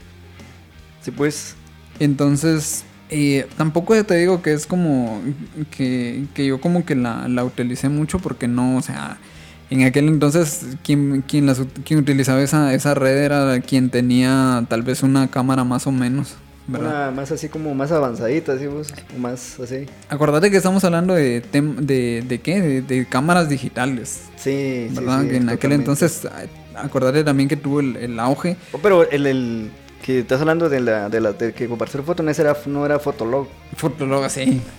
Sí, 1.01 1.11
pues. 1.11 1.55
Entonces, 1.97 2.83
eh, 3.13 3.47
tampoco 3.57 4.01
te 4.03 4.15
digo 4.15 4.41
que 4.41 4.53
es 4.53 4.65
como 4.65 5.21
que, 5.71 6.25
que 6.33 6.45
yo 6.47 6.59
como 6.59 6.85
que 6.85 6.95
la, 6.95 7.27
la 7.27 7.43
utilicé 7.45 7.87
mucho 7.89 8.19
porque 8.19 8.47
no, 8.47 8.77
o 8.77 8.81
sea, 8.81 9.17
en 9.69 9.83
aquel 9.83 10.07
entonces 10.07 10.65
quien, 10.83 11.21
quien, 11.27 11.45
las, 11.45 11.61
quien 11.85 11.99
utilizaba 11.99 12.41
esa, 12.41 12.73
esa 12.73 12.93
red 12.93 13.17
era 13.17 13.59
quien 13.61 13.89
tenía 13.89 14.65
tal 14.69 14.81
vez 14.83 15.03
una 15.03 15.29
cámara 15.29 15.63
más 15.63 15.87
o 15.87 15.91
menos, 15.91 16.35
¿verdad? 16.67 17.09
Una 17.09 17.11
más 17.11 17.31
así 17.31 17.49
como 17.49 17.73
más 17.73 17.91
avanzadita, 17.91 18.53
así 18.53 18.67
vos. 18.67 18.93
Más 19.17 19.59
así. 19.59 19.85
Acordate 20.09 20.51
que 20.51 20.57
estamos 20.57 20.83
hablando 20.83 21.13
de, 21.13 21.41
tem- 21.43 21.75
de, 21.75 22.23
de 22.27 22.39
qué, 22.41 22.61
de, 22.61 22.81
de 22.81 23.05
cámaras 23.05 23.49
digitales, 23.49 24.21
Sí, 24.35 24.87
sí, 24.89 24.95
¿verdad? 24.95 25.21
sí, 25.23 25.29
que 25.29 25.37
en 25.37 25.49
aquel 25.49 25.71
entonces, 25.71 26.27
acordate 26.75 27.23
también 27.23 27.47
que 27.49 27.55
tuvo 27.57 27.79
el, 27.79 27.95
el 27.95 28.19
auge. 28.19 28.57
Oh, 28.73 28.77
pero 28.79 29.09
el, 29.09 29.25
el 29.25 29.71
que 30.03 30.19
estás 30.19 30.39
hablando 30.41 30.69
de 30.69 30.81
la, 30.81 31.09
de 31.09 31.19
la 31.21 31.31
de 31.33 31.53
que 31.53 31.67
compartir 31.67 32.01
foto, 32.03 32.21
no, 32.23 32.29
era, 32.29 32.55
no 32.65 32.85
era 32.85 32.99
Fotolog. 32.99 33.47
Fotolog. 33.77 34.25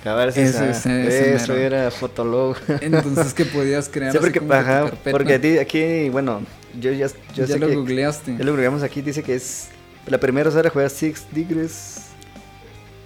Cabal, 0.04 0.28
Ese, 0.28 0.42
esa- 0.44 0.68
ese 0.70 1.34
eso 1.34 1.56
era 1.56 1.90
Fotolog. 1.90 2.56
Entonces 2.80 3.32
que 3.34 3.44
podías 3.46 3.88
crear 3.88 4.12
Sí, 4.12 4.18
porque, 4.20 4.40
ajá, 4.50 4.90
porque 5.10 5.38
aquí, 5.60 6.08
bueno, 6.10 6.42
yo 6.78 6.92
ya, 6.92 7.06
yo 7.08 7.12
ya 7.34 7.46
sé 7.46 7.58
lo 7.58 7.68
que 7.68 7.74
googleaste. 7.74 8.36
ya 8.36 8.44
lo 8.44 8.52
googleamos 8.52 8.82
aquí, 8.82 9.00
dice 9.02 9.22
que 9.22 9.34
es 9.34 9.68
La 10.06 10.18
primera 10.20 10.50
era 10.50 10.68
jugar 10.70 10.90
Six 10.90 11.24
Degrees. 11.32 12.00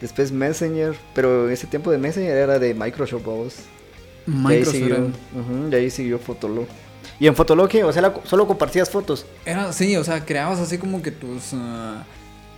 Después 0.01 0.31
Messenger. 0.33 0.95
Pero 1.15 1.49
ese 1.49 1.67
tiempo 1.67 1.91
de 1.91 1.99
Messenger 1.99 2.37
era 2.37 2.59
de 2.59 2.75
Microsoft, 2.75 3.23
ahí 4.27 4.35
Microsoft 4.35 4.73
siguió, 4.75 5.11
de 5.71 5.77
ahí 5.77 5.91
siguió 5.91 6.19
Fotolog. 6.19 6.67
Y 7.21 7.27
en 7.27 7.35
Fotolog, 7.35 7.69
¿qué? 7.69 7.83
O 7.85 7.93
sea, 7.93 8.03
la- 8.03 8.15
solo 8.25 8.47
compartías 8.47 8.89
fotos. 8.91 9.27
era- 9.45 9.73
sí, 9.73 9.97
o 9.97 10.05
sea, 10.05 10.25
creabas 10.25 10.59
así 10.61 10.79
como 10.79 11.03
que 11.03 11.11
tus... 11.11 11.53
ah, 11.55 12.05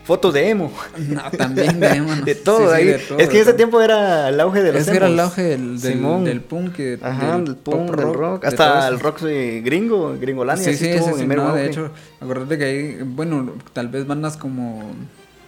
Fotos 0.03 0.35
de 0.35 0.49
emo. 0.49 0.73
no, 0.99 1.31
también 1.31 1.79
de, 1.79 1.87
emo, 1.89 2.15
¿no? 2.17 2.25
De 2.25 2.35
todo 2.35 2.71
sí, 2.71 2.75
ahí. 2.75 2.87
de 2.87 2.99
todo, 2.99 3.19
es 3.19 3.29
que 3.29 3.35
de 3.37 3.43
en 3.43 3.49
ese 3.49 3.53
tiempo 3.55 3.81
era 3.81 4.31
el 4.31 4.41
auge 4.41 4.63
de 4.63 4.73
los 4.73 4.83
Es 4.83 4.91
que 4.91 4.97
era 4.97 5.07
el 5.07 5.21
auge 5.21 5.43
del, 5.43 5.81
del, 5.81 5.93
Simón. 5.93 6.25
del 6.25 6.41
punk. 6.41 6.79
y 6.81 6.99
Ajá, 7.01 7.39
del 7.39 7.55
punk, 7.55 7.95
del 7.95 8.13
rock. 8.15 8.43
de 8.43 8.49
Hasta 8.49 8.89
el 8.89 8.99
rock 8.99 9.21
eh, 9.29 9.61
gringo, 9.65 10.17
gringolandia. 10.19 10.65
Sí, 10.65 10.75
sí, 10.75 10.99
sí, 10.99 11.11
sí, 11.17 11.27
no, 11.27 11.55
de 11.55 11.67
hecho, 11.67 11.91
acuérdate 12.21 12.59
que 12.59 12.65
hay, 12.65 12.99
bueno, 13.05 13.53
tal 13.73 13.89
vez 13.89 14.07
bandas 14.07 14.37
como 14.37 14.91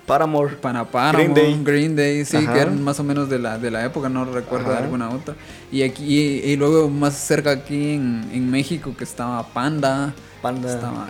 Paramore. 0.07 0.57
Para 0.57 0.85
Paramore, 0.85 1.29
Green 1.33 1.65
Green 1.65 1.97
Day. 1.97 2.17
Day, 2.17 2.25
sí, 2.25 2.37
Ajá. 2.39 2.53
que 2.55 2.61
eran 2.61 2.83
más 2.83 2.99
o 3.01 3.05
menos 3.05 3.29
de 3.29 3.39
la, 3.39 3.59
de 3.59 3.71
la 3.71 3.85
época, 3.85 4.09
no 4.09 4.25
recuerdo 4.25 4.73
Ajá. 4.73 4.83
alguna 4.83 5.11
otra. 5.11 5.35
Y 5.71 5.83
aquí, 5.83 6.05
y, 6.05 6.51
y 6.51 6.57
luego 6.57 6.89
más 6.91 7.15
cerca 7.15 7.51
aquí 7.53 7.95
en, 7.95 8.29
en 8.33 8.51
México 8.51 8.95
que 8.97 9.05
estaba 9.05 9.43
Panda, 9.49 10.13
Panda, 10.43 10.75
estaba 10.75 11.07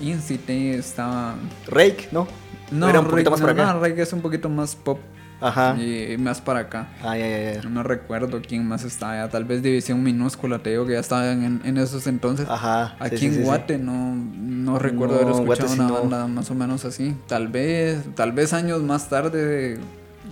Incite, 0.00 0.74
estaba... 0.76 1.34
Rake, 1.66 2.08
¿no? 2.12 2.26
No, 2.70 2.88
Era 2.88 3.00
un 3.00 3.06
poquito 3.08 3.30
Rake- 3.30 3.32
más 3.32 3.40
para 3.40 3.54
no, 3.54 3.62
acá. 3.62 3.72
no, 3.74 3.80
Rake 3.80 4.02
es 4.02 4.12
un 4.12 4.20
poquito 4.22 4.48
más 4.48 4.74
pop 4.74 4.98
Ajá. 5.40 5.76
y 5.78 6.16
más 6.18 6.40
para 6.40 6.60
acá. 6.60 6.88
Ay, 7.02 7.20
ay, 7.22 7.32
ay. 7.32 7.60
No 7.68 7.82
recuerdo 7.82 8.40
quién 8.46 8.66
más 8.66 8.84
estaba 8.84 9.12
allá, 9.12 9.28
tal 9.28 9.44
vez 9.44 9.62
División 9.62 10.02
Minúscula, 10.02 10.58
te 10.60 10.70
digo 10.70 10.86
que 10.86 10.92
ya 10.94 11.00
estaban 11.00 11.42
en, 11.44 11.60
en 11.64 11.76
esos 11.76 12.06
entonces. 12.06 12.46
Ajá. 12.48 12.96
Aquí 12.98 13.18
sí, 13.18 13.26
en 13.26 13.32
sí, 13.32 13.38
sí. 13.38 13.44
Guate 13.44 13.78
no, 13.78 14.14
no 14.16 14.78
recuerdo 14.78 15.14
No, 15.16 15.20
haber 15.20 15.34
escuchado 15.34 15.68
Guate 15.68 15.82
una 15.92 16.00
banda 16.00 16.26
más 16.28 16.50
o 16.50 16.54
menos 16.54 16.84
así. 16.84 17.14
Tal 17.26 17.48
vez, 17.48 17.98
tal 18.14 18.32
vez 18.32 18.52
años 18.52 18.82
más 18.82 19.08
tarde, 19.10 19.78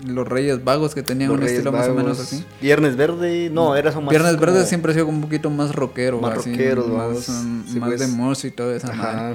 los 0.06 0.26
Reyes 0.26 0.64
Vagos 0.64 0.94
que 0.94 1.02
tenían 1.02 1.28
Los 1.28 1.36
un 1.36 1.42
Reyes 1.42 1.58
estilo 1.58 1.72
más 1.72 1.88
o 1.88 1.94
menos 1.94 2.16
Vagos. 2.18 2.20
así. 2.32 2.44
Viernes 2.60 2.96
Verde, 2.96 3.50
no, 3.52 3.76
era 3.76 3.90
más. 4.00 4.08
Viernes 4.08 4.32
como- 4.36 4.46
Verde 4.46 4.66
siempre 4.66 4.92
ha 4.92 4.94
sido 4.94 5.06
un 5.08 5.20
poquito 5.20 5.50
más 5.50 5.74
rockero, 5.74 6.20
Más 6.20 6.38
así, 6.38 6.50
rockeros, 6.52 6.88
más, 6.88 7.28
um, 7.28 7.64
Sí, 7.66 7.78
más 7.78 7.88
pues. 7.90 8.00
de 8.00 8.06
Morse 8.08 8.48
y 8.48 8.54
madre. 8.60 8.80
Ajá. 8.90 9.34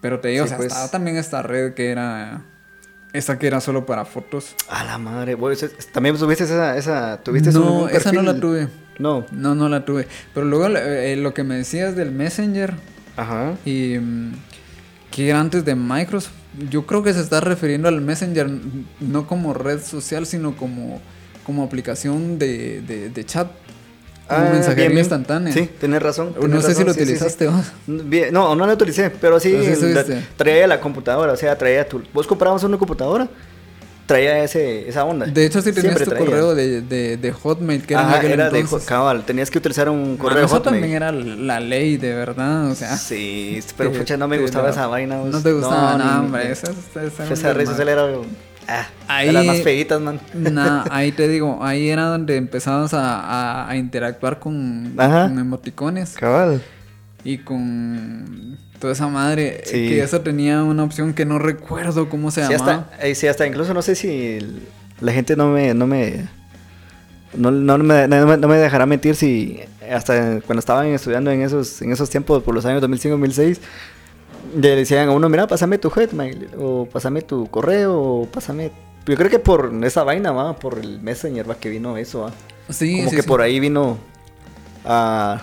Pero 0.00 0.20
te 0.20 0.28
digo, 0.28 0.44
Sí, 0.44 0.46
o 0.46 0.48
sea, 0.48 0.56
pues. 0.58 0.68
estaba 0.72 0.88
también 0.90 1.16
esta 1.16 1.42
red 1.42 1.74
que 1.74 1.90
era 1.90 2.42
esa 3.12 3.38
que 3.38 3.46
era 3.46 3.60
solo 3.60 3.86
para 3.86 4.04
fotos. 4.04 4.54
A 4.68 4.84
la 4.84 4.98
madre, 4.98 5.36
También 5.92 6.16
tuviste 6.16 6.44
esa. 6.44 6.76
esa 6.76 7.22
¿Tuviste 7.22 7.52
no, 7.52 7.88
esa 7.88 8.12
no 8.12 8.22
la 8.22 8.38
tuve. 8.38 8.68
No. 8.98 9.26
No, 9.32 9.54
no 9.54 9.68
la 9.68 9.84
tuve. 9.84 10.06
Pero 10.34 10.46
luego 10.46 10.68
eh, 10.76 11.16
lo 11.16 11.34
que 11.34 11.44
me 11.44 11.56
decías 11.56 11.96
del 11.96 12.12
Messenger, 12.12 12.74
Ajá. 13.16 13.54
Y 13.64 13.98
mm, 13.98 14.32
que 15.10 15.28
era 15.28 15.40
antes 15.40 15.64
de 15.64 15.74
Microsoft. 15.74 16.32
Yo 16.70 16.86
creo 16.86 17.02
que 17.02 17.14
se 17.14 17.20
está 17.20 17.40
refiriendo 17.40 17.88
al 17.88 18.00
Messenger 18.00 18.50
no 19.00 19.26
como 19.26 19.54
red 19.54 19.80
social, 19.80 20.26
sino 20.26 20.56
como, 20.56 21.00
como 21.44 21.62
aplicación 21.62 22.38
de, 22.38 22.82
de, 22.82 23.08
de 23.08 23.24
chat. 23.24 23.50
Ah, 24.34 24.50
mensajería 24.52 24.88
bien, 24.88 24.98
instantánea. 24.98 25.52
Sí, 25.52 25.68
tenés 25.80 26.02
razón. 26.02 26.34
No 26.34 26.40
tenés 26.42 26.62
sé 26.64 26.74
si 26.74 26.84
razón, 26.84 26.86
lo 26.86 26.92
sí, 26.94 26.98
sí, 27.00 27.06
sí. 27.06 27.12
utilizaste 27.12 27.46
vos. 27.48 27.72
Bien, 27.86 28.32
No, 28.32 28.54
no 28.54 28.66
lo 28.66 28.72
utilicé, 28.72 29.10
pero 29.10 29.38
sí, 29.40 29.50
sí 29.74 29.92
la- 29.92 30.04
traía 30.36 30.66
la 30.66 30.80
computadora, 30.80 31.32
o 31.32 31.36
sea, 31.36 31.56
traía 31.56 31.88
tu... 31.88 32.02
Vos 32.12 32.26
comprabas 32.26 32.62
una 32.64 32.76
computadora, 32.78 33.28
traía 34.06 34.42
ese, 34.44 34.88
esa 34.88 35.04
onda. 35.04 35.26
De 35.26 35.46
hecho, 35.46 35.60
sí 35.62 35.72
tenías 35.72 35.94
Siempre 35.96 36.04
tu 36.04 36.10
traía. 36.10 36.26
correo 36.26 36.54
de, 36.54 36.82
de, 36.82 37.16
de 37.16 37.32
Hotmail, 37.32 37.82
que 37.86 37.94
era 37.94 38.02
Ajá, 38.02 38.22
era 38.26 38.50
de 38.50 38.64
cabal, 38.86 39.24
tenías 39.24 39.50
que 39.50 39.58
utilizar 39.58 39.88
un 39.88 40.16
correo 40.16 40.44
eso 40.44 40.56
Hotmail. 40.56 40.80
también 40.80 40.96
era 40.96 41.12
la 41.12 41.60
ley, 41.60 41.96
de 41.96 42.12
verdad. 42.14 42.70
O 42.70 42.74
sea, 42.74 42.96
Sí, 42.96 43.60
pero 43.76 43.92
pucha, 43.92 44.16
no 44.16 44.28
me 44.28 44.38
gustaba 44.38 44.70
esa 44.70 44.86
vaina. 44.86 45.16
No 45.16 45.40
te 45.40 45.52
gustaba 45.52 45.92
ni- 45.92 45.98
nada, 46.04 46.20
hombre. 46.20 46.50
Esa, 46.52 46.70
esa, 47.04 47.32
esa 47.32 47.52
red 47.52 47.66
social 47.66 47.88
era... 47.88 48.06
Ah, 48.68 48.86
Ahí- 49.08 49.26
de 49.26 49.32
las 49.32 49.44
más 49.46 49.62
feitas, 49.62 50.00
man. 50.00 50.20
Nah, 50.34 50.84
ahí 50.90 51.12
te 51.12 51.28
digo, 51.28 51.58
ahí 51.62 51.88
era 51.88 52.04
donde 52.06 52.36
empezabas 52.36 52.94
a, 52.94 53.20
a- 53.20 53.68
a 53.70 53.76
interactuar 53.76 54.38
con, 54.38 54.94
emoticones 55.38 56.14
Cabal. 56.14 56.62
y 57.24 57.38
con 57.38 58.56
toda 58.78 58.92
esa 58.92 59.08
madre. 59.08 59.62
Sí. 59.64 59.88
Que 59.88 60.02
eso 60.02 60.20
tenía 60.20 60.62
una 60.62 60.84
opción 60.84 61.12
que 61.14 61.24
no 61.24 61.38
recuerdo 61.38 62.08
cómo 62.08 62.30
se 62.30 62.44
Sí, 62.46 62.52
llamaba. 62.52 62.86
hasta, 62.92 63.06
eh, 63.06 63.14
sí, 63.14 63.26
hasta 63.26 63.46
incluso 63.46 63.74
no 63.74 63.82
sé 63.82 63.94
si 63.94 64.38
la 65.00 65.12
gente 65.12 65.36
no 65.36 65.48
me... 65.48 65.74
No 65.74 65.86
me 65.86 66.24
no, 67.34 67.50
no 67.50 67.78
me, 67.78 68.06
no 68.08 68.26
me- 68.26 68.36
no 68.36 68.46
me 68.48 68.56
dejará 68.58 68.84
mentir 68.86 69.14
si 69.16 69.58
hasta 69.90 70.40
cuando 70.42 70.58
estaban 70.60 70.86
estudiando 70.88 71.30
en 71.30 71.40
esos, 71.42 71.80
en 71.80 71.90
esos 71.90 72.10
tiempos, 72.10 72.42
por 72.42 72.54
los 72.54 72.64
años 72.66 72.82
2005-2006, 72.82 73.58
le 74.56 74.76
decían 74.76 75.08
a 75.08 75.12
uno, 75.12 75.28
mira, 75.28 75.46
pásame 75.46 75.78
tu 75.78 75.90
Hotmail, 75.90 76.48
o 76.58 76.86
pásame 76.86 77.22
tu 77.22 77.48
correo, 77.48 77.98
o 78.00 78.26
pásame... 78.26 78.72
Yo 79.06 79.16
creo 79.16 79.30
que 79.30 79.38
por 79.38 79.72
esa 79.84 80.04
vaina, 80.04 80.30
va, 80.32 80.54
por 80.56 80.78
el 80.78 81.00
Messenger, 81.00 81.48
va, 81.50 81.56
que 81.56 81.68
vino 81.68 81.96
eso, 81.96 82.20
va. 82.22 82.32
Sí, 82.68 82.98
Como 82.98 83.10
sí, 83.10 83.16
que 83.16 83.22
sí. 83.22 83.28
por 83.28 83.40
ahí 83.40 83.58
vino 83.58 83.98
a, 84.84 85.40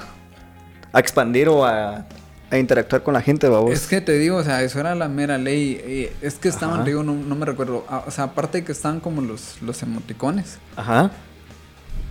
a 0.94 1.00
expandir 1.00 1.50
o 1.50 1.66
a, 1.66 2.06
a 2.52 2.58
interactuar 2.58 3.04
con 3.04 3.14
la 3.14 3.22
gente, 3.22 3.50
vamos. 3.50 3.72
Es 3.72 3.86
que 3.88 4.00
te 4.02 4.14
digo, 4.18 4.38
o 4.38 4.44
sea, 4.44 4.64
eso 4.64 4.80
era 4.80 4.96
la 4.96 5.10
mera 5.10 5.38
ley. 5.38 5.80
eh, 5.84 6.14
es 6.22 6.36
que 6.36 6.48
estaban, 6.48 6.76
Ajá. 6.78 6.84
digo, 6.86 7.04
no, 7.04 7.14
no 7.14 7.36
me 7.36 7.46
recuerdo. 7.46 7.86
ah, 7.90 8.04
O 8.08 8.12
sea, 8.12 8.26
aparte 8.26 8.60
de 8.60 8.64
que 8.64 8.72
estaban 8.72 9.00
como 9.02 9.22
los, 9.22 9.62
los 9.62 9.82
emoticones. 9.84 10.58
Ajá. 10.78 11.12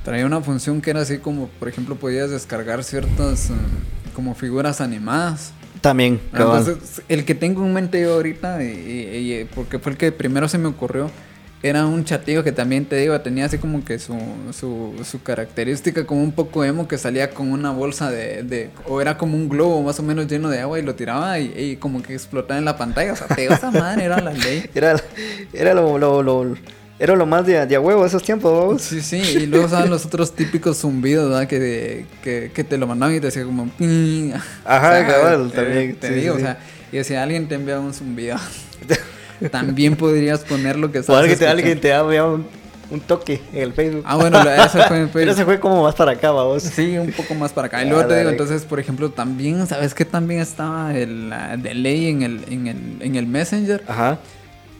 Traía 0.04 0.26
una 0.26 0.40
función 0.42 0.80
que 0.80 0.90
era 0.90 1.00
así 1.00 1.18
como, 1.18 1.48
por 1.58 1.68
ejemplo, 1.68 1.96
podías 1.96 2.30
descargar 2.30 2.84
ciertas 2.84 3.50
eh, 3.50 3.54
como 4.14 4.34
figuras 4.34 4.80
animadas. 4.82 5.52
También. 5.80 6.20
Entonces, 6.32 7.02
el 7.08 7.24
que 7.24 7.34
tengo 7.34 7.64
en 7.64 7.72
mente 7.72 8.00
yo 8.02 8.14
ahorita, 8.14 8.62
y, 8.64 8.66
y- 8.68 9.32
y- 9.40 9.44
porque 9.44 9.78
fue 9.78 9.92
el 9.92 9.98
que 9.98 10.12
primero 10.12 10.48
se 10.48 10.58
me 10.58 10.66
ocurrió, 10.68 11.10
era 11.60 11.86
un 11.86 12.04
chatillo 12.04 12.44
que 12.44 12.52
también 12.52 12.84
te 12.84 12.94
digo, 12.96 13.20
tenía 13.20 13.46
así 13.46 13.58
como 13.58 13.84
que 13.84 13.98
su, 13.98 14.16
su, 14.52 14.94
su 15.04 15.22
característica 15.24 16.06
como 16.06 16.22
un 16.22 16.30
poco 16.30 16.62
emo 16.64 16.86
que 16.86 16.96
salía 16.98 17.30
con 17.30 17.50
una 17.50 17.72
bolsa 17.72 18.10
de, 18.12 18.44
de- 18.44 18.70
o 18.86 19.00
era 19.00 19.18
como 19.18 19.36
un 19.36 19.48
globo 19.48 19.82
más 19.82 19.98
o 19.98 20.04
menos 20.04 20.28
lleno 20.28 20.50
de 20.50 20.60
agua 20.60 20.78
y 20.78 20.82
lo 20.82 20.94
tiraba 20.94 21.38
y, 21.40 21.52
y 21.56 21.76
como 21.76 22.00
que 22.02 22.14
explotaba 22.14 22.58
en 22.58 22.64
la 22.64 22.76
pantalla. 22.76 23.12
O 23.12 23.16
sea, 23.16 23.26
te 23.26 23.46
esa 23.46 23.70
madre 23.72 24.04
era 24.04 24.20
la 24.20 24.32
ley. 24.32 24.70
Era, 24.74 25.02
era 25.52 25.74
lo, 25.74 25.98
lo, 25.98 26.22
lo- 26.22 26.54
era 26.98 27.14
lo 27.14 27.26
más 27.26 27.46
de, 27.46 27.64
de 27.66 27.76
a 27.76 27.80
huevo 27.80 28.04
esos 28.04 28.22
tiempos. 28.22 28.82
Sí, 28.82 29.00
sí, 29.02 29.16
y 29.18 29.46
luego 29.46 29.66
estaban 29.66 29.88
los 29.90 30.04
otros 30.06 30.34
típicos 30.34 30.78
zumbidos, 30.78 31.28
¿verdad? 31.30 31.46
Que, 31.46 32.06
que, 32.22 32.50
que 32.52 32.64
te 32.64 32.76
lo 32.76 32.86
mandaban 32.86 33.14
y 33.14 33.20
te 33.20 33.26
decía 33.26 33.44
como... 33.44 33.68
"Ping". 33.70 34.32
Ajá, 34.64 35.06
cabal, 35.06 35.50
te- 35.50 35.56
también, 35.56 35.96
Te 35.96 36.08
sí, 36.08 36.14
digo, 36.14 36.34
sí, 36.36 36.42
o 36.42 36.44
sea, 36.44 36.58
y 36.90 37.04
si 37.04 37.14
alguien 37.14 37.46
te 37.48 37.54
envía 37.54 37.78
un 37.78 37.94
zumbido, 37.94 38.36
también 39.50 39.96
podrías 39.96 40.40
poner 40.40 40.76
lo 40.76 40.90
que 40.90 40.98
O 40.98 41.00
estás 41.02 41.16
alguien 41.16 41.38
te, 41.38 41.46
alguien 41.46 41.80
te 41.80 41.88
ya 41.88 42.02
un, 42.02 42.46
un 42.90 43.00
toque 43.00 43.40
en 43.52 43.62
el 43.62 43.72
Facebook. 43.72 44.02
Ah, 44.06 44.16
bueno, 44.16 44.40
eso 44.40 44.82
fue 44.88 45.00
en 45.00 45.08
Pero 45.12 45.26
Facebook. 45.26 45.36
se 45.36 45.44
fue 45.44 45.60
como 45.60 45.82
más 45.84 45.94
para 45.94 46.12
acá, 46.12 46.30
vamos. 46.30 46.62
Sí, 46.62 46.96
un 46.98 47.12
poco 47.12 47.34
más 47.34 47.52
para 47.52 47.66
acá. 47.68 47.82
Y 47.82 47.86
Ah, 47.86 47.90
luego 47.90 48.08
te 48.08 48.18
digo, 48.18 48.30
entonces, 48.30 48.62
por 48.64 48.80
ejemplo, 48.80 49.10
también, 49.10 49.66
¿sabes 49.66 49.94
qué? 49.94 50.04
También 50.04 50.40
estaba 50.40 50.96
el 50.96 51.28
la 51.30 51.56
de 51.56 51.74
ley 51.74 52.06
en 52.08 52.22
el, 52.22 52.40
en 52.50 52.66
el, 52.66 52.96
en 53.00 53.14
el 53.16 53.26
Messenger. 53.26 53.84
Ajá. 53.86 54.18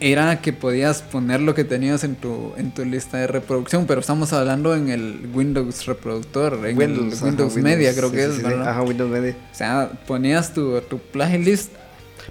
Era 0.01 0.41
que 0.41 0.53
podías 0.53 1.03
poner 1.03 1.41
lo 1.41 1.55
que 1.57 1.65
tenías 1.65 2.05
en 2.05 2.15
tu, 2.15 2.53
en 2.57 2.71
tu 2.71 2.85
lista 2.85 3.19
de 3.19 3.27
reproducción, 3.27 3.87
pero 3.87 4.01
estamos 4.01 4.33
hablando 4.33 4.77
en 4.77 4.91
el 4.91 5.29
Windows 5.35 5.87
reproductor, 5.87 6.55
en 6.65 6.81
el 6.81 7.13
ajá, 7.13 7.25
Windows 7.27 7.57
Media, 7.57 7.93
creo 7.95 8.09
sí, 8.11 8.15
que 8.17 8.23
sí, 8.25 8.31
es, 8.31 8.37
sí. 8.37 8.43
¿verdad? 8.43 8.69
Ajá, 8.69 8.83
Windows 8.83 9.11
Media. 9.11 9.37
O 9.53 9.55
sea, 9.57 9.91
ponías 10.07 10.55
tu, 10.55 10.81
tu 10.83 10.99
playlist. 10.99 11.73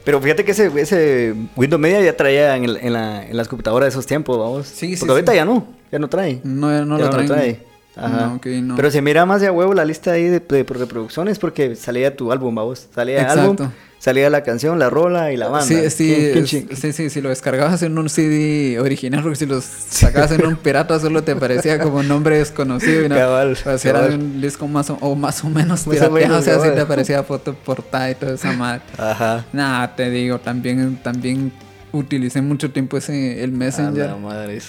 Pero 0.06 0.22
fíjate 0.22 0.46
que 0.46 0.52
ese, 0.52 0.72
ese 0.80 1.34
Windows 1.58 1.82
Media 1.82 2.02
ya 2.02 2.16
traía 2.16 2.56
en, 2.56 2.64
el- 2.64 2.78
en, 2.78 2.94
la, 2.94 3.26
en 3.28 3.36
las 3.36 3.50
computadoras 3.50 3.88
de 3.88 3.90
esos 3.90 4.06
tiempos, 4.06 4.38
vamos. 4.38 4.68
Sí, 4.68 4.96
sí, 4.96 5.00
Porque 5.00 5.12
ahorita 5.12 5.36
ya 5.36 5.44
no, 5.44 5.68
ya 5.92 6.00
no 6.00 6.08
trae. 6.08 6.40
No, 6.46 6.86
no 6.86 6.98
Ya 6.98 7.06
lo 7.06 7.10
traen. 7.26 7.60
Ajá. 7.98 8.28
No, 8.28 8.36
ok, 8.36 8.46
no. 8.64 8.76
Pero 8.76 8.92
se 8.92 9.02
mira 9.02 9.26
más 9.26 9.42
de 9.42 9.48
a 9.48 9.52
huevo 9.52 9.74
la 9.74 9.86
lista 9.86 10.12
ahí 10.12 10.24
de, 10.26 10.40
de 10.40 10.64
reproducciones 10.64 11.40
porque 11.40 11.76
salía 11.76 12.16
tu 12.16 12.32
álbum, 12.32 12.54
vamos. 12.56 12.88
Salía 12.94 13.22
el 13.22 13.40
álbum, 13.40 13.56
salía 14.00 14.30
la 14.30 14.44
canción, 14.44 14.78
la 14.78 14.90
rola 14.90 15.32
y 15.32 15.38
la 15.38 15.48
banda. 15.48 15.66
Sí, 15.66 15.90
sí, 15.90 16.08
Qué- 16.08 16.40
es- 16.70 16.80
sí, 16.80 16.94
sí, 16.94 17.10
si 17.10 17.22
lo 17.22 17.30
descargabas 17.30 17.82
en 17.82 17.98
un 17.98 18.10
CD 18.10 18.80
original, 18.80 19.22
porque 19.24 19.36
si 19.38 19.46
lo 19.48 19.60
sacabas 19.62 20.32
en 20.32 20.46
un 20.46 20.56
pirata 20.64 21.00
solo 21.00 21.24
te 21.24 21.36
parecía 21.36 21.80
como 21.80 21.98
un 21.98 22.08
nombre 22.08 22.38
desconocido. 22.38 23.06
Y 23.06 23.10
no, 23.10 23.16
Cabal, 23.16 23.54
o 23.54 23.56
sea, 23.56 23.74
era 23.90 24.02
cabal. 24.02 24.20
un 24.20 24.42
disco 24.42 24.68
más 24.68 24.90
o, 24.92 24.98
o 25.02 25.16
más 25.16 25.44
o 25.44 25.50
menos 25.50 25.88
o 25.88 25.90
pirateado, 25.90 26.14
menos, 26.16 26.40
o 26.40 26.42
sea, 26.44 26.54
sí 26.56 26.60
cabal. 26.60 26.76
te 26.76 26.82
aparecía 26.82 27.24
foto 27.24 27.54
portada 27.56 28.12
y 28.12 28.16
toda 28.16 28.36
esa 28.36 28.52
madre. 28.54 28.82
Ajá. 28.98 29.46
Nada, 29.54 29.96
te 29.96 30.10
digo, 30.12 30.40
también, 30.40 30.98
también 31.02 31.52
utilicé 31.92 32.42
mucho 32.42 32.70
tiempo 32.72 32.98
ese, 32.98 33.44
el 33.44 33.50
A 33.54 33.58
Messenger. 33.58 34.06
la 34.08 34.16
madre. 34.18 34.60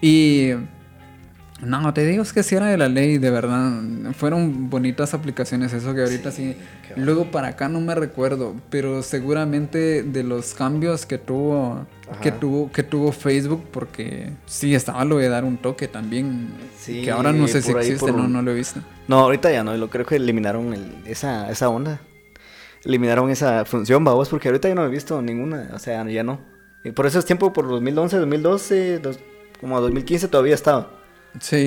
Y 0.00 0.52
no, 1.62 1.94
te 1.94 2.04
digo, 2.04 2.22
es 2.22 2.32
que 2.32 2.42
sí 2.42 2.54
era 2.56 2.66
de 2.66 2.76
la 2.76 2.88
ley, 2.88 3.18
de 3.18 3.30
verdad. 3.30 3.80
Fueron 4.16 4.68
bonitas 4.68 5.14
aplicaciones, 5.14 5.72
eso 5.72 5.94
que 5.94 6.02
ahorita 6.02 6.30
sí. 6.32 6.56
Luego 6.96 7.30
para 7.30 7.48
acá 7.48 7.68
no 7.68 7.80
me 7.80 7.94
recuerdo, 7.94 8.54
pero 8.68 9.02
seguramente 9.02 10.02
de 10.02 10.24
los 10.24 10.54
cambios 10.54 11.06
que 11.06 11.18
tuvo, 11.18 11.86
que 12.20 12.32
tuvo, 12.32 12.70
que 12.72 12.82
tuvo 12.82 13.12
Facebook, 13.12 13.64
porque 13.70 14.30
sí 14.46 14.74
estaba 14.74 15.04
lo 15.04 15.18
de 15.18 15.28
dar 15.28 15.44
un 15.44 15.56
toque 15.56 15.88
también. 15.88 16.48
Sí, 16.78 17.02
que 17.02 17.10
ahora 17.12 17.32
no 17.32 17.46
sé 17.48 17.62
si 17.62 17.70
existe, 17.72 18.06
por- 18.12 18.14
no, 18.14 18.28
no 18.28 18.42
lo 18.42 18.50
he 18.50 18.54
visto. 18.54 18.80
No, 19.08 19.20
ahorita 19.20 19.50
ya 19.52 19.62
no, 19.64 19.76
lo 19.76 19.88
creo 19.88 20.04
que 20.04 20.16
eliminaron 20.16 20.74
el- 20.74 20.96
esa, 21.06 21.50
esa 21.50 21.68
onda. 21.68 22.00
Eliminaron 22.84 23.30
esa 23.30 23.64
función, 23.64 24.02
babos, 24.04 24.28
porque 24.28 24.48
ahorita 24.48 24.68
yo 24.68 24.74
no 24.74 24.84
he 24.84 24.88
visto 24.88 25.22
ninguna, 25.22 25.70
o 25.72 25.78
sea, 25.78 26.04
ya 26.08 26.24
no. 26.24 26.40
Y 26.84 26.90
por 26.90 27.06
esos 27.06 27.24
tiempos, 27.24 27.52
por 27.52 27.68
2011, 27.68 28.16
2012, 28.16 28.98
dos- 28.98 29.20
como 29.60 29.80
2015 29.80 30.26
todavía 30.28 30.54
estaba. 30.56 30.90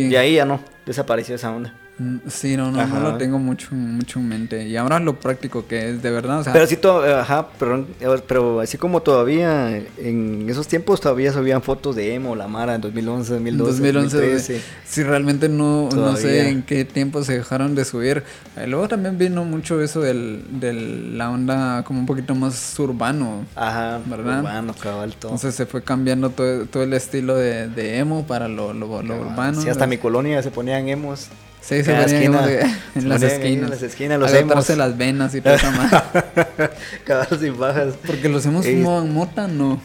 Y 0.09 0.15
ahí 0.15 0.35
ya 0.35 0.45
no, 0.45 0.59
desapareció 0.85 1.35
esa 1.35 1.51
onda. 1.51 1.73
Mm, 1.97 2.17
Sí, 2.27 2.57
no, 2.57 2.71
no, 2.71 2.85
no 2.85 2.99
lo 2.99 3.17
tengo 3.17 3.39
mucho, 3.39 3.73
mucho 3.73 4.19
en 4.19 4.27
mente. 4.27 4.67
Y 4.67 4.75
ahora 4.75 4.99
lo 4.99 5.17
práctico 5.19 5.65
que 5.65 5.89
es, 5.91 6.01
de 6.01 6.11
verdad, 6.11 6.39
o 6.39 6.43
sea, 6.43 6.51
Pero 6.51 6.67
sí, 6.67 6.77
ajá, 7.17 7.47
perdón, 7.57 7.87
pero 8.27 8.59
así 8.59 8.77
como 8.77 9.01
todavía 9.01 9.77
en 9.97 10.49
esos 10.49 10.67
tiempos 10.67 10.99
todavía 10.99 11.31
subían 11.31 11.61
fotos 11.61 11.95
de 11.95 12.13
emo, 12.13 12.35
la 12.35 12.47
Mara 12.47 12.75
en 12.75 12.81
2011, 12.81 13.33
2012, 13.33 13.71
2011, 13.71 14.17
2013. 14.17 14.61
sí, 14.85 15.03
realmente 15.03 15.47
no, 15.47 15.89
no 15.89 16.15
sé 16.17 16.49
en 16.49 16.63
qué 16.63 16.83
tiempo 16.83 17.23
se 17.23 17.33
dejaron 17.37 17.75
de 17.75 17.85
subir. 17.85 18.23
Eh, 18.57 18.67
luego 18.67 18.87
también 18.89 19.17
vino 19.17 19.45
mucho 19.45 19.81
eso 19.81 20.01
del, 20.01 20.43
del 20.59 21.17
la 21.17 21.29
onda 21.29 21.83
como 21.83 21.99
un 22.01 22.05
poquito 22.05 22.35
más 22.35 22.77
urbano. 22.77 23.45
Ajá, 23.55 24.01
¿Verdad? 24.05 24.39
urbano, 24.39 24.73
cabal, 24.73 25.15
todo. 25.15 25.31
Entonces 25.31 25.55
se 25.55 25.65
fue 25.65 25.81
cambiando 25.81 26.29
todo, 26.29 26.65
todo 26.65 26.83
el 26.83 26.93
estilo 26.93 27.35
de, 27.35 27.69
de 27.69 27.99
emo 27.99 28.27
para 28.27 28.49
lo, 28.49 28.73
lo, 28.73 28.87
urbano. 28.87 29.61
Sí, 29.61 29.69
hasta 29.69 29.87
mi 29.87 29.97
colonia 29.97 30.41
se 30.43 30.51
ponían 30.51 30.89
emos. 30.89 31.29
Sí, 31.67 31.83
se 31.83 31.91
ponían 31.91 32.01
esquina, 32.03 32.43
se 32.45 32.61
en 32.99 33.09
las 33.09 33.21
esquinas. 33.23 33.63
en 33.63 33.69
las 33.71 33.81
esquinas, 33.81 34.19
los 34.19 34.31
Agarrarse 34.33 34.75
las 34.75 34.97
venas 34.97 35.33
y 35.33 35.41
toda 35.41 35.55
esa 35.55 35.71
madre. 35.71 36.69
cabal 37.05 37.27
sin 37.39 37.57
bajas. 37.57 37.95
Porque 38.05 38.29
los 38.29 38.45
hemos 38.45 38.65
fumaban 38.67 39.11
mota, 39.13 39.47
no. 39.47 39.81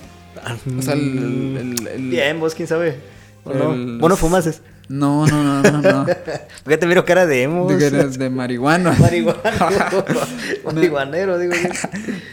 O 0.78 0.82
sea, 0.82 0.92
el... 0.94 1.56
el, 1.80 1.88
el- 1.88 2.10
Bien, 2.10 2.38
vos, 2.38 2.54
quién 2.54 2.68
sabe. 2.68 2.96
¿O 3.44 3.54
no? 3.54 3.72
el- 3.72 3.98
Vos 3.98 4.10
no 4.10 4.16
fumases. 4.16 4.60
No, 4.88 5.24
no, 5.26 5.42
no, 5.42 5.62
no, 5.62 5.80
no. 5.80 6.04
¿Por 6.64 6.68
qué 6.68 6.76
te 6.76 6.86
miro 6.86 7.04
cara 7.04 7.24
de 7.24 7.44
emo? 7.44 7.66
De, 7.68 7.90
de 8.08 8.28
marihuana. 8.30 8.92
Marihuano. 8.98 9.40
Marihuanero, 10.64 11.38
digo 11.38 11.52
yo. 11.54 11.68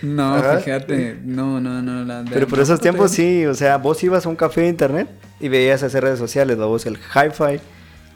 No, 0.01 0.35
Ajá. 0.35 0.59
fíjate, 0.59 1.17
no, 1.23 1.59
no, 1.61 1.81
no. 1.81 2.03
la- 2.03 2.25
Pero 2.29 2.47
por 2.47 2.59
esos 2.59 2.79
tiempos 2.81 3.11
sí, 3.11 3.45
o 3.45 3.53
sea, 3.53 3.77
vos 3.77 4.03
ibas 4.03 4.25
a 4.25 4.29
un 4.29 4.35
café 4.35 4.61
de 4.61 4.69
internet 4.69 5.07
y 5.39 5.49
veías 5.49 5.83
esas 5.83 6.01
redes 6.01 6.19
sociales, 6.19 6.57
¿no? 6.57 6.67
vos 6.67 6.85
el 6.85 6.95
Hi-Fi, 6.97 7.59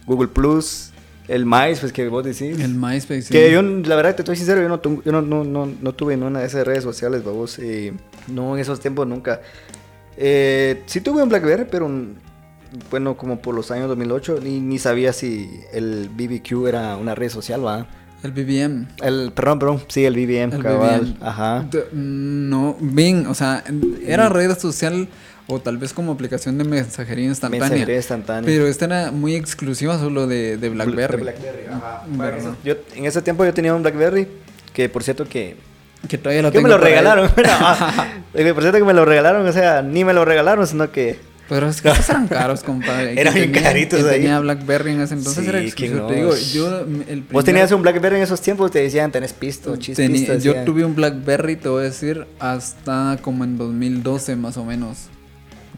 Google 0.05 0.27
Plus, 0.29 0.91
el 1.28 1.45
MySpace, 1.45 1.80
pues 1.82 1.93
que 1.93 2.07
vos 2.09 2.24
decís. 2.24 2.59
El 2.59 2.76
MySpace. 2.76 3.22
sí. 3.24 3.32
Que 3.34 3.51
yo, 3.51 3.61
la 3.61 3.95
verdad, 3.95 4.15
te 4.15 4.22
estoy 4.24 4.36
sincero, 4.36 4.61
yo 4.61 4.67
no, 4.69 4.80
tu- 4.80 5.01
yo 5.03 5.11
no, 5.11 5.22
no, 5.22 5.43
no, 5.43 5.67
no 5.82 5.93
tuve 5.93 6.13
en 6.15 6.24
una 6.24 6.39
de 6.39 6.47
esas 6.47 6.65
redes 6.65 6.84
sociales, 6.84 7.24
vos. 7.24 7.57
eh, 7.59 7.93
no, 8.28 8.55
en 8.55 8.61
esos 8.61 8.80
tiempos 8.80 9.07
nunca. 9.07 9.41
Eh, 10.17 10.84
sí 10.86 11.01
tuve 11.01 11.24
un 11.24 11.30
BlackBerry, 11.30 11.65
pero 11.72 11.88
mm, 11.88 12.07
bueno, 12.89 13.15
como 13.17 13.41
por 13.41 13.55
los 13.55 13.72
años 13.72 13.88
2008, 13.88 14.39
ni, 14.43 14.59
ni 14.59 14.78
sabía 14.80 15.13
si 15.13 15.49
el 15.74 16.09
BBQ 16.13 16.67
era 16.67 16.97
una 16.97 17.15
red 17.15 17.30
social, 17.30 17.65
¿va? 17.65 17.88
El 18.24 18.32
BBM. 18.34 18.88
El, 19.01 19.32
perdón, 19.34 19.57
perdón, 19.59 19.82
sí, 19.88 20.05
el 20.05 20.13
BBM, 20.13 20.53
El 20.55 20.61
cabal, 20.61 21.01
BBM. 21.01 21.17
ajá. 21.28 21.67
De- 21.72 21.88
No, 21.93 22.78
bien, 22.80 23.26
o 23.26 23.34
sea, 23.34 23.63
era 24.05 24.30
red 24.30 24.55
social 24.59 25.07
o 25.54 25.60
tal 25.60 25.78
vez 25.78 25.93
como 25.93 26.12
aplicación 26.14 26.58
de 26.58 26.64
mensajería 26.64 27.26
instantánea. 27.26 27.62
Mensajería 27.70 27.95
instantánea. 27.97 28.43
Pero 28.45 28.68
esta 28.68 28.86
era 28.86 29.12
muy 29.12 29.36
exclusiva 29.36 29.99
solo 29.99 30.28
de, 30.28 30.58
de 30.58 30.70
BlackBerry. 30.70 31.18
De 31.18 31.24
Blackberry, 31.24 31.66
ajá. 31.70 32.04
Bueno, 32.08 32.32
¿verdad? 32.38 32.54
yo, 32.64 32.76
en 32.95 33.06
ese 33.06 33.22
tiempo 33.22 33.43
yo 33.45 33.54
tenía 33.54 33.74
un 33.76 33.82
BlackBerry, 33.82 34.28
que 34.74 34.88
por 34.89 35.04
cierto 35.04 35.26
que... 35.28 35.56
Que 36.08 36.18
todavía 36.18 36.41
lo 36.41 36.52
Que 36.52 36.58
tengo 36.58 36.68
me 36.70 36.74
lo 36.76 36.80
regalaron. 36.80 37.30
No, 38.34 38.54
por 38.54 38.64
cierto 38.64 38.80
que 38.80 38.84
me 38.86 38.93
lo 38.93 39.06
regalaron, 39.06 39.45
o 39.45 39.52
sea, 39.52 39.82
ni 39.82 40.04
me 40.06 40.14
lo 40.14 40.24
regalaron, 40.26 40.66
sino 40.66 40.91
que... 40.91 41.20
Pero 41.49 41.68
es 41.68 41.82
que 41.82 41.89
eran 41.89 42.30
caros, 42.30 42.64
compadre. 42.64 43.12
Eran 43.20 43.34
bien 43.34 43.52
caritos 43.52 44.02
ahí. 44.06 44.22
tenía 44.22 44.39
BlackBerry 44.39 44.91
en 44.93 45.02
ese 45.02 45.16
entonces 45.16 45.43
Sí, 45.43 45.49
era 45.49 45.60
¿quién 45.60 45.68
exclusivo. 45.70 46.08
Te 46.08 46.16
digo, 46.16 46.34
yo 46.54 46.80
el 46.80 46.86
Vos 46.86 47.28
primer- 47.28 47.43
tenías 47.43 47.72
un 47.74 47.82
BlackBerry 47.82 48.16
en 48.16 48.22
esos 48.22 48.39
tiempos, 48.39 48.72
te 48.72 48.80
decían, 48.80 49.12
tenés 49.12 49.34
pisto, 49.34 49.76
Tení- 49.76 49.80
chispista. 49.80 50.38
yo 50.38 50.56
tuve 50.64 50.86
un 50.86 50.95
BlackBerry, 50.95 51.58
te 51.58 51.68
voy 51.68 51.82
a 51.82 51.84
decir, 51.88 52.26
hasta 52.39 53.18
como 53.22 53.43
en 53.43 53.58
2012 53.58 54.38
más 54.38 54.56
o 54.56 54.64
menos. 54.64 55.10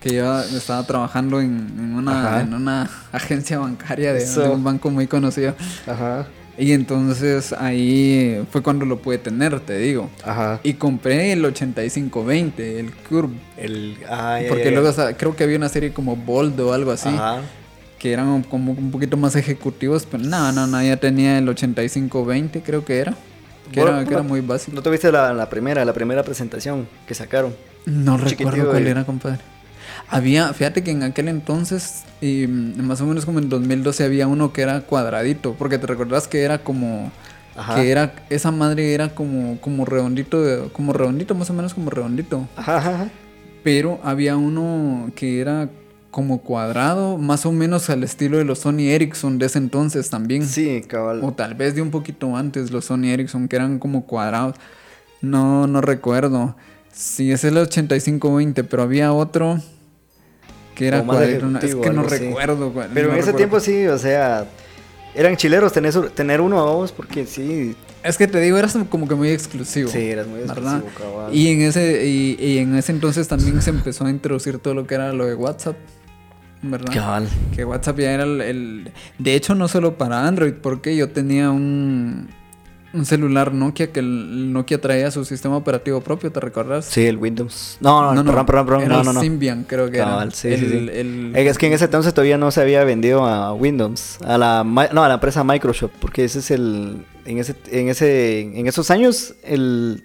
Que 0.04 0.16
yo 0.16 0.39
estaba 0.41 0.86
trabajando 0.86 1.39
en, 1.39 1.68
en 1.80 1.95
una, 1.95 2.41
en 2.41 2.54
una 2.54 2.89
agencia 3.14 3.58
bancaria 3.60 4.14
de, 4.14 4.49
un 4.49 4.62
banco 4.64 4.89
muy 4.91 5.08
conocido. 5.08 5.56
Ajá, 5.88 6.28
Y 6.58 6.74
entonces 6.74 7.54
ahí 7.54 8.45
fue 8.51 8.62
cuando 8.62 8.86
lo 8.86 9.01
pude 9.01 9.18
tener, 9.18 9.60
te 9.62 9.78
digo. 9.78 10.10
ajá. 10.26 10.60
Y 10.62 10.74
compré 10.74 11.32
el 11.32 11.45
8520, 11.45 12.80
el 12.82 12.91
Curve. 12.91 13.34
El... 13.58 13.97
Ah, 14.10 14.39
ya, 14.41 14.49
Porque 14.49 14.66
ya, 14.66 14.70
ya. 14.72 14.76
luego 14.76 14.89
o 14.89 14.93
sea, 14.93 15.16
creo 15.16 15.36
que 15.36 15.45
había 15.45 15.56
una 15.58 15.70
serie 15.70 15.93
como 15.93 16.16
Bold 16.18 16.60
o 16.60 16.74
algo 16.74 16.91
así. 16.91 17.08
Ajá. 17.10 17.38
que 17.97 18.12
eran 18.12 18.43
como 18.43 18.74
un 18.74 18.91
poquito 18.91 19.16
más 19.16 19.36
ejecutivos, 19.38 20.06
pero 20.10 20.22
no, 20.24 20.51
no, 20.51 20.68
no, 20.68 20.84
ya 20.84 20.97
tenía 20.97 21.38
el 21.38 21.47
8520 21.47 22.62
creo 22.62 22.84
que 22.84 22.99
era, 22.99 23.14
que, 23.72 23.80
Bueno, 23.80 23.99
era, 23.99 24.06
que 24.08 24.14
era 24.14 24.24
muy 24.24 24.41
básico. 24.41 24.76
¿No 24.76 24.82
tuviste 24.84 25.10
la, 25.14 25.34
la 25.34 25.49
primera, 25.49 25.86
la 25.86 25.93
primera 25.93 26.22
presentación 26.24 26.88
que 27.08 27.14
sacaron? 27.14 27.56
No 27.86 28.18
recuerdo 28.18 28.70
cuál 28.70 28.84
de- 28.84 28.91
era, 28.91 29.06
compadre. 29.06 29.39
Había, 30.16 30.53
fíjate 30.53 30.84
que 30.84 30.91
en 30.91 31.03
aquel 31.03 31.28
entonces, 31.28 32.03
y, 32.22 32.47
mm, 32.47 32.82
más 32.84 33.01
o 33.01 33.05
menos 33.05 33.26
como 33.26 33.39
en 33.39 33.49
2012, 33.49 34.03
había 34.03 34.28
uno 34.28 34.53
que 34.53 34.61
era 34.61 34.82
cuadradito, 34.82 35.53
porque 35.57 35.78
te 35.78 35.88
recordás 35.88 36.28
que 36.28 36.41
era 36.41 36.59
como, 36.59 37.11
Ajá. 37.55 37.76
que 37.76 37.91
era, 37.91 38.14
esa 38.30 38.51
madre 38.51 38.93
era 38.93 39.16
como, 39.16 39.59
como 39.61 39.86
redondito, 39.86 40.41
de- 40.43 40.70
como 40.70 40.93
redondito, 40.93 41.36
más 41.36 41.49
o 41.49 41.53
menos 41.53 41.74
como 41.74 41.89
redondito. 41.89 42.47
Ajá, 42.55 42.78
ajá. 42.78 43.09
Pero 43.64 43.99
había 44.03 44.36
uno 44.38 45.11
que 45.16 45.39
era 45.39 45.70
como 46.11 46.41
cuadrado, 46.41 47.18
más 47.18 47.45
o 47.47 47.51
menos 47.51 47.89
al 47.89 48.03
estilo 48.03 48.38
de 48.38 48.45
los 48.45 48.59
Sony 48.59 48.89
Ericsson 48.91 49.39
de 49.39 49.47
ese 49.47 49.57
entonces 49.57 50.09
también. 50.11 50.45
Sí, 50.45 50.84
cabal. 50.88 51.22
O 51.24 51.32
tal 51.34 51.55
vez 51.55 51.74
de 51.74 51.82
un 51.82 51.89
poquito 51.89 52.36
antes 52.38 52.70
los 52.72 52.86
Sony 52.86 53.05
Ericsson 53.07 53.47
que 53.47 53.55
eran 53.55 53.80
como 53.80 54.05
cuadrados. 54.05 54.55
No, 55.22 55.66
no 55.66 55.82
recuerdo. 55.82 56.55
Sí, 56.91 57.32
ese 57.32 57.47
es 57.47 57.53
el 57.53 57.57
8520, 57.57 58.64
pero 58.66 58.84
había 58.84 59.11
otro 59.14 59.59
que 60.76 60.88
era 60.88 61.00
Como 61.00 61.14
más 61.14 61.18
cuadradito. 61.22 61.46
no, 61.48 61.60
Es 61.60 61.76
que 61.76 61.90
no 61.92 62.04
recuerdo. 62.04 62.72
cuál- 62.74 62.90
Pero 62.94 63.08
no 63.10 63.14
en 63.14 63.20
ese 63.20 63.32
recuerdo. 63.32 63.38
tiempo 63.38 63.60
sí, 63.60 63.88
o 63.88 63.98
sea, 63.98 64.46
eran 65.16 65.36
chileros 65.38 65.72
tener, 65.74 65.94
tener 66.12 66.42
uno 66.42 66.60
a 66.60 66.66
vos, 66.72 66.92
porque 66.92 67.26
sí, 67.26 67.76
Es 68.04 68.18
que 68.18 68.28
te 68.28 68.40
digo, 68.42 68.58
era 68.58 68.68
como 68.90 69.08
que 69.08 69.16
muy 69.16 69.30
exclusivo. 69.30 69.90
sí, 69.90 70.00
eras 70.10 70.28
muy 70.28 70.40
¿verdad? 70.42 70.80
exclusivo, 70.80 71.12
cabal. 71.14 71.34
Y 71.36 71.48
en 71.50 71.62
ese 71.62 72.06
y, 72.08 72.36
y 72.40 72.58
en 72.58 72.76
ese 72.76 72.92
entonces 72.92 73.28
también 73.28 73.62
se 73.62 73.70
empezó 73.70 74.06
a 74.06 74.10
introducir 74.10 74.58
todo 74.60 74.74
lo 74.74 74.86
que 74.88 74.96
era 74.96 75.14
lo 75.14 75.26
de 75.26 75.36
WhatsApp, 75.36 75.78
¿verdad? 76.62 76.94
Cabal. 76.94 77.30
Que 77.56 77.64
WhatsApp 77.64 78.00
ya 78.00 78.12
era 78.12 78.24
el, 78.24 78.42
el- 78.42 78.92
De 79.20 79.36
hecho, 79.36 79.56
no 79.56 79.68
solo 79.68 79.98
para 79.98 80.28
Android, 80.28 80.54
porque 80.62 80.96
yo 80.98 81.10
tenía 81.12 81.50
un, 81.52 82.30
un 82.94 83.06
celular 83.06 83.54
Nokia 83.54 83.91
que 83.91 84.00
el 84.00 84.54
Nokia 84.54 84.80
traía 84.80 85.10
su 85.12 85.26
sistema 85.26 85.58
operativo 85.58 86.02
propio, 86.02 86.32
¿te 86.32 86.39
recuerdas? 86.39 86.86
Sí, 86.86 87.06
el 87.06 87.18
Windows. 87.18 87.78
No, 87.82 88.14
no, 88.14 88.24
perdón, 88.24 88.46
perdón, 88.46 88.66
perdón, 88.66 88.82
Era 88.84 88.96
no, 88.98 89.04
no, 89.04 89.14
no. 89.14 89.20
Symbian, 89.22 89.64
creo 89.64 89.89
que 89.89 89.98
Cabal, 89.98 90.28
era. 90.30 90.36
sí, 90.36 90.48
el, 90.50 90.60
sí, 90.60 90.89
el- 90.94 91.34
Es 91.36 91.58
que 91.58 91.68
en 91.68 91.74
ese 91.74 91.86
entonces 91.86 92.14
todavía 92.14 92.38
no 92.38 92.52
se 92.52 92.62
había 92.62 92.84
vendido 92.84 93.26
a 93.26 93.54
Windows, 93.54 94.18
a 94.24 94.38
la 94.38 94.64
no, 94.64 95.04
a 95.04 95.08
la 95.08 95.16
empresa 95.16 95.44
Microsoft, 95.44 95.91
porque 96.00 96.24
ese 96.26 96.39
es 96.39 96.52
el 96.52 97.06
en 97.26 97.39
ese 97.39 97.56
en 97.72 97.89
ese 97.89 98.41
en 98.41 98.68
esos 98.68 98.91
años 98.91 99.34
el 99.44 100.04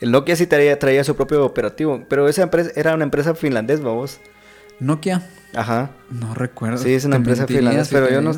el 0.00 0.10
Nokia 0.12 0.34
sí 0.34 0.46
traía, 0.46 0.78
traía 0.78 1.04
su 1.04 1.14
propio 1.14 1.44
operativo, 1.44 2.04
pero 2.08 2.26
esa 2.28 2.42
empresa 2.42 2.70
era 2.74 2.94
una 2.94 3.04
empresa 3.04 3.34
finlandesa, 3.34 3.82
vamos. 3.82 4.18
Nokia. 4.78 5.28
Ajá. 5.54 5.90
No 6.10 6.34
recuerdo. 6.34 6.78
Sí, 6.78 6.94
es 6.94 7.04
una 7.04 7.16
Te 7.16 7.18
empresa 7.18 7.46
finlandesa, 7.46 7.84
si 7.84 7.94
pero 7.94 8.08
yo 8.10 8.22
no. 8.22 8.32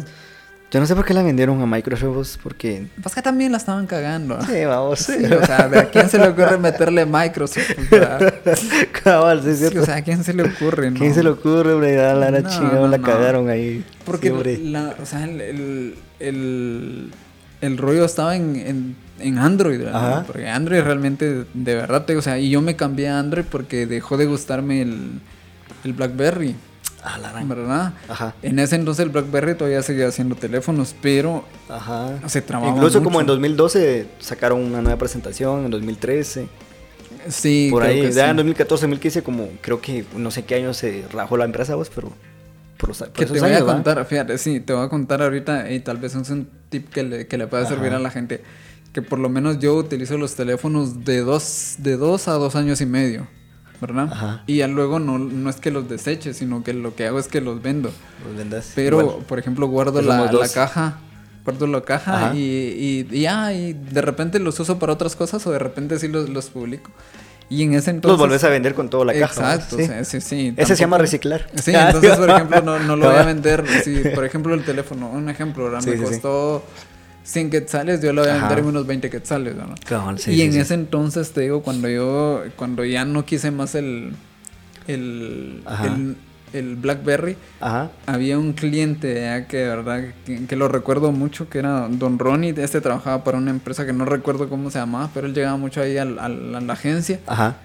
Yo 0.73 0.81
no 0.81 0.87
sé 0.87 0.97
por 0.97 1.05
qué 1.05 1.13
la 1.15 1.23
vendieron 1.23 1.61
a 1.63 1.67
Microsoft, 1.67 2.39
porque 2.43 2.87
Pues 3.03 3.15
que 3.15 3.23
también 3.23 3.53
la 3.53 3.59
estaban 3.59 3.87
cagando. 3.87 4.41
sí, 4.43 4.65
vamos. 4.65 5.01
Sí, 5.01 5.25
o 5.25 5.45
sea, 5.47 5.67
¿a 5.67 5.85
quién 5.91 6.09
se 6.09 6.19
le 6.19 6.29
ocurre 6.29 6.57
meterle 6.59 7.05
Microsoft? 7.07 7.71
Cabal, 9.05 9.43
sí, 9.43 9.51
es 9.51 9.59
sí, 9.59 9.61
cierto. 9.67 9.83
o 9.83 9.85
sea, 9.85 9.97
¿a 9.97 10.03
quién 10.03 10.25
se 10.25 10.33
le 10.35 10.43
ocurre? 10.45 10.91
no? 10.91 10.99
¿Quién 10.99 11.15
se 11.15 11.23
le 11.23 11.31
ocurre, 11.31 11.75
hombre? 11.75 11.95
Ya 11.95 12.15
la, 12.15 12.31
No, 12.31 12.49
chingada 12.49 12.81
no, 12.81 12.89
la 12.89 12.99
cagaron 13.01 13.49
ahí. 13.49 13.85
Porque 14.05 14.33
Sí, 14.57 14.65
la, 14.71 14.95
o 15.01 15.07
sea, 15.07 15.25
el, 15.25 15.41
el, 15.41 15.95
el, 16.21 17.11
el 17.61 17.79
rollo 17.79 18.05
estaba 18.05 18.35
en, 18.37 18.57
en, 18.57 18.97
en 19.21 19.39
Android, 19.39 19.79
¿verdad? 19.79 20.13
Ajá. 20.13 20.25
Porque 20.27 20.49
Android 20.49 20.81
realmente, 20.83 21.45
de 21.53 21.75
verdad, 21.75 22.05
te- 22.05 22.17
o 22.17 22.23
sea, 22.23 22.39
y 22.39 22.51
yo 22.51 22.61
me 22.63 22.77
cambié 22.77 23.09
a 23.09 23.19
Android 23.19 23.45
porque 23.49 23.87
dejó 23.87 24.17
de 24.17 24.27
gustarme 24.27 24.83
el, 24.83 25.21
el 25.85 25.93
BlackBerry, 25.93 26.57
Ah, 27.05 27.19
la 27.19 27.33
¿verdad? 27.45 27.95
Ajá. 28.09 28.35
En 28.43 28.59
ese 28.61 28.77
entonces 28.77 29.05
el 29.05 29.11
BlackBerry 29.11 29.57
todavía 29.57 29.83
seguía 29.83 30.07
haciendo 30.07 30.37
teléfonos, 30.37 30.95
pero 31.03 31.45
Ajá. 31.69 32.13
se 32.29 32.43
trababa 32.43 32.71
Incluso 32.73 32.99
mucho. 33.01 33.05
como 33.05 33.21
en 33.21 33.27
2012 33.27 34.07
sacaron 34.21 34.61
una 34.61 34.81
nueva 34.83 34.99
presentación, 34.99 35.65
en 35.65 35.71
2013. 35.73 36.47
sí, 37.29 37.69
por 37.73 37.83
creo 37.83 37.93
ahí, 37.95 38.01
que 38.03 38.13
ya 38.13 38.25
sí. 38.27 38.31
en 38.31 38.37
2014, 38.37 38.83
2015, 38.85 39.23
como 39.25 39.49
creo 39.61 39.81
que 39.81 40.05
no 40.17 40.31
sé 40.31 40.45
qué 40.45 40.55
año 40.57 40.73
se 40.75 41.05
rajó 41.13 41.37
la 41.37 41.45
empresa, 41.45 41.75
vos, 41.75 41.91
pero 41.93 42.13
por, 42.79 42.91
los, 42.91 42.99
por 42.99 43.11
Que 43.13 43.25
esos 43.25 43.35
te 43.35 43.41
voy 43.41 43.51
años, 43.51 43.63
a 43.69 43.73
contar, 43.73 44.05
fíjate, 44.07 44.39
sí, 44.39 44.61
te 44.61 44.73
voy 44.73 44.85
a 44.87 44.89
contar 44.89 45.23
ahorita 45.23 45.71
y 45.73 45.81
tal 45.81 45.97
vez 45.97 46.15
es 46.15 46.31
un 46.31 46.49
tip 46.69 46.89
que 46.89 47.03
le, 47.03 47.27
que 47.27 47.37
le 47.37 47.47
pueda 47.49 47.67
servir 47.67 47.93
a 47.95 47.99
la 47.99 48.11
gente. 48.11 48.43
Que 48.93 49.03
por 49.03 49.19
lo 49.19 49.29
menos 49.29 49.59
yo 49.59 49.75
utilizo 49.75 50.19
los 50.19 50.35
teléfonos 50.35 51.05
de 51.05 51.21
dos, 51.23 51.77
de 51.79 51.97
dos 51.97 52.29
a 52.29 52.33
dos 52.35 52.55
años 52.57 52.81
y 52.81 52.87
medio, 52.87 53.27
¿verdad? 53.83 54.09
Ajá. 54.11 54.43
Y 54.47 54.59
ya 54.59 54.69
luego 54.69 55.01
no, 55.01 55.19
no 55.19 55.51
es 55.51 55.57
que 55.57 55.73
los 55.73 55.89
deseche, 55.89 56.33
sino 56.33 56.63
que 56.63 56.73
lo 56.73 56.95
que 56.95 57.07
hago 57.07 57.19
es 57.19 57.27
que 57.27 57.41
los 57.41 57.61
vendo. 57.61 57.91
Los 58.27 58.37
vendas. 58.39 58.73
Pero, 58.75 59.01
Igual. 59.01 59.17
por 59.27 59.39
ejemplo, 59.39 59.67
guardo 59.67 60.01
la, 60.01 60.33
la 60.33 60.49
caja. 60.49 60.99
Guardo 61.45 61.67
la 61.67 61.83
caja 61.83 62.33
y, 62.35 62.39
y, 62.39 63.09
y 63.11 63.21
ya, 63.23 63.53
y 63.53 63.73
de 63.73 64.01
repente 64.01 64.39
los 64.39 64.59
uso 64.61 64.79
para 64.79 64.93
otras 64.93 65.17
cosas 65.17 65.45
o 65.47 65.51
de 65.51 65.59
repente 65.59 65.99
sí 65.99 66.07
los, 66.07 66.29
los 66.29 66.51
publico. 66.51 66.93
Y 67.51 67.65
en 67.65 67.75
ese 67.75 67.91
entonces... 67.91 68.13
Los 68.13 68.19
volvés 68.19 68.45
a 68.45 68.49
vender 68.49 68.75
con 68.75 68.89
toda 68.89 69.07
la 69.07 69.13
caja. 69.13 69.57
Exacto, 69.57 69.77
¿sí? 69.77 69.83
o 69.83 69.87
sea, 69.87 70.05
sí, 70.05 70.21
sí. 70.21 70.55
Ese 70.57 70.77
se 70.77 70.81
llama 70.81 70.97
reciclar. 70.99 71.49
Sí, 71.61 71.73
entonces, 71.75 72.17
por 72.17 72.31
ejemplo, 72.31 72.63
no, 72.63 72.79
no 72.79 72.97
lo 72.97 73.11
voy 73.11 73.19
a 73.19 73.25
vender. 73.25 73.65
Si, 73.85 73.99
por 74.15 74.25
ejemplo, 74.25 74.55
el 74.55 74.65
teléfono, 74.65 75.11
un 75.11 75.29
ejemplo, 75.29 75.65
¿verdad? 75.65 75.83
Me 75.85 75.99
sí, 75.99 76.15
sí. 76.15 76.21
Costó 77.23 77.33
100 77.33 77.51
quetzales, 77.51 78.01
yo 78.03 78.13
lo 78.13 78.23
voy 78.23 78.31
a 78.31 78.35
vender 78.35 78.59
en 78.59 78.65
unos 78.67 78.87
20 78.87 79.11
quetzales, 79.11 79.57
¿verdad? 79.57 79.77
Cabal, 79.85 80.19
sí, 80.19 80.33
y 80.33 80.35
sí, 80.37 80.43
en 80.43 80.53
sí. 80.53 80.59
ese 80.59 80.75
entonces, 80.75 81.33
te 81.33 81.43
digo, 81.43 81.63
cuando 81.63 81.89
yo, 81.89 82.43
cuando 82.57 82.85
ya 82.85 83.05
no 83.05 83.25
quise 83.25 83.51
más 83.51 83.75
el, 83.75 84.13
el, 84.87 85.63
el, 85.85 86.17
el 86.53 86.77
BlackBerry, 86.77 87.37
Ajá. 87.61 87.91
había 88.07 88.39
un 88.39 88.53
cliente 88.53 89.15
ya 89.15 89.47
que 89.47 89.57
de 89.59 89.69
verdad 89.69 90.05
que, 90.27 90.47
que 90.47 90.57
lo 90.57 90.69
recuerdo 90.69 91.13
mucho 91.13 91.49
que 91.49 91.59
era 91.61 91.89
Don 91.89 92.19
Ronnie 92.19 92.55
este 92.59 92.81
trabajaba 92.81 93.25
para 93.25 93.39
una 93.39 93.51
empresa 93.51 93.87
que 93.87 93.93
no 93.93 94.05
recuerdo 94.05 94.49
cómo 94.49 94.71
se 94.71 94.79
llamaba 94.79 95.11
pero 95.15 95.27
él 95.27 95.33
llegaba 95.35 95.57
mucho 95.57 95.81
ahí 95.81 95.97
a 95.97 96.05
la 96.05 96.73
agencia 96.73 97.21
Ajá. 97.27 97.57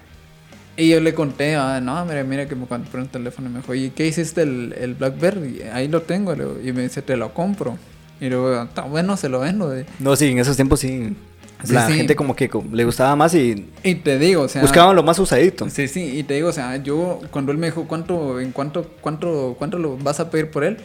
y 0.76 0.88
yo 0.88 1.00
le 1.00 1.12
conté 1.12 1.56
ah, 1.56 1.80
no 1.82 2.02
mira 2.06 2.24
mira 2.24 2.48
que 2.48 2.54
me 2.54 2.66
compré 2.66 3.02
un 3.02 3.08
teléfono 3.08 3.50
y 3.50 3.52
me 3.52 3.58
dijo 3.58 3.74
y 3.74 3.90
qué 3.90 4.06
hiciste 4.06 4.40
el, 4.42 4.74
el 4.78 4.94
BlackBerry 4.94 5.62
ahí 5.70 5.88
lo 5.88 6.00
tengo 6.02 6.34
le 6.34 6.46
y 6.66 6.72
me 6.72 6.80
dice 6.82 7.02
te 7.02 7.16
lo 7.18 7.34
compro 7.34 7.76
y 8.20 8.28
luego 8.28 8.62
está 8.62 8.82
bueno 8.82 9.16
se 9.16 9.28
lo 9.28 9.40
vendo 9.40 9.68
de- 9.70 9.86
No, 9.98 10.14
sí, 10.16 10.26
en 10.30 10.38
esos 10.38 10.56
tiempos 10.56 10.80
sí. 10.80 11.16
Sí, 11.64 11.72
la 11.72 11.88
sí. 11.88 11.94
gente 11.94 12.14
como 12.14 12.36
que 12.36 12.48
le 12.72 12.84
gustaba 12.84 13.16
más 13.16 13.34
y 13.34 13.68
y 13.82 13.96
te 13.96 14.16
digo 14.16 14.42
o 14.42 14.48
sea 14.48 14.62
buscaban 14.62 14.94
lo 14.94 15.02
más 15.02 15.18
usadito. 15.18 15.68
Sí, 15.68 15.88
sí, 15.88 16.18
y 16.18 16.22
te 16.22 16.34
digo, 16.34 16.48
o 16.48 16.52
sea, 16.52 16.76
yo 16.76 17.20
cuando 17.32 17.50
él 17.50 17.58
me 17.58 17.66
dijo 17.66 17.86
cuánto, 17.88 18.38
en 18.38 18.52
cuánto, 18.52 18.84
cuánto, 19.00 19.56
cuánto 19.58 19.76
lo 19.78 19.96
vas 19.96 20.20
a 20.20 20.30
pedir 20.30 20.52
por 20.52 20.62
él, 20.62 20.76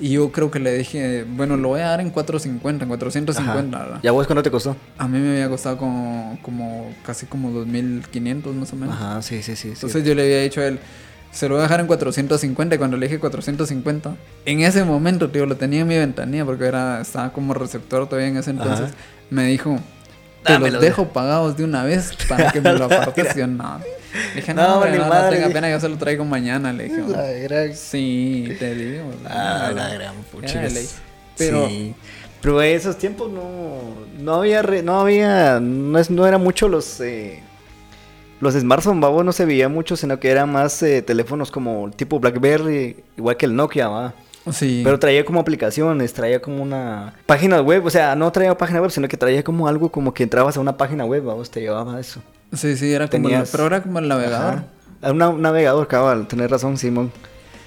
y 0.00 0.08
yo 0.12 0.32
creo 0.32 0.50
que 0.50 0.58
le 0.60 0.72
dije, 0.78 1.24
bueno, 1.28 1.58
lo 1.58 1.68
voy 1.68 1.80
a 1.80 1.88
dar 1.88 2.00
en 2.00 2.08
450, 2.08 2.84
en 2.84 2.88
450, 2.88 3.76
Ajá. 3.76 3.84
¿verdad? 3.84 4.00
¿Ya 4.02 4.12
vos 4.12 4.26
cuánto 4.26 4.42
te 4.42 4.50
costó? 4.50 4.74
A 4.96 5.06
mí 5.06 5.18
me 5.18 5.32
había 5.32 5.48
costado 5.50 5.76
como, 5.76 6.38
como 6.40 6.90
casi 7.04 7.26
como 7.26 7.50
2500 7.50 8.54
más 8.54 8.72
o 8.72 8.76
menos. 8.76 8.94
Ajá, 8.94 9.20
sí, 9.20 9.42
sí, 9.42 9.54
sí. 9.56 9.68
sí. 9.68 9.68
Entonces 9.74 10.04
yo 10.04 10.14
le 10.14 10.22
había 10.22 10.40
dicho 10.40 10.62
a 10.62 10.66
él, 10.68 10.78
se 11.32 11.48
lo 11.48 11.54
voy 11.54 11.60
a 11.60 11.62
dejar 11.64 11.80
en 11.80 11.86
450 11.86 12.74
y 12.74 12.78
cuando 12.78 12.96
le 12.96 13.06
dije 13.06 13.18
450, 13.18 14.14
en 14.46 14.60
ese 14.60 14.84
momento, 14.84 15.30
tío, 15.30 15.46
lo 15.46 15.56
tenía 15.56 15.80
en 15.80 15.88
mi 15.88 15.96
ventanilla 15.98 16.44
porque 16.44 16.66
era, 16.66 17.00
estaba 17.00 17.32
como 17.32 17.54
receptor 17.54 18.06
todavía 18.08 18.28
en 18.28 18.36
ese 18.36 18.50
entonces, 18.50 18.86
Ajá. 18.86 18.94
me 19.30 19.46
dijo, 19.46 19.78
te 20.44 20.52
Dámelo. 20.52 20.74
los 20.74 20.82
dejo 20.82 21.08
pagados 21.08 21.56
de 21.56 21.64
una 21.64 21.84
vez 21.84 22.10
para 22.28 22.50
que 22.52 22.60
me 22.60 22.72
lo 22.72 22.84
apartes. 22.86 23.34
Yo, 23.34 23.46
no. 23.46 23.78
Le 23.78 24.34
dije, 24.40 24.52
no, 24.54 24.62
No, 24.62 24.74
hombre, 24.74 24.98
no, 24.98 25.06
no 25.08 25.28
tenga 25.30 25.48
pena, 25.50 25.70
yo 25.70 25.80
se 25.80 25.88
lo 25.88 25.96
traigo 25.96 26.24
mañana. 26.24 26.72
Le 26.72 26.84
dije, 26.84 27.02
La 27.08 27.22
gran- 27.30 27.74
sí, 27.74 28.48
te 28.58 28.74
digo. 28.74 29.04
Ah, 29.24 29.70
la 29.74 29.88
gran 29.88 29.92
era 29.92 30.12
puchica. 30.30 30.60
de 30.60 30.70
ley. 30.70 30.88
Pero, 31.38 31.68
Sí. 31.68 31.94
Pero 32.42 32.60
en 32.60 32.76
esos 32.76 32.98
tiempos 32.98 33.30
no, 33.30 33.94
no 34.18 34.34
había, 34.34 34.62
re- 34.62 34.82
no 34.82 35.00
había, 35.00 35.60
no, 35.60 35.96
es- 35.98 36.10
no 36.10 36.26
era 36.26 36.38
mucho 36.38 36.66
los, 36.68 37.00
eh, 37.00 37.40
los 38.42 38.54
smartphones, 38.54 39.00
babo, 39.00 39.22
no 39.24 39.32
se 39.32 39.44
veía 39.46 39.68
mucho, 39.70 39.96
sino 39.96 40.18
que 40.20 40.28
eran 40.30 40.52
más 40.52 40.82
eh, 40.82 41.00
teléfonos 41.00 41.50
como 41.50 41.90
tipo 41.92 42.20
BlackBerry, 42.20 42.96
igual 43.16 43.36
que 43.36 43.46
el 43.46 43.54
Nokia, 43.56 43.88
va. 43.88 44.14
sí. 44.52 44.82
Pero 44.84 44.98
traía 44.98 45.24
como 45.24 45.40
aplicaciones, 45.40 46.12
traía 46.12 46.42
como 46.42 46.62
una 46.62 47.14
página 47.26 47.60
web, 47.62 47.86
o 47.86 47.90
sea, 47.90 48.14
no 48.16 48.30
traía 48.32 48.56
página 48.58 48.80
web, 48.80 48.90
sino 48.90 49.06
que 49.08 49.16
traía 49.16 49.42
como 49.44 49.68
algo 49.68 49.90
como 49.90 50.12
que 50.12 50.24
entrabas 50.24 50.56
a 50.56 50.60
una 50.60 50.76
página 50.76 51.04
web, 51.04 51.22
vamos, 51.24 51.50
te 51.50 51.60
llevaba 51.60 51.96
a 51.96 52.00
eso. 52.00 52.20
sí, 52.52 52.76
sí, 52.76 52.92
era 52.92 53.08
como, 53.08 53.28
el- 53.28 53.32
tenías- 53.34 53.48
pero 53.52 53.66
era 53.66 53.82
como 53.82 53.98
el 54.00 54.08
navegador. 54.08 54.54
Ajá. 54.54 54.64
Era 55.00 55.12
una- 55.12 55.28
un 55.30 55.40
navegador, 55.42 55.86
cabal, 55.88 56.26
tenés 56.28 56.50
razón, 56.50 56.76
Simón, 56.76 57.10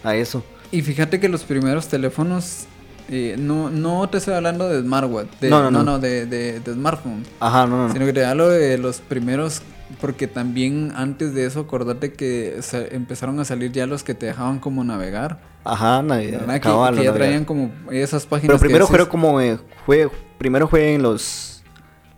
a 0.03 0.15
eso. 0.15 0.43
Y 0.71 0.81
fíjate 0.81 1.19
que 1.19 1.29
los 1.29 1.43
primeros 1.43 1.87
teléfonos, 1.87 2.65
eh, 3.09 3.35
no, 3.37 3.69
no 3.69 4.09
te 4.09 4.17
estoy 4.17 4.33
hablando 4.33 4.67
de 4.67 4.81
smartwatch, 4.81 5.29
de, 5.39 5.49
No, 5.49 5.61
no, 5.63 5.71
no, 5.71 5.83
no. 5.83 5.99
de, 5.99 6.25
de, 6.25 6.59
de 6.59 6.73
smartphone, 6.73 7.23
Ajá, 7.39 7.65
no, 7.65 7.77
no, 7.77 7.87
no. 7.87 7.93
sino 7.93 8.05
que 8.05 8.13
te 8.13 8.25
hablo 8.25 8.49
de 8.49 8.77
los 8.77 8.99
primeros, 8.99 9.61
porque 10.01 10.27
también 10.27 10.91
antes 10.95 11.33
de 11.33 11.45
eso, 11.45 11.61
acordate 11.61 12.13
que 12.13 12.59
empezaron 12.91 13.39
a 13.39 13.45
salir 13.45 13.71
ya 13.71 13.85
los 13.87 14.03
que 14.03 14.13
te 14.13 14.25
dejaban 14.25 14.59
como 14.59 14.83
navegar, 14.83 15.39
Ajá, 15.63 16.01
navegador, 16.01 16.41
¿verdad? 16.41 16.53
Que- 16.55 16.59
cabal, 16.61 16.95
que, 16.97 17.03
ya 17.03 17.13
traían 17.13 17.45
como 17.45 17.71
esas 17.91 18.25
páginas. 18.25 18.47
Pero 18.47 18.59
que 18.59 18.65
primero 18.65 18.85
decís- 18.87 18.97
fue 18.97 19.07
como 19.09 19.39
eh, 19.41 19.59
fue 19.85 20.09
primero 20.37 20.67
fue 20.67 20.93
en 20.95 21.01
los 21.03 21.63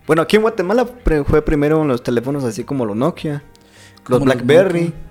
bueno, 0.05 0.22
aquí 0.22 0.38
en 0.38 0.41
Guatemala 0.43 0.88
fue 1.26 1.41
primero 1.41 1.82
en 1.82 1.89
los 1.89 2.01
teléfonos 2.01 2.43
así 2.45 2.63
como 2.63 2.86
los 2.86 2.95
Nokia, 2.95 3.43
los 4.07 4.20
los 4.20 4.24
BlackBerry. 4.24 4.86
Nokia. 4.86 5.07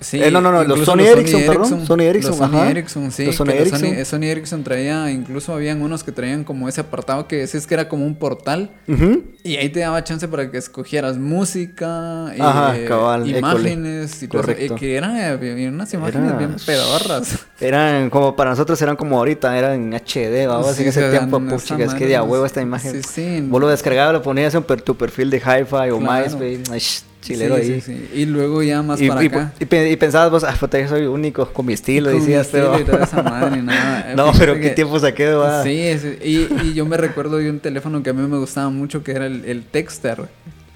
Sí, 0.00 0.22
Eh, 0.22 0.30
no, 0.30 0.40
no, 0.40 0.52
no, 0.52 0.62
los 0.64 0.84
Sony 0.84 1.00
Ericsson, 1.00 1.42
perdón, 1.46 1.86
Sony 1.86 2.00
Ericsson, 2.02 2.30
Los 2.30 2.38
Sony 2.38 2.56
ajá. 2.56 2.70
Ericsson, 2.70 3.10
sí. 3.12 3.26
Los 3.26 3.34
Sony 3.36 3.50
Ericsson. 3.50 3.80
Sony, 3.80 4.04
Sony 4.04 4.24
Ericsson 4.26 4.62
traía, 4.64 5.10
incluso 5.10 5.52
habían 5.52 5.82
unos 5.82 6.04
que 6.04 6.12
traían 6.12 6.44
como 6.44 6.68
ese 6.68 6.80
apartado 6.82 7.26
que 7.28 7.36
decías 7.36 7.66
que 7.66 7.74
era 7.74 7.88
como 7.88 8.06
un 8.06 8.14
portal. 8.16 8.70
Ujú. 8.88 9.22
Y 9.44 9.56
ahí 9.56 9.68
te 9.70 9.80
daba 9.80 10.02
chance 10.04 10.28
para 10.28 10.50
que 10.50 10.58
escogieras 10.58 11.18
música, 11.18 12.26
Ajá, 12.28 12.76
eh, 12.78 12.84
cabal, 12.86 13.28
imágenes 13.28 14.22
y 14.22 14.28
todo 14.28 14.42
eso, 14.42 14.52
correcto. 14.52 14.74
y 14.74 14.78
que 14.78 14.96
eran 14.96 15.16
eh, 15.16 15.36
bien- 15.36 15.74
unas 15.74 15.92
imágenes 15.94 16.28
Era- 16.30 16.38
bien 16.38 16.56
pedorras. 16.64 17.38
Eran 17.60 18.10
como 18.10 18.34
para 18.34 18.50
nosotros 18.50 18.80
eran 18.82 18.96
como 18.96 19.18
ahorita, 19.18 19.56
eran 19.56 19.72
en 19.74 19.94
HD, 19.94 20.46
vamos, 20.48 20.74
Sí, 20.74 20.82
en 20.82 20.88
ese 20.88 21.00
se 21.02 21.10
tiempo, 21.10 21.38
dan 21.38 21.48
puchica, 21.48 21.82
esa 21.84 21.92
es 21.92 21.98
que 21.98 22.06
de 22.08 22.20
huevo 22.20 22.44
esta 22.44 22.60
imagen. 22.60 22.92
Sí, 23.02 23.08
sí. 23.08 23.46
Vos 23.48 23.60
lo 23.60 23.68
descargabas, 23.68 24.12
lo 24.14 24.22
ponías 24.22 24.52
en 24.54 24.64
per- 24.64 24.82
tu 24.82 24.96
perfil 24.96 25.30
de 25.30 25.36
Hi-Fi 25.38 25.90
o 25.90 25.98
Claro. 25.98 26.38
MySpace, 26.38 27.04
chilero 27.22 27.56
Sí, 27.56 27.62
ahí. 27.62 27.80
sí, 27.80 27.92
sí. 27.94 28.10
Y 28.20 28.26
luego 28.26 28.62
ya 28.62 28.82
más 28.82 29.00
Y, 29.00 29.08
para 29.08 29.22
y- 29.22 29.28
acá. 29.28 29.52
y 29.58 29.64
pe- 29.64 29.90
y 29.90 29.96
pensabas 29.96 30.30
vos, 30.30 30.44
ah, 30.44 30.54
puta, 30.60 30.78
yo 30.78 30.88
soy 30.88 31.06
único 31.06 31.50
con 31.50 31.64
mi 31.64 31.72
estilo, 31.72 32.10
Con 32.10 32.14
mi 32.20 32.26
decías, 32.26 32.46
estilo 32.48 32.78
y 32.78 32.84
toda 32.84 33.04
esa 33.04 33.22
madre, 33.22 33.62
nada. 33.62 34.12
no, 34.16 34.26
Fíjate 34.32 34.38
pero 34.38 34.60
qué 34.60 34.70
tiempo 34.70 34.98
saqué, 35.00 35.30
va. 35.32 35.62
Sí, 35.62 35.82
sí, 35.98 36.18
y, 36.22 36.66
y 36.68 36.74
yo 36.74 36.84
me 36.84 36.98
recuerdo 36.98 37.38
de 37.38 37.48
un 37.48 37.60
teléfono 37.60 38.02
que 38.02 38.10
a 38.10 38.12
mí 38.12 38.28
me 38.28 38.36
gustaba 38.38 38.68
mucho 38.68 39.02
que 39.02 39.12
era 39.12 39.24
el, 39.26 39.44
el 39.46 39.62
Texter 39.64 40.26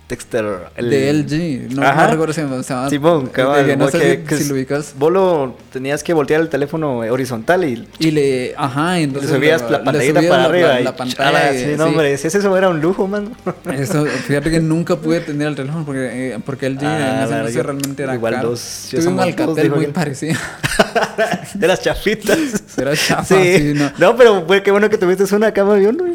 Texter. 0.07 0.45
el- 0.77 0.91
de 0.91 1.11
LG. 1.11 1.75
No, 1.75 1.83
no 1.83 2.07
recuerdo 2.11 2.33
si 2.33 2.41
se 2.41 2.47
llamaba. 2.47 2.89
Simón, 2.91 3.25
de 3.25 3.31
cabal, 3.33 3.67
que 3.67 3.77
no 3.77 3.89
sé 3.91 4.23
si- 4.39 4.45
lo 4.49 4.55
ubicas. 4.55 4.95
Vos 4.97 5.13
lo 5.13 5.57
tenías 5.73 6.05
que 6.05 6.13
voltear 6.13 6.41
el 6.41 6.49
teléfono 6.49 6.99
horizontal 6.99 7.65
y 7.65 7.89
Y 7.99 8.13
le. 8.13 8.55
Ajá, 8.57 9.01
entonces. 9.01 9.31
le 9.31 9.37
subías 9.37 9.69
la 9.69 9.83
pantallita 9.83 10.21
para 10.29 10.45
arriba. 10.45 10.69
La, 10.69 10.81
y 10.81 10.85
la 10.85 10.95
pantalla. 10.97 11.33
chala, 11.33 11.53
sí, 11.53 11.67
no, 11.77 11.85
sí. 11.85 11.91
hombre, 11.91 12.19
si 12.19 12.29
eso 12.29 12.57
era 12.57 12.69
un 12.69 12.81
lujo, 12.81 13.09
man. 13.09 13.31
Eso, 13.73 14.07
fíjate 14.07 14.51
que 14.51 14.61
nunca 14.61 14.95
pude 14.97 15.21
tener 15.21 15.49
el 15.49 15.57
teléfono 15.57 15.85
porque, 15.85 16.35
eh, 16.35 16.39
porque 16.45 16.67
LG 16.71 16.85
Ah, 16.87 16.97
en 17.19 17.25
ese 17.25 17.35
entonces 17.35 17.63
realmente 17.65 18.03
era 18.05 18.15
igual 18.15 18.35
caro. 18.35 18.51
dos, 18.51 18.89
yo 18.93 19.01
Tuve 19.01 19.09
un 19.09 19.21
Alcatel 19.21 19.71
muy 19.73 19.87
parecido. 19.89 20.37
de 21.55 21.67
las 21.67 21.81
chafitas. 21.83 22.39
Era 22.77 22.95
chafa, 22.97 23.25
sí. 23.25 23.59
sí, 23.59 23.73
no. 23.75 23.91
no. 23.99 24.17
pero 24.17 24.47
qué 24.63 24.71
bueno 24.71 24.89
que 24.89 24.99
tuviste 24.99 25.25
una 25.35 25.51
cama. 25.53 25.81
Yo, 25.81 25.91
no, 25.93 26.07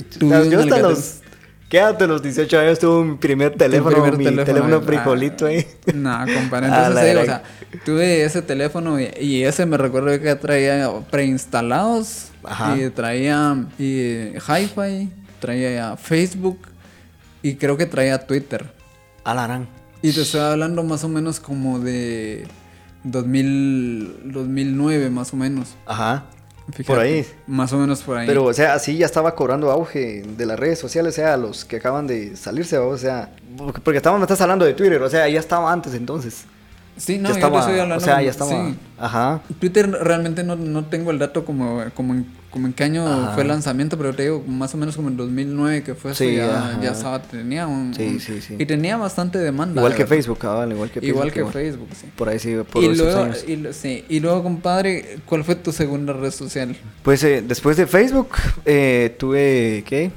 yo 0.45 0.59
hasta 0.61 0.79
los. 0.79 1.15
¿Qué? 1.71 1.79
Hasta 1.79 2.05
los 2.05 2.21
18 2.21 2.59
años 2.59 2.79
tuve 2.79 3.05
mi 3.05 3.15
primer 3.15 3.55
teléfono, 3.55 3.95
primer 3.95 4.17
mi 4.17 4.25
teléfono, 4.25 4.45
teléfono, 4.45 4.81
frijolito 4.81 5.45
ahí. 5.45 5.65
No, 5.93 6.19
compadre. 6.35 6.67
Entonces, 6.67 7.05
digo, 7.05 7.21
o 7.21 7.23
sea, 7.23 7.43
tuve 7.85 8.25
ese 8.25 8.41
teléfono 8.41 8.99
y, 8.99 9.09
y 9.21 9.43
ese 9.45 9.65
me 9.65 9.77
recuerdo 9.77 10.19
que 10.19 10.35
traía 10.35 10.91
preinstalados. 11.09 12.31
Ajá. 12.43 12.77
Y 12.77 12.89
traía 12.89 13.55
y, 13.79 14.33
Hi-Fi, 14.35 15.09
traía 15.39 15.95
Facebook 15.95 16.59
y 17.41 17.55
creo 17.55 17.77
que 17.77 17.85
traía 17.85 18.27
Twitter. 18.27 18.65
Alarán. 19.23 19.69
Y 20.01 20.11
te 20.11 20.23
estoy 20.23 20.41
hablando 20.41 20.83
más 20.83 21.05
o 21.05 21.07
menos 21.07 21.39
como 21.39 21.79
de 21.79 22.47
2000, 23.05 24.33
2009, 24.33 25.09
más 25.09 25.31
o 25.31 25.37
menos. 25.37 25.75
Ajá. 25.85 26.25
Fíjate, 26.71 26.85
Por 26.85 26.99
ahí. 26.99 27.25
Más 27.47 27.71
o 27.73 27.77
menos 27.77 28.01
por 28.01 28.17
ahí. 28.17 28.27
Pero, 28.27 28.45
o 28.45 28.53
sea, 28.53 28.73
así 28.73 28.97
ya 28.97 29.05
estaba 29.05 29.35
cobrando 29.35 29.71
auge 29.71 30.23
de 30.23 30.45
las 30.45 30.59
redes 30.59 30.79
sociales, 30.79 31.13
o 31.13 31.15
sea, 31.15 31.37
los 31.37 31.65
que 31.65 31.77
acaban 31.77 32.07
de 32.07 32.35
salirse, 32.35 32.77
o 32.77 32.97
sea, 32.97 33.29
porque 33.83 33.97
estamos, 33.97 34.19
me 34.19 34.23
estás 34.23 34.41
hablando 34.41 34.65
de 34.65 34.73
Twitter, 34.73 35.01
o 35.01 35.09
sea, 35.09 35.27
ya 35.27 35.39
estaba 35.39 35.71
antes 35.71 35.93
entonces. 35.93 36.45
sí, 36.97 37.17
no, 37.17 37.23
ya 37.23 37.29
yo 37.29 37.35
estaba, 37.35 37.53
te 37.53 37.59
estoy 37.59 37.79
hablando. 37.79 38.03
o 38.03 38.05
sea, 38.05 38.21
ya 38.21 38.31
estaba, 38.31 38.51
sí. 38.51 38.75
ajá. 38.97 39.41
Twitter 39.59 39.89
realmente 39.89 40.43
no, 40.43 40.55
no 40.55 40.85
tengo 40.85 41.11
el 41.11 41.19
dato 41.19 41.45
como, 41.45 41.83
como, 41.93 42.13
en, 42.13 42.27
como 42.51 42.67
en 42.67 42.73
qué 42.73 42.83
año 42.83 43.07
Ajá. 43.07 43.33
fue 43.33 43.43
el 43.43 43.47
lanzamiento, 43.49 43.97
pero 43.97 44.13
te 44.13 44.23
digo, 44.23 44.43
más 44.45 44.73
o 44.73 44.77
menos 44.77 44.95
como 44.95 45.07
en 45.07 45.17
2009 45.17 45.83
que 45.83 45.95
fue 45.95 46.11
eso, 46.11 46.23
Sí, 46.23 46.35
ya, 46.35 46.77
ya 46.83 46.91
estaba, 46.91 47.21
tenía 47.21 47.65
un, 47.65 47.93
Sí, 47.95 48.19
sí, 48.19 48.41
sí. 48.41 48.55
Y 48.59 48.65
tenía 48.65 48.97
bastante 48.97 49.39
demanda. 49.39 49.81
Igual 49.81 49.95
que. 49.95 50.05
Facebook, 50.05 50.37
cabal, 50.37 50.71
igual 50.71 50.91
que 50.91 50.99
Igual 51.05 51.31
que. 51.31 51.45
Facebook, 51.45 51.87
sí. 51.99 52.07
Por 52.15 52.29
ahí 52.29 52.37
sí, 52.39 52.55
por 52.69 52.83
Y 52.83 52.87
esos 52.87 52.97
luego, 52.97 53.23
años. 53.23 53.45
y, 53.47 53.73
sí, 53.73 54.03
y 54.09 54.19
luego, 54.19 54.43
compadre, 54.43 55.19
¿cuál 55.25 55.43
fue 55.43 55.55
tu 55.55 55.71
segunda 55.71 56.13
red 56.13 56.31
social? 56.31 56.75
Pues 57.03 57.23
eh, 57.23 57.41
después 57.47 57.77
de 57.77 57.87
Facebook, 57.87 58.29
eh, 58.65 59.15
tuve, 59.17 59.83
¿qué? 59.87 60.11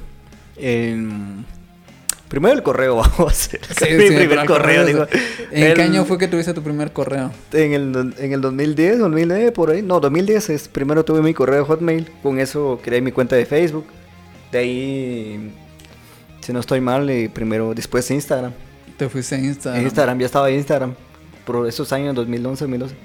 Primero 2.35 2.53
el 2.53 2.63
correo, 2.63 2.95
vamos. 3.17 3.33
Sí, 3.33 3.57
Mi 3.97 4.07
sí, 4.09 4.15
primer 4.15 4.45
correo, 4.45 4.85
digo. 4.85 5.07
¿En 5.51 5.73
qué 5.73 5.81
año 5.81 6.03
fue 6.03 6.17
que 6.17 6.27
tuviste 6.27 6.53
tu 6.53 6.61
primer 6.61 6.91
correo? 6.91 7.31
En 7.53 7.73
el, 7.73 8.13
en 8.17 8.33
el 8.33 8.41
2010, 8.41 8.99
2009, 8.99 9.51
por 9.53 9.69
ahí. 9.69 9.81
No, 9.81 10.01
2010 10.01 10.49
es. 10.49 10.67
Primero 10.67 11.05
tuve 11.05 11.21
mi 11.21 11.33
correo 11.33 11.59
de 11.59 11.65
Hotmail. 11.65 12.11
Con 12.21 12.39
eso 12.39 12.77
creé 12.83 12.99
mi 12.99 13.13
cuenta 13.13 13.37
de 13.37 13.45
Facebook. 13.45 13.85
De 14.51 14.57
ahí, 14.57 15.53
si 16.41 16.51
no 16.51 16.59
estoy 16.59 16.81
mal, 16.81 17.09
eh, 17.09 17.29
primero, 17.33 17.73
después 17.73 18.11
Instagram. 18.11 18.51
Te 18.97 19.07
fuiste 19.07 19.35
a 19.35 19.39
Instagram. 19.39 19.83
Instagram, 19.83 20.19
ya 20.19 20.25
estaba 20.25 20.49
en 20.49 20.55
Instagram. 20.55 20.93
Por 21.45 21.65
esos 21.67 21.93
años, 21.93 22.15
2011, 22.15 22.65
2012. 22.65 22.95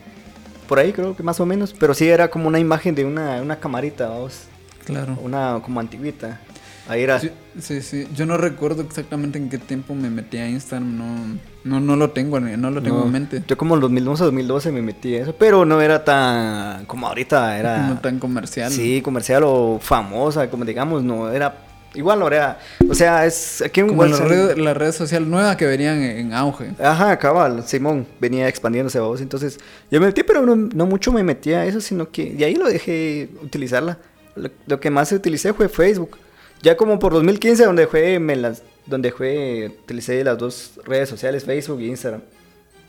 Por 0.66 0.81
ahí 0.81 0.93
creo 0.93 1.14
que 1.14 1.22
más 1.22 1.39
o 1.39 1.47
menos. 1.47 1.72
Pero 1.78 1.95
sí 1.95 2.09
era 2.09 2.28
como 2.28 2.49
una 2.49 2.59
imagen 2.59 2.97
de 2.97 3.05
una, 3.05 3.41
una 3.41 3.61
camarita, 3.61 4.09
vamos. 4.09 4.47
Claro. 4.85 5.16
Una 5.22 5.61
como 5.62 5.78
antiguita. 5.78 6.41
Ahí 6.89 7.03
era. 7.03 7.20
Sí, 7.20 7.31
sí, 7.59 7.83
sí. 7.83 8.09
Yo 8.14 8.26
no 8.26 8.37
recuerdo 8.37 8.83
exactamente 8.83 9.39
en 9.39 9.49
qué 9.49 9.59
tiempo 9.59 9.95
me 9.95 10.11
metí 10.11 10.39
a 10.39 10.49
Instagram. 10.49 10.97
No, 10.97 11.39
no, 11.64 11.81
no 11.81 11.97
lo 11.97 12.11
tengo, 12.11 12.41
no 12.41 12.70
lo 12.70 12.83
tengo 12.83 12.99
No, 12.99 13.07
en 13.07 13.12
mente. 13.12 13.45
Yo 13.47 13.57
como 13.57 13.74
en 13.74 13.81
2011, 13.81 14.24
2012 14.24 14.72
me 14.72 14.83
metí 14.83 15.14
a 15.14 15.22
eso, 15.22 15.35
pero 15.37 15.64
no 15.64 15.81
era 15.81 16.05
tan 16.05 16.87
como 16.87 17.07
ahorita, 17.07 17.59
era 17.59 17.87
No 17.89 17.99
tan 18.01 18.18
comercial. 18.18 18.72
sí, 18.72 19.01
comercial 19.03 19.43
o 19.45 19.78
famosa, 19.81 20.49
como 20.51 20.64
digamos, 20.64 21.03
no 21.03 21.31
era 21.31 21.66
igual 21.95 22.22
era, 22.22 22.59
o 22.89 22.95
sea, 22.95 23.26
es 23.26 23.62
aquí 23.62 23.81
en 23.81 23.97
la 23.97 24.16
red, 24.16 24.57
la 24.59 24.74
red 24.74 24.93
social 24.93 25.28
nueva 25.28 25.57
que 25.57 25.66
venían 25.66 26.01
en, 26.03 26.33
auge. 26.33 26.72
Ajá, 26.78 27.18
cabal, 27.18 27.64
Simón 27.66 28.07
venía 28.20 28.49
expandiéndose 28.49 28.99
a 28.99 29.03
vos, 29.03 29.20
entonces 29.20 29.59
yo 29.91 30.01
me 30.01 30.07
metí, 30.07 30.22
pero 30.22 30.47
no, 30.47 30.55
no 30.57 30.87
mucho 30.87 31.12
me 31.12 31.24
metí 31.24 31.53
a 31.53 31.64
eso, 31.64 31.81
sino 31.81 32.11
que 32.11 32.33
de 32.33 32.45
ahí 32.45 32.55
lo 32.55 32.68
dejé 32.68 33.28
utilizarla. 33.43 33.99
Lo, 34.37 34.49
lo 34.66 34.78
que 34.78 34.91
más 34.91 35.11
utilicé 35.11 35.53
fue 35.53 35.68
Facebook. 35.68 36.16
Ya 36.63 36.77
como 36.77 36.99
por 36.99 37.13
2015, 37.13 37.65
donde 37.65 37.87
fue, 37.87 38.19
me 38.19 38.37
las, 38.37 38.63
donde 38.87 39.13
fue, 39.13 39.73
utilicé 39.85 40.23
las 40.25 40.37
dos 40.39 40.73
redes 40.85 41.09
sociales, 41.09 41.45
Facebook 41.45 41.81
y 41.81 41.89
Instagram. 41.89 42.21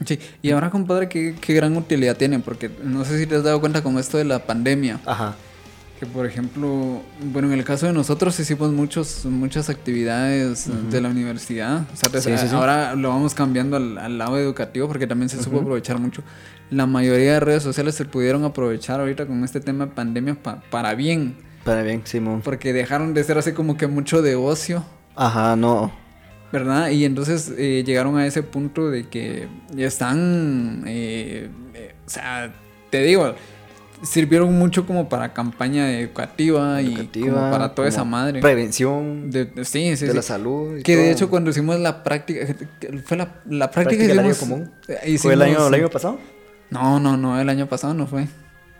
Sí. 0.05 0.19
Y 0.41 0.51
ahora, 0.51 0.69
compadre, 0.69 1.07
¿qué, 1.07 1.35
qué 1.39 1.53
gran 1.53 1.77
utilidad 1.77 2.17
tienen. 2.17 2.41
Porque 2.41 2.69
no 2.83 3.05
sé 3.05 3.17
si 3.19 3.27
te 3.27 3.35
has 3.35 3.43
dado 3.43 3.59
cuenta 3.59 3.83
con 3.83 3.97
esto 3.99 4.17
de 4.17 4.25
la 4.25 4.39
pandemia. 4.39 4.99
Ajá. 5.05 5.35
Que 5.99 6.07
por 6.07 6.25
ejemplo, 6.25 7.03
bueno, 7.31 7.53
en 7.53 7.59
el 7.59 7.63
caso 7.63 7.85
de 7.85 7.93
nosotros 7.93 8.39
hicimos 8.39 8.71
muchos, 8.71 9.23
muchas 9.25 9.69
actividades 9.69 10.67
de 10.89 10.99
la 10.99 11.09
universidad. 11.09 11.83
O 11.93 11.95
sea, 11.95 12.09
Sí, 12.19 12.31
sí, 12.37 12.47
sí. 12.49 12.55
ahora 12.55 12.95
lo 12.95 13.09
vamos 13.09 13.35
cambiando 13.35 13.77
al, 13.77 13.99
al 13.99 14.17
lado 14.17 14.39
educativo 14.39 14.87
porque 14.87 15.05
también 15.05 15.29
se 15.29 15.41
supo 15.43 15.59
aprovechar 15.59 15.99
mucho. 15.99 16.23
La 16.71 16.87
mayoría 16.87 17.33
de 17.33 17.39
redes 17.41 17.61
sociales 17.61 17.93
se 17.93 18.05
pudieron 18.05 18.43
aprovechar 18.45 18.99
ahorita 18.99 19.27
con 19.27 19.43
este 19.43 19.59
tema 19.59 19.85
de 19.85 19.91
pandemia 19.91 20.33
pa- 20.33 20.63
para 20.71 20.95
bien. 20.95 21.35
Para 21.63 21.83
bien, 21.83 22.01
Simón. 22.05 22.41
Porque 22.41 22.73
dejaron 22.73 23.13
de 23.13 23.23
ser 23.23 23.37
así 23.37 23.51
como 23.53 23.77
que 23.77 23.87
mucho 23.87 24.21
de 24.21 24.35
ocio. 24.35 24.83
Ajá, 25.15 25.55
no. 25.55 25.91
¿verdad? 26.51 26.89
Y 26.89 27.05
entonces 27.05 27.53
eh, 27.57 27.81
llegaron 27.85 28.17
a 28.17 28.25
ese 28.25 28.43
punto 28.43 28.89
de 28.89 29.07
que 29.07 29.47
ya 29.73 29.87
están, 29.87 30.83
eh, 30.85 31.49
eh, 31.73 31.95
o 32.05 32.09
sea, 32.09 32.53
te 32.89 33.01
digo, 33.03 33.35
sirvieron 34.01 34.57
mucho 34.59 34.85
como 34.85 35.07
para 35.07 35.31
campaña 35.31 35.89
educativa, 35.97 36.81
y 36.81 37.07
como 37.21 37.49
para 37.51 37.73
toda 37.73 37.87
esa 37.87 38.03
madre. 38.03 38.41
Prevención 38.41 39.31
De- 39.31 39.45
sí, 39.63 39.95
sí, 39.95 40.05
de 40.05 40.11
sí. 40.11 40.13
la 40.13 40.21
salud. 40.21 40.79
y 40.79 40.83
Que 40.83 40.97
de 40.97 41.11
hecho 41.11 41.29
cuando 41.29 41.51
hicimos 41.51 41.79
la 41.79 42.03
práctica, 42.03 42.41
fue 43.05 43.15
la, 43.15 43.35
la 43.49 43.71
práctica, 43.71 44.03
Práctica 44.03 44.21
año 44.21 44.31
hicimos- 44.31 44.37
común. 44.39 44.71
eh, 44.89 45.17
¿Fue 45.19 45.33
el 45.35 45.41
año, 45.43 45.51
hicimos- 45.53 45.67
el 45.69 45.73
año 45.75 45.89
pasado? 45.89 46.19
No, 46.69 46.99
no, 46.99 47.15
no, 47.15 47.39
el 47.39 47.47
año 47.47 47.67
pasado 47.67 47.93
no 47.93 48.07
fue. 48.07 48.27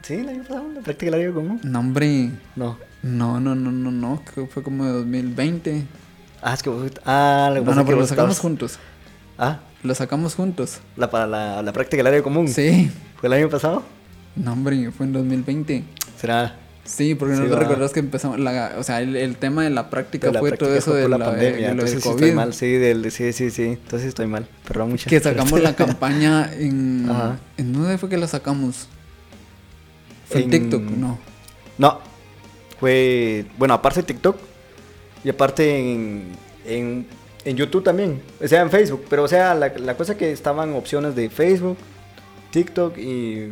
Sí, 0.04 0.16
el 0.16 0.30
año 0.30 0.44
pasado, 0.44 0.66
la 0.74 0.82
práctica 0.82 1.12
del 1.12 1.22
año 1.26 1.34
común. 1.34 1.60
No, 1.64 1.80
hombre, 1.80 2.32
No. 2.56 2.78
no, 3.04 3.40
no, 3.40 3.56
no, 3.56 3.72
no, 3.72 3.92
no, 3.92 4.22
creo 4.26 4.48
que 4.48 4.54
fue 4.54 4.64
como 4.64 4.86
de 4.86 4.92
2020. 4.92 5.84
Ah, 6.42 6.54
es 6.54 6.64
que 6.64 6.70
vos. 6.70 6.92
Ah, 7.06 7.52
lo 7.54 7.62
que 7.64 7.70
No, 7.70 7.76
no, 7.76 7.86
pero 7.86 7.98
lo 8.00 8.08
sacamos 8.08 8.40
juntos. 8.40 8.80
Ah, 9.38 9.60
Lo 9.84 9.94
sacamos 9.96 10.36
juntos. 10.36 10.80
la, 10.98 11.10
para 11.10 11.28
la, 11.28 11.62
la 11.62 11.74
práctica 11.74 11.98
del 11.98 12.08
área 12.08 12.24
común. 12.24 12.48
Sí. 12.48 12.92
¿Fue 13.20 13.28
el 13.28 13.34
año 13.34 13.50
pasado? 13.50 13.84
No, 14.36 14.54
hombre, 14.54 14.92
fue 14.92 15.06
en 15.06 15.14
2020. 15.14 15.84
Será. 16.20 16.56
Sí, 16.84 17.14
porque 17.14 17.36
Sí, 17.36 17.42
no 17.42 17.48
te 17.48 17.54
va. 17.54 17.60
recuerdas 17.60 17.92
que 17.92 18.00
empezamos, 18.00 18.40
la, 18.40 18.74
o 18.80 18.84
sea, 18.84 19.02
el, 19.02 19.16
el 19.16 19.36
tema 19.38 19.64
de 19.64 19.70
la 19.70 19.92
práctica 19.92 20.32
la 20.32 20.40
fue 20.40 20.50
práctica 20.50 20.68
todo 20.68 20.78
eso 20.78 20.94
de 20.96 21.08
la, 21.08 21.20
la 21.20 21.26
pandemia. 21.26 21.52
de 21.56 21.62
lo 21.62 21.70
entonces 21.84 21.94
del 21.94 22.02
sí 22.02 22.10
COVID. 22.10 22.24
estoy 22.24 22.36
mal. 22.36 22.54
Sí, 22.56 22.72
del, 22.72 23.12
sí, 23.12 23.34
sí, 23.34 23.52
sí. 23.52 23.64
Entonces 23.64 24.08
estoy 24.10 24.26
mal. 24.26 24.48
Perdón, 24.68 24.90
muchas 24.90 25.08
Que 25.08 25.20
sacamos 25.20 25.62
la 25.62 25.76
campaña 25.76 26.52
en... 26.54 27.08
Ajá. 27.10 27.38
¿En 27.58 27.74
dónde 27.74 27.98
fue 28.00 28.10
que 28.10 28.18
la 28.18 28.28
sacamos? 28.28 28.88
Fue 30.32 30.42
en, 30.44 30.50
TikTok, 30.50 30.82
no. 30.82 31.20
No. 31.78 32.00
Fue. 32.80 33.46
Bueno, 33.58 33.74
aparte 33.74 34.04
TikTok. 34.04 34.38
Y 35.24 35.30
aparte 35.30 35.94
en. 35.94 36.32
En, 36.66 37.08
en 37.44 37.58
YouTube 37.58 37.84
también. 37.84 38.22
O 38.42 38.48
sea, 38.48 38.62
en 38.62 38.70
Facebook. 38.70 39.06
Pero, 39.10 39.24
o 39.24 39.28
sea, 39.28 39.54
la, 39.56 39.70
la 39.70 39.98
cosa 39.98 40.16
que 40.16 40.32
estaban 40.32 40.74
opciones 40.74 41.16
de 41.16 41.30
Facebook, 41.30 41.78
TikTok 42.52 42.98
y. 42.98 43.52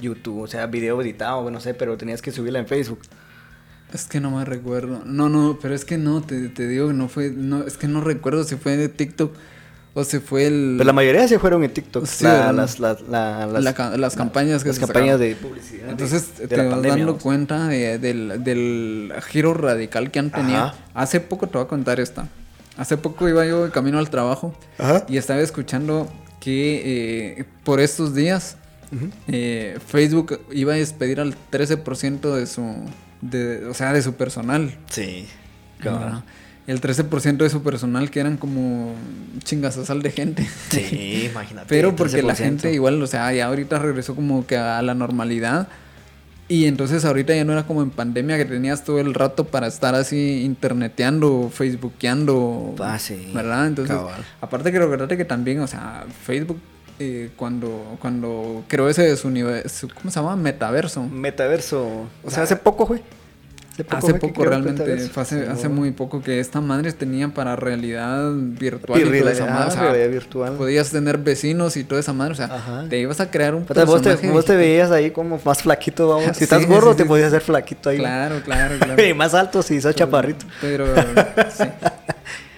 YouTube. 0.00 0.40
O 0.42 0.46
sea, 0.46 0.66
video 0.66 1.00
editado, 1.00 1.50
no 1.50 1.60
sé, 1.60 1.74
pero 1.74 1.96
tenías 1.96 2.22
que 2.22 2.32
subirla 2.32 2.58
en 2.58 2.66
Facebook. 2.66 3.00
Es 3.92 4.06
que 4.06 4.20
no 4.20 4.30
me 4.30 4.44
recuerdo. 4.44 5.02
No, 5.04 5.28
no, 5.28 5.58
pero 5.60 5.74
es 5.74 5.84
que 5.84 5.98
no, 5.98 6.22
te, 6.22 6.48
te 6.48 6.68
digo 6.68 6.88
que 6.88 6.94
no 6.94 7.08
fue... 7.08 7.30
No, 7.30 7.64
es 7.64 7.76
que 7.76 7.88
no 7.88 8.00
recuerdo 8.00 8.44
si 8.44 8.56
fue 8.56 8.76
de 8.76 8.88
TikTok 8.88 9.34
o 9.94 10.04
si 10.04 10.18
fue 10.20 10.46
el... 10.46 10.74
Pero 10.78 10.86
la 10.86 10.92
mayoría 10.92 11.26
se 11.26 11.38
fueron 11.38 11.64
en 11.64 11.72
TikTok. 11.72 12.06
Sí, 12.06 12.24
las, 12.24 12.78
las, 12.78 13.00
la- 13.02 13.46
las, 13.46 13.62
la 13.64 13.74
ca- 13.74 13.96
las 13.96 14.14
campañas 14.14 14.62
que 14.62 14.68
las 14.68 14.76
se 14.76 14.80
campañas 14.82 15.18
sacaron. 15.18 15.28
de 15.28 15.36
publicidad. 15.36 15.84
de- 15.86 15.90
Entonces 15.90 16.38
de 16.38 16.46
te 16.48 16.56
la 16.56 16.62
vas 16.64 16.72
pandemia, 16.72 16.96
dando 16.98 17.12
vamos. 17.12 17.22
cuenta 17.22 17.66
de- 17.68 17.98
del, 17.98 18.44
del 18.44 19.12
giro 19.28 19.54
radical 19.54 20.10
que 20.10 20.18
han 20.20 20.30
tenido. 20.30 20.58
Ajá. 20.58 20.74
Hace 20.94 21.20
poco 21.20 21.46
te 21.48 21.58
voy 21.58 21.64
a 21.64 21.68
contar 21.68 21.98
esta. 22.00 22.28
Hace 22.76 22.96
poco 22.96 23.28
iba 23.28 23.44
yo 23.44 23.64
de 23.64 23.70
camino 23.72 23.98
al 23.98 24.08
trabajo 24.10 24.54
Ajá. 24.78 25.04
y 25.08 25.16
estaba 25.16 25.40
escuchando 25.40 26.08
que 26.40 27.38
eh, 27.40 27.44
por 27.64 27.80
estos 27.80 28.14
días 28.14 28.56
eh, 29.28 29.78
Facebook 29.86 30.40
iba 30.52 30.72
a 30.72 30.76
despedir 30.76 31.20
al 31.20 31.34
13% 31.52 32.34
de 32.34 32.46
su, 32.46 32.64
de, 33.20 33.66
o 33.66 33.74
sea, 33.74 33.92
de 33.92 34.02
su 34.02 34.14
personal. 34.14 34.76
Sí. 34.88 35.26
¿verdad? 35.82 36.22
El 36.66 36.80
13% 36.80 37.38
de 37.38 37.50
su 37.50 37.62
personal 37.62 38.10
que 38.10 38.20
eran 38.20 38.36
como 38.36 38.94
chingasasal 39.42 40.02
de 40.02 40.10
gente. 40.10 40.48
Sí, 40.70 41.26
imagínate. 41.30 41.66
Pero 41.68 41.96
porque 41.96 42.22
la 42.22 42.34
13%. 42.34 42.36
gente 42.36 42.72
igual, 42.72 43.02
o 43.02 43.06
sea, 43.06 43.32
ya 43.32 43.46
ahorita 43.46 43.78
regresó 43.78 44.14
como 44.14 44.46
que 44.46 44.56
a 44.56 44.80
la 44.82 44.94
normalidad. 44.94 45.68
Y 46.48 46.66
entonces 46.66 47.04
ahorita 47.04 47.34
ya 47.34 47.44
no 47.44 47.52
era 47.52 47.64
como 47.64 47.80
en 47.82 47.90
pandemia 47.90 48.36
que 48.36 48.44
tenías 48.44 48.82
todo 48.84 48.98
el 48.98 49.14
rato 49.14 49.44
para 49.44 49.68
estar 49.68 49.94
así 49.94 50.42
interneteando, 50.44 51.48
facebookeando. 51.52 52.74
Ah, 52.80 52.98
sí, 52.98 53.30
¿Verdad? 53.32 53.68
Entonces, 53.68 53.96
cabal. 53.96 54.24
aparte 54.40 54.72
que 54.72 54.78
recordate 54.80 55.16
que 55.16 55.24
también, 55.24 55.60
o 55.60 55.66
sea, 55.68 56.04
Facebook 56.24 56.58
eh, 56.98 57.30
cuando, 57.36 57.96
cuando 58.00 58.64
creó 58.68 58.88
ese 58.88 59.02
de 59.02 59.16
su- 59.16 59.88
¿cómo 59.94 60.10
se 60.10 60.20
llama? 60.20 60.34
Metaverso. 60.36 61.04
Metaverso. 61.04 61.86
O 61.86 62.08
sea, 62.24 62.30
sea, 62.30 62.42
hace 62.42 62.56
poco, 62.56 62.84
güey. 62.86 63.00
Hace 63.88 64.14
poco 64.14 64.44
realmente, 64.44 64.96
fue 65.08 65.22
hace, 65.22 65.46
hace 65.48 65.68
muy 65.68 65.90
poco 65.92 66.22
que 66.22 66.40
esta 66.40 66.60
madre 66.60 66.92
tenía 66.92 67.28
para 67.28 67.56
realidad 67.56 68.30
virtual 68.34 69.00
y, 69.00 69.04
realidad- 69.04 69.32
esa 69.32 69.46
madre. 69.46 69.68
o 69.68 69.70
sea, 69.70 69.82
realidad 69.82 70.10
virtual. 70.10 70.52
Podías 70.56 70.90
tener 70.90 71.18
vecinos 71.18 71.76
y 71.76 71.84
toda 71.84 72.00
esa 72.00 72.12
madre, 72.12 72.32
o 72.32 72.36
sea, 72.36 72.46
Ajá. 72.46 72.84
te 72.88 72.98
ibas 72.98 73.20
a 73.20 73.30
crear 73.30 73.54
un 73.54 73.64
O 73.68 73.74
sea, 73.74 73.84
vos, 73.84 74.02
te, 74.02 74.10
personaje. 74.10 74.32
vos 74.34 74.44
te 74.44 74.56
veías 74.56 74.90
ahí 74.90 75.10
como 75.10 75.40
más 75.44 75.62
flaquito, 75.62 76.08
vamos. 76.08 76.24
Si 76.36 76.44
estás 76.44 76.62
sí, 76.62 76.68
sí, 76.68 76.96
te 76.96 77.04
podías 77.04 77.28
hacer 77.28 77.40
flaquito 77.42 77.90
ahí. 77.90 77.98
Claro, 77.98 78.40
claro, 78.44 78.74
claro. 78.80 79.04
Y 79.04 79.14
más 79.14 79.34
alto 79.34 79.62
si 79.62 79.80
sos 79.80 79.94
chaparrito. 79.94 80.46
Pero, 80.60 80.86
sí. 81.56 81.64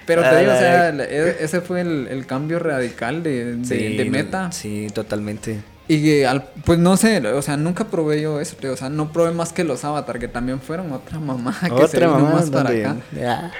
Pero 0.06 0.22
te 0.22 0.36
digo, 0.40 0.52
o 0.52 0.56
sea, 0.56 0.88
e- 0.90 1.36
ese 1.40 1.60
fue 1.60 1.80
el, 1.80 2.08
el 2.10 2.26
cambio 2.26 2.58
radical 2.58 3.22
de, 3.22 3.56
de, 3.56 3.90
de 3.96 4.04
meta. 4.10 4.50
Sí, 4.50 4.88
totalmente. 4.92 5.60
Y 5.94 6.22
al, 6.24 6.44
pues 6.64 6.78
no 6.78 6.96
sé, 6.96 7.18
o 7.26 7.42
sea, 7.42 7.56
nunca 7.56 7.84
probé 7.84 8.22
yo 8.22 8.40
eso, 8.40 8.56
tío, 8.56 8.72
o 8.72 8.76
sea, 8.76 8.88
no 8.88 9.12
probé 9.12 9.32
más 9.32 9.52
que 9.52 9.62
los 9.64 9.84
Avatar, 9.84 10.18
que 10.18 10.28
también 10.28 10.60
fueron 10.60 10.90
otra 10.92 11.18
mamá 11.18 11.54
que 11.60 11.66
se 11.66 11.72
Otra 11.74 12.06
vino 12.06 12.18
mamá. 12.20 12.30
más 12.36 12.50
para 12.50 12.70
acá. 12.70 12.96
Ya. 13.14 13.52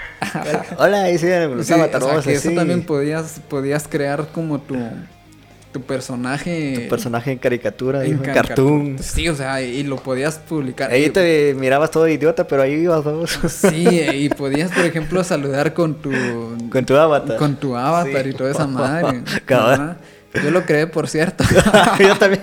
Hola, 0.79 1.03
ahí 1.03 1.19
sí, 1.19 1.27
los 1.27 1.67
Sí, 1.67 1.73
o 1.73 1.77
sea, 1.77 2.21
que 2.23 2.33
eso 2.35 2.51
también 2.53 2.85
podías, 2.85 3.41
podías 3.49 3.87
crear 3.87 4.29
como 4.33 4.61
tu, 4.61 4.77
tu 5.73 5.83
personaje. 5.83 6.81
Tu 6.85 6.89
personaje 6.89 7.33
en 7.33 7.39
caricatura, 7.39 8.05
en 8.05 8.19
cartoon. 8.19 8.97
Sí, 9.01 9.29
o 9.29 9.35
sea, 9.35 9.61
y 9.61 9.83
lo 9.83 9.97
podías 9.97 10.39
publicar. 10.39 10.91
Ahí 10.91 11.11
te 11.11 11.55
mirabas 11.59 11.91
todo 11.91 12.09
idiota, 12.09 12.47
pero 12.47 12.63
ahí 12.63 12.73
ibas 12.75 13.05
vamos. 13.05 13.39
Sí, 13.49 13.89
y 14.15 14.29
podías, 14.31 14.71
por 14.71 14.85
ejemplo, 14.85 15.23
saludar 15.25 15.75
con 15.75 15.95
tu... 15.97 16.11
Con 16.71 16.85
tu 16.87 16.95
avatar. 16.97 17.37
Con 17.37 17.57
tu 17.57 17.77
avatar 17.77 18.23
Sí. 18.25 18.31
y 18.31 18.33
toda 18.33 18.51
esa 18.53 18.67
madre. 18.69 19.23
Cabal. 19.45 19.97
Yo 20.35 20.51
lo 20.51 20.65
creé, 20.65 20.87
por 20.87 21.09
cierto. 21.09 21.45
yo 22.01 22.17
también, 22.19 22.43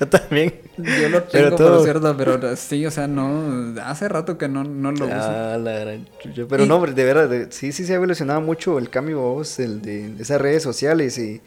yo 0.00 0.08
también. 0.08 0.54
Yo 0.76 1.08
lo 1.08 1.24
Pero 1.28 1.44
tengo, 1.44 1.56
todo- 1.56 1.76
por 1.76 1.84
cierto, 1.84 2.16
pero 2.16 2.56
sí, 2.56 2.84
o 2.86 2.90
sea, 2.90 3.06
no... 3.06 3.74
Hace 3.84 4.08
rato 4.08 4.38
que 4.38 4.48
no, 4.48 4.64
no 4.64 4.90
lo 4.92 5.06
uso. 5.06 5.14
Ah, 5.16 5.56
la 5.62 5.72
gran 5.78 6.06
chucha. 6.22 6.42
Pero 6.48 6.64
Y- 6.64 6.68
no, 6.68 6.84
de 6.84 7.04
verdad, 7.04 7.28
de- 7.28 7.50
sí, 7.52 7.72
sí 7.72 7.84
se 7.86 7.92
ha 7.92 7.96
evolucionado 7.96 8.40
mucho 8.40 8.78
el 8.78 8.90
cambio, 8.90 9.20
vos, 9.20 9.58
el 9.60 9.82
de, 9.82 10.14
esas 10.20 10.40
redes 10.40 10.62
sociales 10.62 11.16
y 11.18 11.40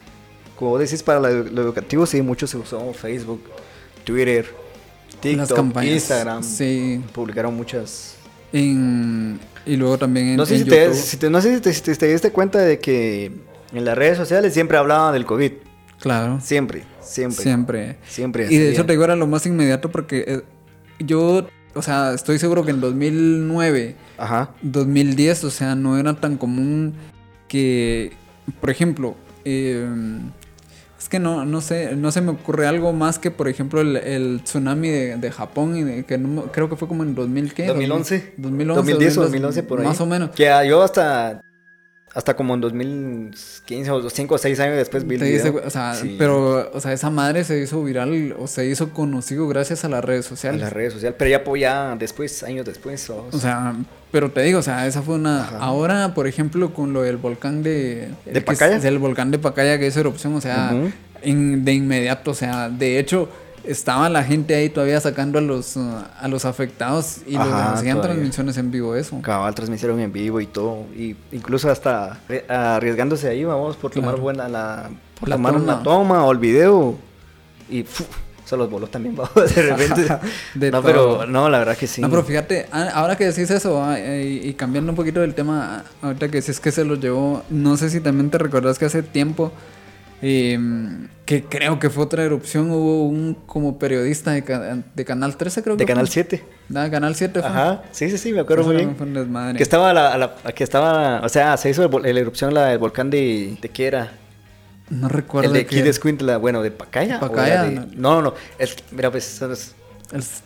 como 0.56 0.72
vos 0.72 0.80
decís, 0.80 1.02
para 1.04 1.20
lo, 1.20 1.30
lo 1.44 1.62
educativo, 1.62 2.06
sí, 2.06 2.22
mucho 2.22 2.46
se 2.48 2.58
usó 2.58 2.94
Facebook, 2.94 3.42
Twitter, 4.04 4.46
TikTok. 5.22 5.84
Instagram. 5.84 6.44
Sí. 6.44 7.02
Publicaron 7.14 7.56
muchas. 7.56 8.16
En- 8.54 9.40
y 9.66 9.76
luego 9.76 9.98
también 9.98 10.30
en, 10.30 10.38
No 10.38 10.46
sé, 10.46 10.56
en 10.56 10.64
si 10.64 10.70
te, 10.70 10.94
si 10.94 11.18
te- 11.18 11.30
no 11.30 11.42
sé 11.42 11.60
te- 11.62 11.74
si 11.74 11.82
te 11.96 12.08
diste 12.08 12.32
cuenta 12.32 12.60
de 12.60 12.80
que 12.80 13.32
en 13.74 13.86
las 13.86 13.98
redes 13.98 14.18
sociales 14.18 14.54
siempre 14.54 14.78
hablaban 14.78 15.14
del 15.14 15.26
COVID. 15.26 15.52
Claro. 16.02 16.40
Siempre, 16.42 16.84
siempre. 17.00 17.44
Siempre. 17.44 17.98
Siempre. 18.08 18.48
Y 18.50 18.58
de 18.58 18.72
hecho 18.72 18.86
te 18.86 18.94
digo 18.94 19.04
era 19.04 19.16
lo 19.16 19.28
más 19.28 19.46
inmediato 19.46 19.90
porque 19.92 20.26
eh, 20.28 20.42
yo, 21.00 21.48
o 21.76 21.82
sea, 21.82 22.14
estoy 22.14 22.40
seguro 22.40 22.66
que 22.66 22.72
en 22.72 22.82
2009, 22.82 23.96
Ajá. 24.18 24.50
2010, 24.64 25.44
o 25.46 25.52
sea, 25.52 25.76
no 25.76 25.98
era 25.98 26.14
tan 26.16 26.38
común 26.38 26.94
que, 27.48 28.14
por 28.60 28.70
ejemplo, 28.70 29.16
eh, 29.46 29.88
Es 31.00 31.10
que 31.10 31.20
no, 31.20 31.46
no 31.46 31.62
sé, 31.62 31.96
no 31.96 32.12
se 32.12 32.22
me 32.22 32.30
ocurre 32.32 32.68
algo 32.68 32.94
más 32.94 33.18
que, 33.20 33.32
por 33.32 33.48
ejemplo, 33.48 33.82
el, 33.82 33.98
el 33.98 34.42
tsunami 34.44 34.88
de, 34.90 35.18
de 35.18 35.32
Japón, 35.32 35.76
y 35.76 35.84
de- 35.84 36.04
que 36.06 36.18
no 36.20 36.44
creo 36.52 36.70
que 36.70 36.76
fue 36.76 36.88
como 36.88 37.02
en 37.04 37.16
2000, 37.16 37.54
¿qué? 37.56 37.66
2011. 37.68 38.34
2011, 38.38 38.76
2010 38.76 39.18
o 39.18 39.22
2012, 39.22 39.62
2011 39.62 39.64
por 39.64 39.80
ahí. 39.82 39.88
Más 39.88 40.00
o 40.00 40.06
menos. 40.06 40.30
Que 40.32 40.50
ah, 40.50 40.64
yo 40.64 40.82
hasta 40.84 41.42
hasta 42.14 42.36
como 42.36 42.54
en 42.56 42.62
2015 42.62 43.92
o 43.92 44.10
5 44.10 44.36
o 44.36 44.38
6 44.38 44.60
años 44.60 44.76
después 44.78 45.08
vi 45.08 45.16
el 45.16 45.22
Te 45.22 45.26
dice, 45.28 45.50
video. 45.52 45.66
o 45.66 45.70
sea, 45.70 45.94
Sí, 45.96 46.16
pero, 46.20 46.70
o 46.74 46.80
sea, 46.82 46.92
esa 46.94 47.10
madre 47.10 47.44
se 47.44 47.60
hizo 47.62 47.82
viral 47.84 48.36
o 48.38 48.48
se 48.48 48.66
hizo 48.66 48.90
conocido 48.92 49.48
gracias 49.48 49.86
a 49.86 49.90
las 49.90 50.04
redes 50.04 50.26
sociales. 50.26 50.60
las 50.62 50.74
redes 50.74 50.94
sociales, 50.94 51.16
pero 51.18 51.32
ya 51.32 51.44
po- 51.44 51.56
ya 51.56 51.96
después, 51.98 52.44
años 52.44 52.66
después. 52.66 53.10
o- 53.10 53.28
O 53.32 53.40
sea, 53.40 53.74
pero 54.12 54.30
te 54.30 54.42
digo, 54.42 54.60
o 54.60 54.64
sea, 54.64 54.86
esa 54.88 55.02
fue 55.02 55.16
una. 55.16 55.44
Ajá. 55.44 55.58
Ahora, 55.60 56.14
por 56.14 56.28
ejemplo, 56.28 56.74
con 56.74 56.92
lo 56.94 57.02
del 57.04 57.18
volcán 57.18 57.64
de. 57.64 58.10
¿De 58.26 58.32
que 58.34 58.40
es- 58.40 58.44
Pacaya? 58.44 58.80
Del 58.80 58.98
volcán 59.00 59.32
de 59.32 59.40
Pacaya 59.40 59.80
que 59.80 59.88
hizo 59.88 60.00
erupción, 60.02 60.36
o 60.36 60.42
sea, 60.42 60.72
Ujú. 60.74 60.92
in- 61.24 61.64
de 61.64 61.74
inmediato, 61.74 62.32
o 62.32 62.36
sea, 62.36 62.68
de 62.70 63.00
hecho. 63.00 63.30
Estaba 63.64 64.10
la 64.10 64.24
gente 64.24 64.56
ahí 64.56 64.70
todavía 64.70 65.00
sacando 65.00 65.38
a 65.38 65.42
los, 65.42 65.76
uh, 65.76 65.98
a 66.20 66.28
los 66.28 66.46
afectados 66.46 67.18
y 67.28 67.34
los 67.34 67.48
Ajá, 67.48 67.74
hacían 67.74 67.98
todavía. 67.98 68.16
transmisiones 68.16 68.58
en 68.58 68.72
vivo 68.72 68.96
eso. 68.96 69.22
Cabal 69.22 69.54
transmitieron 69.54 70.00
en 70.00 70.12
vivo 70.12 70.42
y 70.42 70.48
todo. 70.48 70.86
Y 70.96 71.16
incluso 71.32 71.70
hasta 71.70 72.20
arriesgándose 72.50 73.28
ahí, 73.30 73.44
vamos, 73.44 73.76
por 73.78 73.92
tomar 73.92 74.12
Claro. 74.12 74.24
buena 74.24 74.50
la. 74.50 74.90
Por 75.20 75.30
La 75.30 75.36
tomar 75.36 75.54
toma. 75.54 75.64
una 75.64 75.84
toma 75.84 76.26
o 76.26 76.32
el 76.32 76.38
video. 76.40 76.96
Y 77.70 77.84
fu, 77.84 78.04
se 78.44 78.58
los 78.58 78.70
voló 78.70 78.88
también, 78.88 79.16
vamos, 79.18 79.34
de 79.56 79.62
repente. 79.62 80.08
De 80.56 80.72
no, 80.72 80.82
todo. 80.82 80.88
pero 80.92 81.26
no, 81.28 81.48
la 81.48 81.60
verdad 81.60 81.78
que 81.78 81.86
sí. 81.88 82.02
No, 82.02 82.10
pero 82.10 82.24
fíjate, 82.24 82.68
ahora 82.72 83.16
que 83.16 83.26
decís 83.26 83.50
eso 83.52 83.84
ah, 83.84 84.00
eh, 84.00 84.42
y 84.44 84.54
cambiando 84.56 84.92
un 84.92 84.96
poquito 84.96 85.20
del 85.22 85.36
tema, 85.36 85.84
ahorita 86.02 86.30
que 86.30 86.42
decís 86.42 86.60
que 86.60 86.72
se 86.72 86.84
lo 86.84 86.96
llevó, 86.96 87.44
no 87.52 87.78
sé 87.78 87.90
si 87.92 88.00
también 88.02 88.30
te 88.32 88.38
recordás 88.40 88.80
que 88.80 88.86
hace 88.86 89.04
tiempo, 89.04 89.52
eh, 90.22 90.60
que 91.26 91.44
creo 91.46 91.80
que 91.80 91.90
fue 91.90 92.04
otra 92.04 92.24
erupción, 92.24 92.70
hubo 92.72 93.08
un 93.08 93.36
como 93.46 93.80
periodista 93.80 94.32
de, 94.32 94.84
de 94.94 95.06
Canal 95.06 95.38
13, 95.38 95.64
creo 95.64 95.78
que 95.78 95.84
de 95.84 95.88
Canal 95.88 96.08
fue. 96.08 96.14
7. 96.14 96.44
Ah, 96.76 96.88
Canal 96.92 97.16
7 97.16 97.40
fue. 97.42 97.50
Ajá, 97.50 97.84
sí, 97.92 98.10
sí, 98.10 98.18
sí, 98.18 98.34
me 98.34 98.42
acuerdo 98.42 98.64
muy 98.66 98.76
bien. 98.76 98.96
Que 99.56 99.64
estaba 99.64 99.94
la, 99.94 100.18
la- 100.18 100.36
que 100.54 100.64
estaba, 100.64 101.22
o 101.22 101.30
sea, 101.30 101.58
se 101.58 101.70
hizo 101.70 101.88
la 101.88 102.10
erupción 102.20 102.54
la, 102.54 102.66
del 102.68 102.78
volcán 102.80 103.10
de, 103.10 103.58
de 103.62 103.70
qué 103.70 103.88
era? 103.88 104.12
No 104.90 105.08
recuerdo. 105.08 105.48
el 105.50 105.54
de 105.54 105.66
Kid 105.66 105.86
Escuintla, 105.86 106.38
bueno, 106.38 106.62
de 106.62 106.72
Pacaya. 106.72 107.20
Pacaya, 107.20 107.64
de- 107.64 107.72
no. 107.76 107.86
no, 107.96 108.22
no, 108.22 108.34
es- 108.60 108.76
mira, 108.92 109.10
pues 109.10 109.42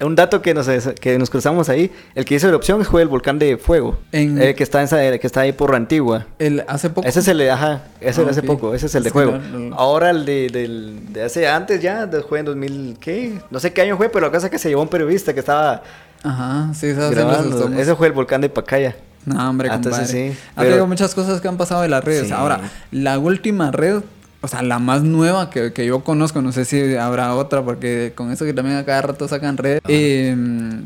un 0.02 0.16
dato 0.16 0.42
que 0.42 0.54
nos, 0.54 0.68
que 1.00 1.18
nos 1.18 1.30
cruzamos 1.30 1.70
ahí. 1.70 1.92
El 2.14 2.26
que 2.26 2.36
hizo 2.36 2.48
erupción 2.48 2.84
fue 2.86 3.02
el 3.02 3.08
volcán 3.08 3.40
de 3.40 3.58
Fuego, 3.58 3.98
En- 4.12 4.42
el 4.42 4.56
que 4.56 4.64
está 4.64 4.82
en 4.82 5.20
que 5.20 5.26
está 5.28 5.42
ahí 5.42 5.52
por 5.54 5.74
Antigua. 5.76 6.26
el- 6.40 6.64
hace 6.68 6.90
poco. 6.90 7.08
Ese 7.08 7.20
es 7.20 7.28
el 7.28 7.38
de, 7.40 7.52
ajá, 7.52 7.84
ese 8.02 8.22
hace 8.22 8.44
poco, 8.44 8.74
ese 8.76 8.86
es 8.86 8.96
el 8.96 9.04
de 9.04 9.10
Es 9.10 9.14
que 9.14 9.20
juego. 9.24 9.38
no- 9.38 9.60
no- 9.60 9.76
Ahora 9.76 10.10
el 10.12 10.26
de, 10.26 10.50
del, 10.50 11.14
de 11.14 11.24
hace 11.24 11.48
antes 11.48 11.82
ya, 11.82 12.08
fue 12.30 12.40
en 12.40 12.46
2000, 12.46 12.98
¿qué? 13.00 13.40
No 13.50 13.60
sé 13.60 13.74
qué 13.74 13.82
año 13.82 13.98
fue, 13.98 14.10
pero 14.10 14.26
la 14.28 14.32
cosa 14.32 14.48
es 14.48 14.52
que 14.52 14.60
se 14.60 14.70
llevó 14.70 14.82
un 14.84 14.88
periodista 14.90 15.34
que 15.34 15.40
estaba 15.40 15.82
Ajá, 16.24 16.72
sí, 16.74 16.92
grabando. 16.94 17.70
Ese 17.80 17.96
fue 17.96 18.08
el 18.08 18.14
volcán 18.14 18.42
de 18.42 18.50
Pacaya. 18.50 18.96
No, 19.26 19.50
hombre, 19.50 19.70
Ah, 19.72 19.76
entonces 19.76 20.08
compadre. 20.08 20.34
sí, 20.68 20.72
digo, 20.74 20.86
muchas 20.88 21.16
cosas 21.16 21.42
que 21.42 21.48
han 21.48 21.58
pasado 21.58 21.82
de 21.82 21.90
las 21.90 22.04
redes. 22.04 22.28
Sí. 22.28 22.34
Ahora, 22.34 22.60
la 22.92 23.18
última 23.18 23.72
red, 23.72 24.02
o 24.46 24.48
sea, 24.48 24.62
la 24.62 24.80
más 24.80 25.04
nueva 25.04 25.50
que, 25.50 25.74
que 25.74 25.86
yo 25.86 26.04
conozco, 26.04 26.42
no 26.42 26.52
sé 26.52 26.66
si 26.66 26.96
habrá 26.96 27.36
otra, 27.36 27.64
porque 27.64 28.14
con 28.16 28.32
eso 28.32 28.46
que 28.46 28.54
también 28.54 28.78
a 28.78 28.86
cada 28.86 29.02
rato 29.02 29.28
sacan 29.28 29.58
redes. 29.58 29.82
eh, 29.88 30.36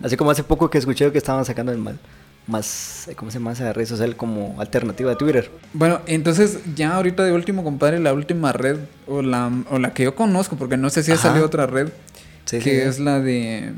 Así 0.03 0.18
como 0.18 0.32
hace 0.32 0.43
poco 0.43 0.70
que 0.70 0.78
escuché 0.80 1.12
que 1.12 1.18
estaban 1.18 1.45
sacando 1.45 1.72
el 1.72 1.78
mal, 1.78 1.99
más, 2.47 3.07
¿cómo 3.16 3.30
se 3.30 3.38
llama 3.38 3.51
esa 3.51 3.72
red 3.74 3.86
social 3.86 4.16
como 4.16 4.55
alternativa 4.60 5.12
a 5.12 5.18
Twitter? 5.18 5.51
bueno, 5.74 5.99
entonces 6.07 6.57
ya 6.76 6.95
ahorita 6.95 7.24
de 7.24 7.32
último, 7.32 7.64
compadre, 7.64 7.99
la 7.99 8.12
última 8.14 8.51
red, 8.53 8.78
o 9.07 9.22
la, 9.22 9.51
o 9.70 9.78
la 9.78 9.93
que 9.93 10.03
yo 10.03 10.16
conozco, 10.16 10.55
porque 10.55 10.76
no 10.78 10.89
sé 10.89 11.03
si 11.03 11.12
ha 11.12 11.18
salido 11.18 11.45
otra 11.45 11.68
red, 11.68 11.89
Sí, 12.45 12.57
que 12.57 12.64
sí. 12.64 12.70
es 12.89 12.99
la 12.99 13.20
de, 13.20 13.74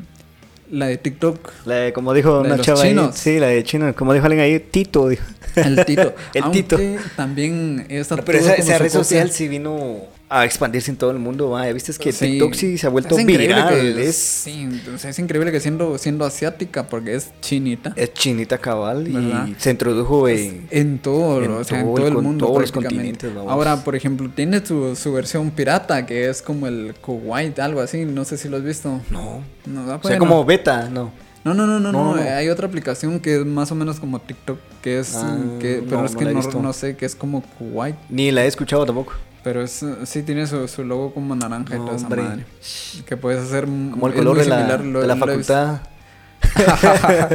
la 0.72 0.88
de 0.88 0.98
TikTok. 0.98 1.52
La 1.66 1.76
de, 1.76 1.94
como 1.94 2.14
dijo 2.14 2.38
La 2.38 2.40
de 2.42 2.46
una 2.48 2.58
los 2.58 2.66
chava 2.66 2.82
ahí, 2.82 2.90
chinos. 2.90 3.16
sí, 3.16 3.40
la 3.40 3.48
de 3.48 3.64
chino, 3.64 3.94
como 3.96 4.14
dijo 4.14 4.26
alguien 4.26 4.44
ahí, 4.44 4.60
Tito, 4.60 5.08
dijo. 5.10 5.24
El 5.56 5.86
Tito. 5.86 6.14
El 6.34 6.44
Aunque 6.44 6.64
Tito. 6.64 6.78
también 7.16 7.86
esta 7.90 8.16
No, 8.16 8.24
pero 8.26 8.40
esa, 8.40 8.54
esa 8.54 8.78
red 8.78 8.90
social 8.90 9.32
sí 9.32 9.48
vino 9.48 9.98
a 10.34 10.46
expandirse 10.46 10.90
en 10.90 10.96
todo 10.96 11.12
el 11.12 11.20
mundo, 11.20 11.50
¿va? 11.50 11.66
Viste 11.74 11.92
es 11.92 12.00
que 12.00 12.14
Sí. 12.14 12.26
TikTok 12.32 12.54
sí 12.54 12.78
se 12.78 12.88
ha 12.88 12.90
vuelto 12.90 13.18
Es 13.18 13.26
viral, 13.26 13.68
que- 13.70 14.08
es, 14.08 14.16
Sí, 14.16 14.66
es 15.04 15.20
increíble 15.20 15.52
que 15.52 15.60
siendo, 15.60 15.98
siendo 15.98 16.24
asiática, 16.24 16.88
porque 16.88 17.16
es 17.16 17.32
chinita. 17.42 17.92
es 17.98 18.14
chinita 18.14 18.58
cabal 18.58 19.04
¿Verdad? 19.04 19.48
y 19.48 19.56
se 19.60 19.72
introdujo 19.72 20.30
en... 20.30 20.68
En 20.72 21.00
todo, 21.00 21.44
en 21.44 21.52
o 21.52 21.64
sea, 21.66 21.82
en 21.82 21.94
todo 21.94 22.08
el 22.08 22.14
mundo. 22.14 22.46
todos 22.48 22.62
los 22.62 22.72
continentes, 22.72 23.36
vamos. 23.36 23.52
Ahora, 23.52 23.84
por 23.84 23.94
ejemplo, 23.96 24.30
tiene 24.34 24.66
su, 24.66 24.96
su 24.96 25.12
versión 25.12 25.52
pirata, 25.52 26.06
que 26.06 26.30
es 26.30 26.42
como 26.42 26.66
el 26.66 26.94
Kuwait, 27.02 27.60
algo 27.60 27.82
así. 27.82 28.06
No 28.06 28.24
sé 28.24 28.38
si 28.38 28.48
lo 28.48 28.56
has 28.56 28.64
visto. 28.64 29.02
No, 29.10 29.44
No, 29.66 29.82
ah, 29.82 29.84
o 29.84 30.08
sea, 30.08 30.18
bueno. 30.18 30.20
como 30.20 30.46
beta, 30.46 30.90
no. 30.90 31.12
no, 31.44 31.54
no, 31.54 31.68
no, 31.68 31.80
no, 31.82 31.92
No, 31.92 32.16
no, 32.16 32.16
no. 32.16 32.22
Hay 32.22 32.48
otra 32.48 32.68
aplicación 32.68 33.20
que 33.20 33.36
es 33.42 33.46
más 33.46 33.70
o 33.72 33.76
menos 33.76 34.00
como 34.00 34.20
TikTok, 34.22 34.58
que 34.82 35.00
es. 35.00 35.14
Ah, 35.16 35.38
que, 35.60 35.84
pero 35.86 36.00
no, 36.00 36.06
es 36.06 36.14
no 36.14 36.20
que 36.20 36.26
no, 36.26 36.62
no 36.62 36.72
sé, 36.72 36.96
que 36.96 37.06
es 37.06 37.16
como 37.16 37.42
Kuwait. 37.58 37.96
Ni 38.10 38.32
la 38.32 38.46
he 38.46 38.48
escuchado 38.48 38.86
tampoco. 38.86 39.12
Pero 39.44 39.64
es, 39.64 39.84
sí 40.04 40.22
tiene 40.24 40.46
su, 40.46 40.68
su 40.68 40.84
logo 40.84 41.14
como 41.14 41.36
naranja 41.36 41.76
y 41.76 41.80
toda 41.80 41.96
esa 41.96 42.10
madre. 42.10 42.46
Que 43.06 43.18
puedes 43.18 43.42
hacer. 43.42 43.66
Como 43.66 44.08
el 44.08 44.14
color 44.14 44.38
de 44.38 44.46
la, 44.46 44.58
similar, 44.58 44.86
lo- 44.86 45.02
de 45.02 45.08
la 45.08 45.16
facultad. 45.16 45.82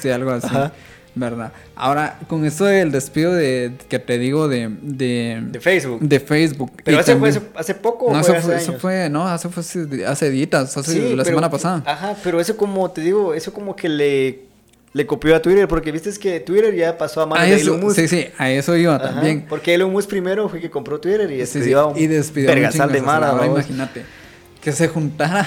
sí, 0.00 0.10
algo 0.10 0.30
así. 0.32 0.46
Ajá. 0.48 0.72
¿Verdad? 1.18 1.50
Ahora, 1.76 2.18
con 2.28 2.44
esto 2.44 2.66
del 2.66 2.92
despido 2.92 3.32
de 3.32 3.72
que 3.88 3.98
te 3.98 4.18
digo 4.18 4.48
de, 4.48 4.68
de, 4.82 5.42
De 5.46 5.60
Facebook. 5.60 6.00
de 6.02 6.20
Facebook. 6.20 6.72
Pero 6.84 7.00
ese 7.00 7.16
fue 7.16 7.30
hace, 7.30 7.40
hace 7.54 7.74
poco. 7.74 8.06
o 8.06 8.12
No, 8.12 8.22
fue 8.22 8.36
eso 8.36 8.38
hace 8.38 8.46
fue, 8.46 8.56
eso 8.58 8.70
años? 8.72 8.82
fue, 8.82 9.08
no, 9.08 9.34
eso 9.34 9.48
fue 9.48 9.62
hace, 9.62 10.04
hace 10.06 10.28
días, 10.30 10.76
hace 10.76 10.92
Sí, 10.92 11.00
la 11.00 11.22
pero- 11.22 11.24
semana 11.24 11.48
pasada. 11.50 11.82
Ajá, 11.86 12.14
pero 12.22 12.38
eso 12.38 12.54
como 12.58 12.90
te 12.90 13.00
digo, 13.00 13.32
eso 13.32 13.50
como 13.54 13.74
que 13.74 13.88
le, 13.88 14.45
le 14.96 15.06
copió 15.06 15.36
a 15.36 15.42
Twitter, 15.42 15.68
porque 15.68 15.92
viste 15.92 16.08
es 16.08 16.18
que 16.18 16.40
Twitter 16.40 16.74
ya 16.74 16.96
pasó 16.96 17.20
a 17.20 17.26
manos 17.26 17.44
A 17.44 17.50
de 17.50 17.60
Elon 17.60 17.80
Musk. 17.80 17.96
sí, 18.00 18.08
sí, 18.08 18.26
a 18.38 18.50
eso 18.50 18.74
iba 18.76 18.94
Ajá, 18.96 19.10
también. 19.10 19.44
Porque 19.46 19.74
Elon 19.74 19.92
Musk 19.92 20.08
primero 20.08 20.48
fue 20.48 20.58
que 20.58 20.70
compró 20.70 20.98
Twitter 20.98 21.30
y 21.30 21.34
Sí, 21.40 21.46
sí, 21.46 21.58
despidió 21.58 21.80
a 21.80 21.86
un 21.88 21.98
y 21.98 22.06
despidió 22.06 22.50
un 22.50 22.92
de 22.92 23.02
mara, 23.02 23.28
Ahora 23.28 23.46
imagínate 23.46 24.02
que 24.62 24.72
se 24.72 24.88
juntara 24.88 25.46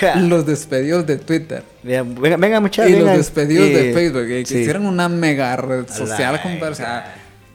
Ja. 0.00 0.16
los 0.20 0.44
despedidos 0.46 1.06
de 1.06 1.16
Twitter 1.16 1.62
Venga, 1.82 2.36
venga 2.36 2.60
muchachos. 2.60 2.90
y 2.90 2.98
los 2.98 3.16
despedidos 3.16 3.68
de 3.68 3.92
Facebook, 3.94 4.26
que 4.26 4.44
sí. 4.46 4.58
hicieran 4.58 4.84
una 4.84 5.08
mega 5.08 5.54
red 5.56 5.86
social, 5.88 6.40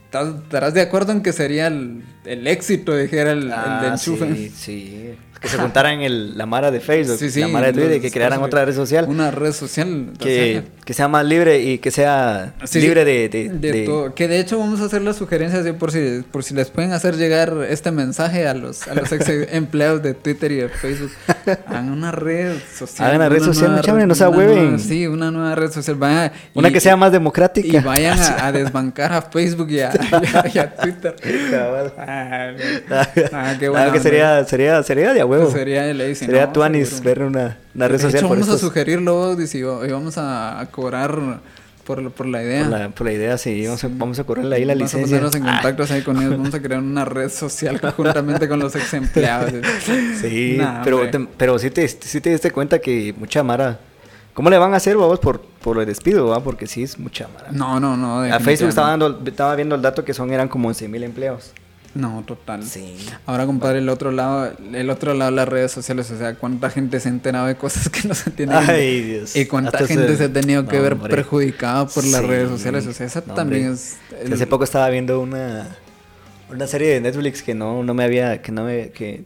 ¿estás- 0.06 0.36
¿estarás 0.44 0.74
de 0.74 0.82
acuerdo 0.82 1.12
en 1.12 1.22
que 1.22 1.34
sería 1.34 1.68
el, 1.68 2.04
el 2.26 2.48
éxito, 2.48 2.96
dijera 2.96 3.32
el, 3.34 3.44
el 3.44 3.48
de 3.50 3.54
Ah, 3.54 3.90
enchufe? 3.94 4.34
sí, 4.34 4.50
sí. 4.56 5.10
Que 5.42 5.48
se 5.50 5.58
juntaran 5.58 6.02
el, 6.02 6.38
la 6.38 6.46
mara 6.46 6.72
de 6.72 6.80
Facebook, 6.80 7.18
Sí, 7.18 7.30
sí, 7.30 7.42
la 7.42 7.48
mara 7.48 7.68
de 7.68 7.74
Twitter, 7.74 7.98
y 7.98 8.00
que 8.02 8.10
crearan 8.12 8.40
los- 8.40 8.48
otra 8.48 8.66
red 8.66 8.74
social. 8.76 9.06
Una 9.08 9.30
red 9.32 9.52
social. 9.54 10.14
Que, 10.20 10.54
sea, 10.54 10.64
que 10.86 10.94
sea 10.94 11.08
más 11.08 11.26
libre 11.26 11.60
y 11.62 11.78
que 11.78 11.92
sea 11.92 12.54
Sí, 12.66 12.82
libre 12.82 13.06
de... 13.06 13.30
de, 13.30 13.50
de 13.50 13.72
de- 13.72 13.86
todo. 13.86 14.16
Que 14.16 14.28
de 14.28 14.40
hecho 14.40 14.58
vamos 14.58 14.82
a 14.82 14.86
hacer 14.86 15.02
las 15.04 15.16
sugerencias 15.18 15.64
de 15.64 15.74
por 15.74 15.92
si, 15.92 16.24
por 16.32 16.44
si 16.44 16.54
les 16.56 16.70
pueden 16.70 16.92
hacer 16.92 17.16
llegar 17.18 17.54
este 17.70 17.92
mensaje 17.92 18.48
a 18.48 18.54
los, 18.54 18.88
a 18.88 18.96
los 18.96 19.12
ex 19.12 19.28
empleados 19.54 20.02
de 20.02 20.14
Twitter 20.16 20.52
y 20.52 20.56
de 20.56 20.70
Facebook. 20.70 21.12
Hagan 21.68 21.92
una 21.92 22.12
red 22.12 22.56
social. 22.76 23.08
Hagan 23.10 23.22
una 23.22 23.30
red 23.30 23.42
social, 23.44 23.72
nueva 23.82 24.06
no 24.08 24.16
se 24.16 24.26
una 24.28 24.34
ahueven. 24.36 24.64
nueva- 24.64 24.80
Sí, 24.80 25.08
una 25.08 25.30
nueva 25.32 25.56
red 25.56 25.72
social. 25.72 25.96
Vaya, 25.98 26.32
Una 26.56 26.70
y- 26.70 26.74
que 26.74 26.80
sea 26.80 26.96
más 26.96 27.10
Y 27.10 27.14
democrática. 27.14 27.82
vayan 27.82 28.20
a, 28.20 28.46
a 28.48 28.52
desbancar 28.52 29.14
a 29.14 29.22
Facebook 29.22 29.70
y 29.70 29.82
a, 29.82 29.92
y 30.24 30.36
a- 30.36 30.52
y 30.54 30.58
a 30.58 30.76
Twitter. 30.76 31.16
Cabal. 31.52 31.94
Ah, 31.98 32.52
Ah, 32.90 33.08
ah, 33.34 33.56
ah, 33.76 33.90
que 33.92 34.00
sería, 34.00 34.44
sería, 34.46 34.82
sería 34.84 35.14
de 35.14 35.22
a 35.36 35.40
huevo. 35.40 35.52
Sería 35.52 35.84
de 35.84 35.94
ley, 35.94 36.16
si 36.16 36.26
no, 36.26 36.28
sería 36.28 36.42
vamos 36.42 36.50
a 36.50 36.54
tuanis 36.54 37.04
ver 37.04 37.22
un- 37.24 37.32
ver 37.34 37.42
una, 37.44 37.58
una 37.76 37.88
red 37.88 37.96
De 37.98 38.00
social 38.04 38.20
hecho, 38.20 38.28
por, 38.28 38.38
vamos 38.38 38.50
a 38.50 38.56
estos- 38.56 38.68
sugerirlo, 38.70 39.36
dice, 39.36 39.58
y 39.60 39.64
vamos 39.64 40.18
a, 40.18 40.60
a 40.60 40.66
cobrar 40.68 41.40
por, 41.86 42.12
por 42.12 42.26
la 42.26 42.44
idea. 42.44 42.64
por, 42.64 42.72
la, 42.80 42.90
por 42.90 43.08
la 43.08 43.14
idea, 43.14 43.38
sí. 43.38 43.64
Vamos 43.66 43.84
a, 43.84 43.88
vamos 43.90 44.20
a 44.20 44.24
correrle 44.26 44.56
ahí 44.58 44.66
la 44.66 44.74
Vamos 44.74 44.94
a 44.94 44.98
licencia. 44.98 45.18
ponernos 45.20 45.36
en 45.36 45.48
Ah, 45.48 45.54
contactos 45.62 45.92
ahí 45.92 46.02
con 46.02 46.18
ellos. 46.18 46.32
Vamos 46.32 46.54
a 46.54 46.62
crear 46.62 46.82
una 46.82 47.06
red 47.06 47.30
social 47.30 47.80
conjuntamente 47.82 48.48
con 48.50 48.60
los 48.60 48.76
ex 48.76 48.94
empleados. 48.94 49.52
sí, 50.22 50.56
Nah, 50.58 50.84
pero, 50.84 51.10
te- 51.10 51.28
pero 51.38 51.58
sí 51.60 51.70
te, 51.72 51.88
sí 51.88 52.22
te 52.22 52.30
diste 52.32 52.52
cuenta 52.52 52.80
que 52.80 53.14
mucha 53.18 53.44
mara... 53.44 53.80
¿Cómo 54.34 54.52
le 54.52 54.58
van 54.60 54.72
a 54.74 54.78
hacer, 54.78 54.96
vamos, 54.98 55.18
por, 55.20 55.42
por 55.42 55.80
el 55.80 55.88
despido, 55.88 56.28
va? 56.28 56.44
Porque 56.44 56.68
sí 56.68 56.84
es 56.84 57.00
mucha 57.00 57.28
mara. 57.34 57.48
No, 57.52 57.80
no, 57.80 57.98
no. 57.98 58.22
a 58.22 58.40
Facebook 58.40 58.70
estaba, 58.70 58.90
dando, 58.90 59.20
estaba 59.26 59.56
viendo 59.56 59.74
el 59.74 59.82
dato 59.82 60.06
que 60.06 60.14
son 60.14 60.32
eran 60.32 60.48
como 60.48 60.68
11 60.68 60.88
mil 60.90 61.02
empleos. 61.04 61.54
No, 61.98 62.24
total. 62.26 62.64
Sí. 62.64 62.96
Ahora, 63.26 63.46
compadre, 63.46 63.80
el 63.80 63.90
otro 63.90 64.12
lado, 64.12 64.54
el 64.74 64.90
otro 64.90 65.14
lado 65.14 65.32
de 65.32 65.36
las 65.38 65.48
redes 65.48 65.72
sociales, 65.72 66.10
o 66.12 66.18
sea, 66.18 66.36
cuánta 66.36 66.70
gente 66.70 67.00
se 67.00 67.10
ha 67.10 67.12
enterado 67.12 67.48
de 67.48 67.56
cosas 67.56 67.90
que 67.90 68.08
no 68.08 68.14
se 68.14 68.30
tienen. 68.32 68.56
Ay, 68.56 69.02
Dios. 69.02 69.36
Y 69.36 69.46
cuánta 69.46 69.72
Hasta 69.78 69.88
gente 69.88 70.08
se- 70.10 70.18
se 70.18 70.24
ha 70.26 70.34
tenido 70.34 70.68
que 70.68 70.80
ver 70.80 70.94
hombre. 70.94 71.10
perjudicada 71.10 71.88
por 71.88 72.04
las 72.06 72.24
redes 72.24 72.50
sociales. 72.50 72.86
O 72.88 72.94
sea, 72.94 73.06
esa 73.08 73.24
No, 73.26 73.34
también 73.34 73.70
hombre. 73.70 73.84
es. 74.26 74.32
Hace 74.34 74.48
poco 74.48 74.64
estaba 74.64 74.90
viendo 74.90 75.20
una, 75.20 75.76
una 76.52 76.68
serie 76.68 76.90
de 76.90 77.02
Netflix 77.02 77.42
que 77.42 77.54
no, 77.56 77.84
no 77.84 77.94
me 77.94 78.04
había, 78.04 78.42
que 78.42 78.52
no 78.52 78.64
me, 78.64 78.90
que 78.92 79.26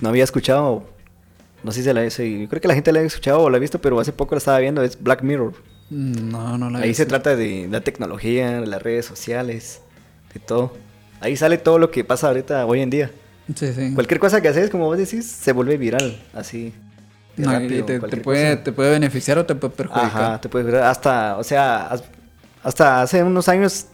no 0.00 0.08
había 0.10 0.24
escuchado. 0.24 0.84
No 1.62 1.72
sé 1.72 1.82
si 1.82 1.92
la 1.92 2.10
si- 2.10 2.42
yo 2.42 2.48
creo 2.48 2.60
que 2.60 2.68
la 2.68 2.74
gente 2.74 2.92
la 2.92 3.00
ha 3.00 3.02
escuchado 3.02 3.40
o 3.40 3.48
la 3.48 3.56
ha 3.56 3.60
visto, 3.60 3.80
pero 3.80 3.98
hace 3.98 4.12
poco 4.12 4.34
la 4.34 4.38
estaba 4.38 4.58
viendo, 4.58 4.82
es 4.82 5.02
Black 5.02 5.22
Mirror. 5.22 5.54
No, 5.90 6.58
no 6.58 6.68
la 6.70 6.80
Ahí 6.80 6.92
se 6.94 7.06
trata 7.06 7.36
de 7.36 7.68
la 7.70 7.80
tecnología, 7.80 8.60
de 8.60 8.66
las 8.66 8.82
redes 8.82 9.06
sociales, 9.06 9.80
de 10.34 10.40
todo. 10.40 10.74
Ahí 11.24 11.36
sale 11.36 11.58
todo 11.58 11.78
lo 11.78 11.90
que 11.90 12.04
pasa 12.04 12.28
ahorita 12.28 12.66
hoy 12.66 12.80
en 12.80 12.90
día. 12.90 13.10
Sí, 13.54 13.72
sí. 13.74 13.92
Cualquier 13.94 14.20
cosa 14.20 14.40
que 14.40 14.48
haces, 14.48 14.70
como 14.70 14.84
vos 14.86 14.98
decís, 14.98 15.26
se 15.26 15.52
vuelve 15.52 15.76
viral, 15.76 16.22
así. 16.34 16.72
No, 17.36 17.60
y 17.60 17.82
te, 17.82 17.98
te 17.98 18.16
puede, 18.18 18.56
te 18.56 18.72
puede 18.72 18.90
beneficiar 18.92 19.38
o 19.38 19.46
te 19.46 19.54
puede 19.54 19.74
perjudicar. 19.74 20.06
Ajá, 20.06 20.40
te 20.40 20.48
puedes 20.48 20.66
ver 20.70 20.82
hasta, 20.82 21.36
o 21.36 21.42
sea, 21.44 21.86
as- 21.88 22.04
hasta 22.62 23.02
hace 23.02 23.22
unos 23.24 23.48
años, 23.48 23.86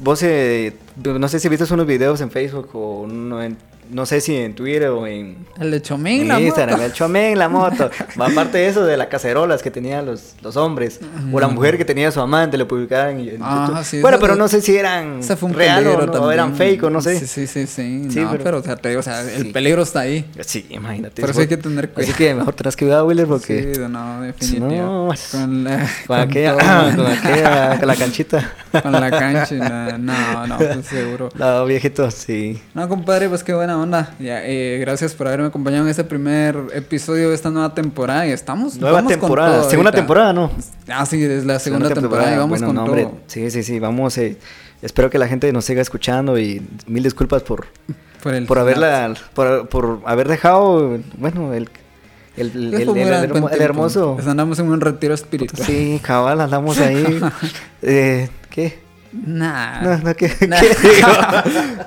vos, 0.00 0.22
eh, 0.22 0.72
no 1.04 1.28
sé 1.28 1.38
si 1.40 1.48
viste 1.48 1.72
unos 1.74 1.86
videos 1.86 2.20
en 2.20 2.30
Facebook 2.30 2.70
o 2.74 3.06
no, 3.06 3.42
en- 3.42 3.58
no 3.90 4.06
sé 4.06 4.20
si 4.20 4.36
en 4.36 4.54
Twitter 4.54 4.88
o 4.88 5.06
en, 5.06 5.36
El 5.58 5.70
de 5.70 5.82
Chomín, 5.82 6.28
la 6.28 6.38
en 6.38 6.46
Instagram, 6.46 6.76
moto. 6.76 6.86
el 6.86 6.92
chomén, 6.92 7.38
la 7.38 7.48
moto. 7.48 7.90
Aparte 8.18 8.58
de 8.58 8.68
eso, 8.68 8.84
de 8.84 8.96
las 8.96 9.08
cacerolas 9.08 9.62
que 9.62 9.70
tenían 9.70 10.06
los, 10.06 10.34
los 10.42 10.56
hombres, 10.56 11.00
o 11.32 11.40
la 11.40 11.48
mujer 11.48 11.76
que 11.76 11.84
tenía 11.84 12.08
a 12.08 12.12
su 12.12 12.20
amante, 12.20 12.56
lo 12.56 12.66
publicaban 12.68 13.20
en 13.20 13.38
Ah, 13.42 13.66
YouTube. 13.68 13.84
sí, 13.84 14.00
bueno, 14.00 14.18
pero 14.20 14.36
no 14.36 14.48
sé 14.48 14.60
si 14.60 14.76
eran 14.76 15.20
real 15.54 15.86
o, 15.86 16.06
no, 16.06 16.12
o 16.12 16.30
eran 16.30 16.54
fake 16.56 16.82
o 16.84 16.90
no 16.90 17.00
sé. 17.00 17.18
Sí, 17.18 17.26
sí, 17.26 17.46
sí, 17.46 17.66
sí. 17.66 18.06
Sí, 18.10 18.20
no, 18.20 18.30
pero- 18.30 18.44
pero, 18.44 18.58
o 18.58 18.62
sea, 18.62 18.76
te 18.76 18.88
digo, 18.90 19.00
o 19.00 19.02
sea, 19.02 19.22
el 19.22 19.50
peligro 19.52 19.82
está 19.82 20.00
ahí. 20.00 20.24
Sí, 20.40 20.66
imagínate. 20.70 21.20
Por 21.20 21.30
eso 21.30 21.40
hay 21.40 21.48
que 21.48 21.56
tener 21.56 21.86
Así 21.86 22.12
cuidado. 22.12 22.16
que 22.18 22.34
mejor 22.34 22.54
tenés 22.54 22.76
cuidar, 22.76 23.02
Willer, 23.04 23.26
porque... 23.26 23.74
Sí, 23.74 23.80
no, 23.88 24.22
definitivo. 24.22 25.14
con 25.32 25.64
la, 25.64 25.78
Con 26.06 26.16
con 26.16 26.16
aquella, 26.20 26.54
con 26.96 27.06
aquella, 27.06 27.78
con 27.78 27.88
la 27.88 27.96
canchita. 27.96 28.52
con 28.82 28.92
la 28.92 29.10
cancha, 29.10 29.54
no, 29.54 29.98
no, 29.98 30.46
no, 30.46 30.56
pues 30.58 30.86
seguro. 30.86 31.28
No, 31.40 31.64
viejito, 31.64 32.10
sí. 32.10 32.60
No, 32.74 32.88
compadre, 32.88 33.28
pues 33.28 33.42
qué 33.42 33.54
buena 33.54 33.76
onda. 33.82 34.14
Ya, 34.18 34.40
eh, 34.46 34.78
gracias 34.80 35.14
por 35.14 35.26
haberme 35.26 35.46
acompañado 35.46 35.84
en 35.84 35.90
este 35.90 36.04
primer 36.04 36.56
episodio 36.74 37.28
de 37.30 37.34
esta 37.34 37.50
nueva 37.50 37.74
temporada. 37.74 38.26
Y 38.26 38.30
estamos. 38.30 38.76
Nueva 38.76 38.96
vamos 38.96 39.12
con 39.12 39.20
temporada, 39.20 39.60
todo 39.60 39.70
segunda 39.70 39.90
ahorita. 39.90 40.00
temporada, 40.02 40.32
¿no? 40.32 40.50
Ah, 40.88 41.06
sí, 41.06 41.22
es 41.22 41.44
la 41.44 41.58
segunda, 41.58 41.88
temporada, 41.90 42.34
y 42.34 42.36
vamos 42.36 42.50
Bueno, 42.60 42.66
con 42.66 42.76
no, 42.76 42.84
todo. 42.84 42.92
hombre, 42.92 43.08
Sí, 43.26 43.50
sí, 43.50 43.62
sí, 43.62 43.78
vamos. 43.78 44.16
eh, 44.18 44.36
espero 44.82 45.10
que 45.10 45.18
la 45.18 45.28
gente 45.28 45.52
nos 45.52 45.64
siga 45.64 45.82
escuchando 45.82 46.38
y 46.38 46.62
mil 46.86 47.02
disculpas 47.02 47.42
por, 47.42 47.66
Por, 48.22 48.34
el 48.34 48.46
por 48.46 48.58
haberla, 48.58 49.14
por, 49.34 49.68
por 49.68 50.00
haber 50.04 50.28
dejado, 50.28 50.98
bueno, 51.18 51.52
el, 51.54 51.68
el, 52.36 52.74
hermoso. 53.60 54.14
Pues 54.14 54.26
andamos 54.26 54.58
en 54.58 54.68
un 54.70 54.80
retiro 54.80 55.14
espiritual. 55.14 55.66
Sí, 55.66 56.00
cabal, 56.02 56.40
andamos 56.40 56.78
ahí. 56.78 57.20
eh, 57.82 58.28
¿Qué? 58.50 58.78
Nah. 59.12 59.82
No, 59.82 59.98
no, 59.98 60.14
¿qué? 60.14 60.30
Nah. 60.48 60.60
qué 60.60 60.68
digo? 60.88 61.08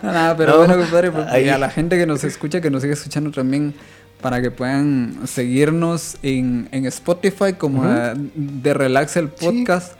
Nah, 0.03 0.33
pero 0.35 0.51
No, 0.53 0.57
bueno, 0.59 0.77
compadre, 0.77 1.11
pues, 1.11 1.27
a 1.27 1.57
la 1.57 1.69
gente 1.69 1.97
que 1.97 2.05
nos 2.05 2.23
escucha, 2.23 2.59
que 2.61 2.69
nos 2.69 2.81
sigue 2.81 2.93
escuchando 2.93 3.31
también, 3.31 3.73
para 4.21 4.41
que 4.41 4.51
puedan 4.51 5.19
seguirnos 5.25 6.17
en, 6.23 6.67
en 6.71 6.85
Spotify 6.85 7.53
como 7.57 7.85
eh, 7.85 8.13
de 8.35 8.73
Relax 8.73 9.17
el 9.17 9.29
podcast. 9.29 9.93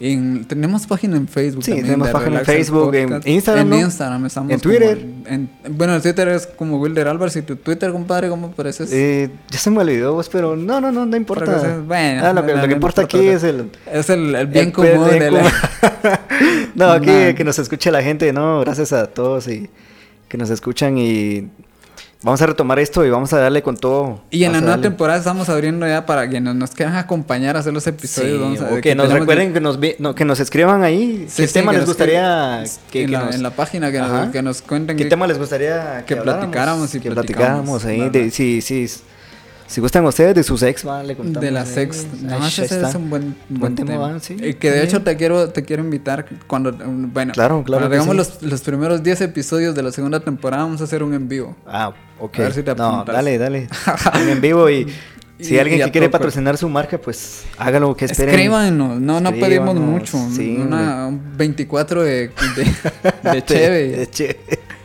En, 0.00 0.44
tenemos 0.44 0.86
página 0.86 1.16
en 1.16 1.26
Facebook. 1.26 1.64
Sí, 1.64 1.72
también, 1.72 1.86
tenemos 1.86 2.08
página 2.10 2.38
en 2.38 2.44
Facebook, 2.46 2.94
en. 2.94 3.20
Instagram, 3.24 3.72
En. 3.72 3.80
Instagram 3.80 4.26
estamos. 4.26 4.52
En 4.52 4.60
Twitter. 4.60 5.04
en- 5.26 5.50
bueno, 5.70 5.96
el 5.96 6.02
Twitter 6.02 6.28
es 6.28 6.46
como 6.46 6.78
Wilder 6.80 7.08
Álvarez. 7.08 7.34
¿Y 7.34 7.42
tu 7.42 7.56
Twitter, 7.56 7.90
compadre, 7.90 8.28
cómo 8.28 8.52
pareces? 8.52 8.90
Eh, 8.92 9.28
ya 9.50 9.58
se 9.58 9.70
me 9.70 9.80
olvidó, 9.80 10.14
vos, 10.14 10.28
pero 10.28 10.54
no, 10.54 10.80
no, 10.80 10.92
no, 10.92 11.04
no 11.04 11.16
importa. 11.16 11.80
Bueno, 11.84 12.24
Ah, 12.24 12.32
lo 12.32 12.46
que, 12.46 12.54
lo 12.54 12.70
importa 12.70 13.02
aquí 13.02 13.26
es 13.26 13.42
el, 13.42 13.72
es 13.92 14.08
el, 14.08 14.36
el 14.36 14.46
bien 14.46 14.66
El 14.66 14.72
común. 14.72 15.08
bien 15.10 15.18
de 15.18 15.30
la- 15.32 15.50
no, 16.74 16.90
aquí 16.92 17.06
Man. 17.10 17.34
que 17.34 17.44
nos 17.44 17.58
escuche 17.58 17.90
la 17.90 18.02
gente, 18.02 18.32
¿no? 18.32 18.60
Gracias 18.60 18.92
a 18.92 19.06
todos 19.06 19.48
y 19.48 19.68
que 20.28 20.36
nos 20.38 20.50
escuchan 20.50 20.98
y 20.98 21.48
vamos 22.22 22.42
a 22.42 22.46
retomar 22.46 22.78
esto 22.80 23.04
y 23.06 23.10
vamos 23.10 23.32
a 23.32 23.38
darle 23.38 23.62
con 23.62 23.76
todo. 23.76 24.20
Y 24.30 24.44
en 24.44 24.52
la 24.52 24.58
Vamos 24.58 24.58
a 24.58 24.60
nueva 24.60 24.70
darle. 24.76 24.88
temporada 24.90 25.18
estamos 25.20 25.48
abriendo 25.48 25.86
ya 25.86 26.04
para 26.04 26.28
quienes 26.28 26.54
nos 26.54 26.70
quieran 26.72 26.96
acompañar 26.96 27.56
a 27.56 27.60
hacer 27.60 27.72
los 27.72 27.86
episodios. 27.86 28.32
Sí, 28.32 28.38
vamos 28.42 28.60
a 28.60 28.66
o 28.68 28.74
ver 28.74 28.80
que 28.82 28.94
nos 28.94 29.10
recuerden, 29.12 29.52
que 29.52 29.60
nos, 29.60 29.78
vi- 29.80 29.94
no, 29.98 30.14
que 30.14 30.24
nos 30.24 30.40
escriban 30.40 30.82
ahí. 30.82 31.26
Sí, 31.28 31.42
¿Qué 31.42 31.46
sí, 31.48 31.54
tema 31.54 31.72
que 31.72 31.78
les 31.78 31.86
nos- 31.86 31.96
gustaría 31.96 32.64
que, 32.90 33.02
en, 33.02 33.06
que 33.06 33.12
la, 33.12 33.24
nos, 33.24 33.34
en 33.36 33.42
la 33.42 33.50
página 33.50 33.90
que 33.92 33.98
nos, 34.00 34.28
que 34.30 34.42
nos 34.42 34.62
cuenten 34.62 34.96
¿Qué 34.96 35.04
que- 35.04 35.10
tema 35.10 35.26
les 35.26 35.38
gustaría 35.38 36.04
que 36.06 36.16
platicáramos 36.16 36.94
y 36.94 37.00
que 37.00 37.10
platicáramos, 37.10 37.84
ahí? 37.84 38.10
De, 38.10 38.30
si, 38.30 38.60
si, 38.60 38.86
si 39.68 39.80
gustan 39.80 40.04
ustedes 40.06 40.34
de 40.34 40.42
sus 40.42 40.62
ex, 40.62 40.84
va, 40.86 41.02
le 41.04 41.14
contamos. 41.14 41.40
de 41.40 41.50
la 41.50 41.60
ahí. 41.60 41.66
sex. 41.66 42.06
No, 42.22 42.44
ese 42.46 42.64
es 42.64 42.94
un 42.94 43.08
buen, 43.10 43.36
Buen 43.48 43.74
tema, 43.76 43.96
¿va? 43.98 44.18
Sí, 44.18 44.34
Y 44.40 44.54
que 44.54 44.70
de 44.72 44.82
hecho 44.82 45.02
te 45.02 45.16
quiero, 45.16 45.50
te 45.50 45.62
quiero 45.62 45.84
invitar 45.84 46.26
cuando, 46.46 46.72
bueno, 46.72 47.32
Claro, 47.34 47.62
claro 47.64 47.88
tengamos 47.88 48.12
sí. 48.12 48.16
los, 48.40 48.50
los 48.50 48.60
primeros 48.62 49.02
10 49.02 49.20
episodios 49.20 49.74
de 49.74 49.82
la 49.82 49.92
segunda 49.92 50.20
temporada, 50.20 50.64
vamos 50.64 50.80
a 50.80 50.84
hacer 50.84 51.02
un 51.02 51.14
en 51.14 51.28
vivo. 51.28 51.54
Ah, 51.66 51.92
ok. 52.18 52.38
A 52.38 52.42
ver 52.42 52.52
si 52.54 52.62
te 52.62 52.74
no, 52.74 52.84
apuntas. 52.86 53.14
dale, 53.14 53.38
dale. 53.38 53.68
en 54.28 54.40
vivo 54.40 54.68
y 54.70 54.86
si 55.38 55.54
Y- 55.54 55.58
alguien 55.58 55.80
y 55.80 55.84
que 55.84 55.90
quiere 55.92 56.08
patrocinar 56.08 56.56
su 56.58 56.68
marca, 56.68 56.98
pues 56.98 57.44
hágalo 57.58 57.94
que 57.94 58.06
esperen. 58.06 58.30
Escríbanos, 58.30 58.98
no, 59.00 59.20
no 59.20 59.32
pedimos 59.32 59.74
mucho. 59.76 60.18
sí, 60.34 60.56
una, 60.58 61.06
un 61.06 61.36
24 61.36 62.02
de, 62.02 62.30
de, 63.22 63.30
de 63.32 63.44
cheve 63.44 63.88
De 63.98 64.10
cheve. 64.10 64.40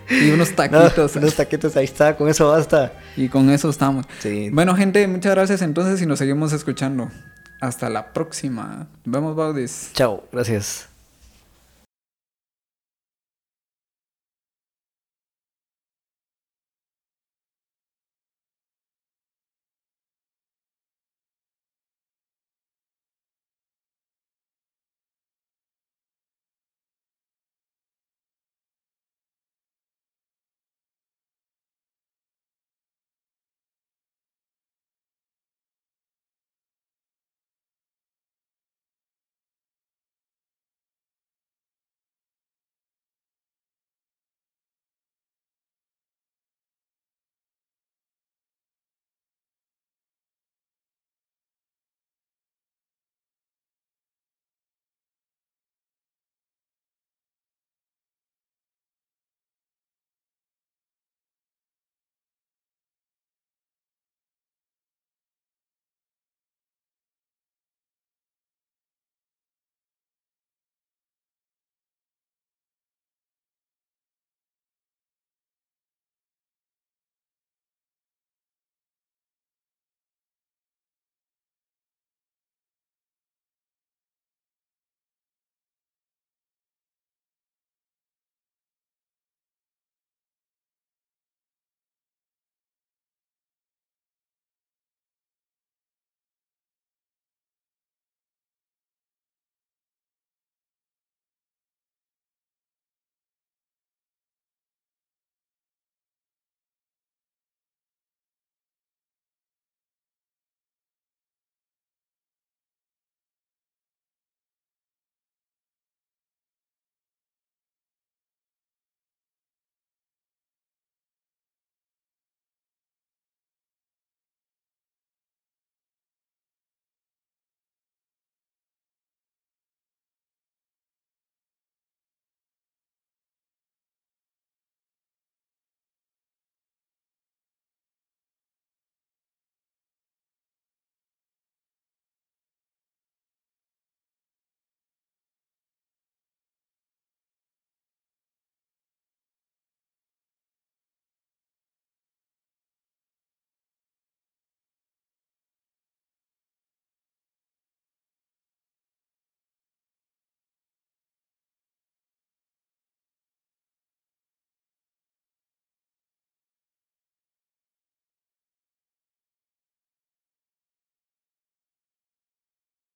Y 0.10 0.32
unos 0.32 0.49
No, 0.51 0.56
taquitos. 0.56 1.16
unos 1.16 1.36
taquitos, 1.36 1.76
ahí 1.76 1.86
está, 1.86 2.16
con 2.16 2.30
eso 2.30 2.49
basta. 2.49 2.93
Y 3.16 3.30
con 3.30 3.49
eso 3.49 3.70
estamos. 3.70 4.06
Sí. 4.20 4.49
Bueno, 4.51 4.76
gente, 4.76 5.08
muchas 5.08 5.34
gracias 5.36 5.62
entonces 5.62 6.01
y 6.01 6.06
nos 6.06 6.20
seguimos 6.20 6.54
escuchando. 6.54 7.10
Hasta 7.62 7.89
la 7.89 8.12
próxima. 8.14 8.88
Vemos, 9.06 9.36
Baudis. 9.36 9.91
Chao, 9.93 10.26
gracias. 10.32 10.92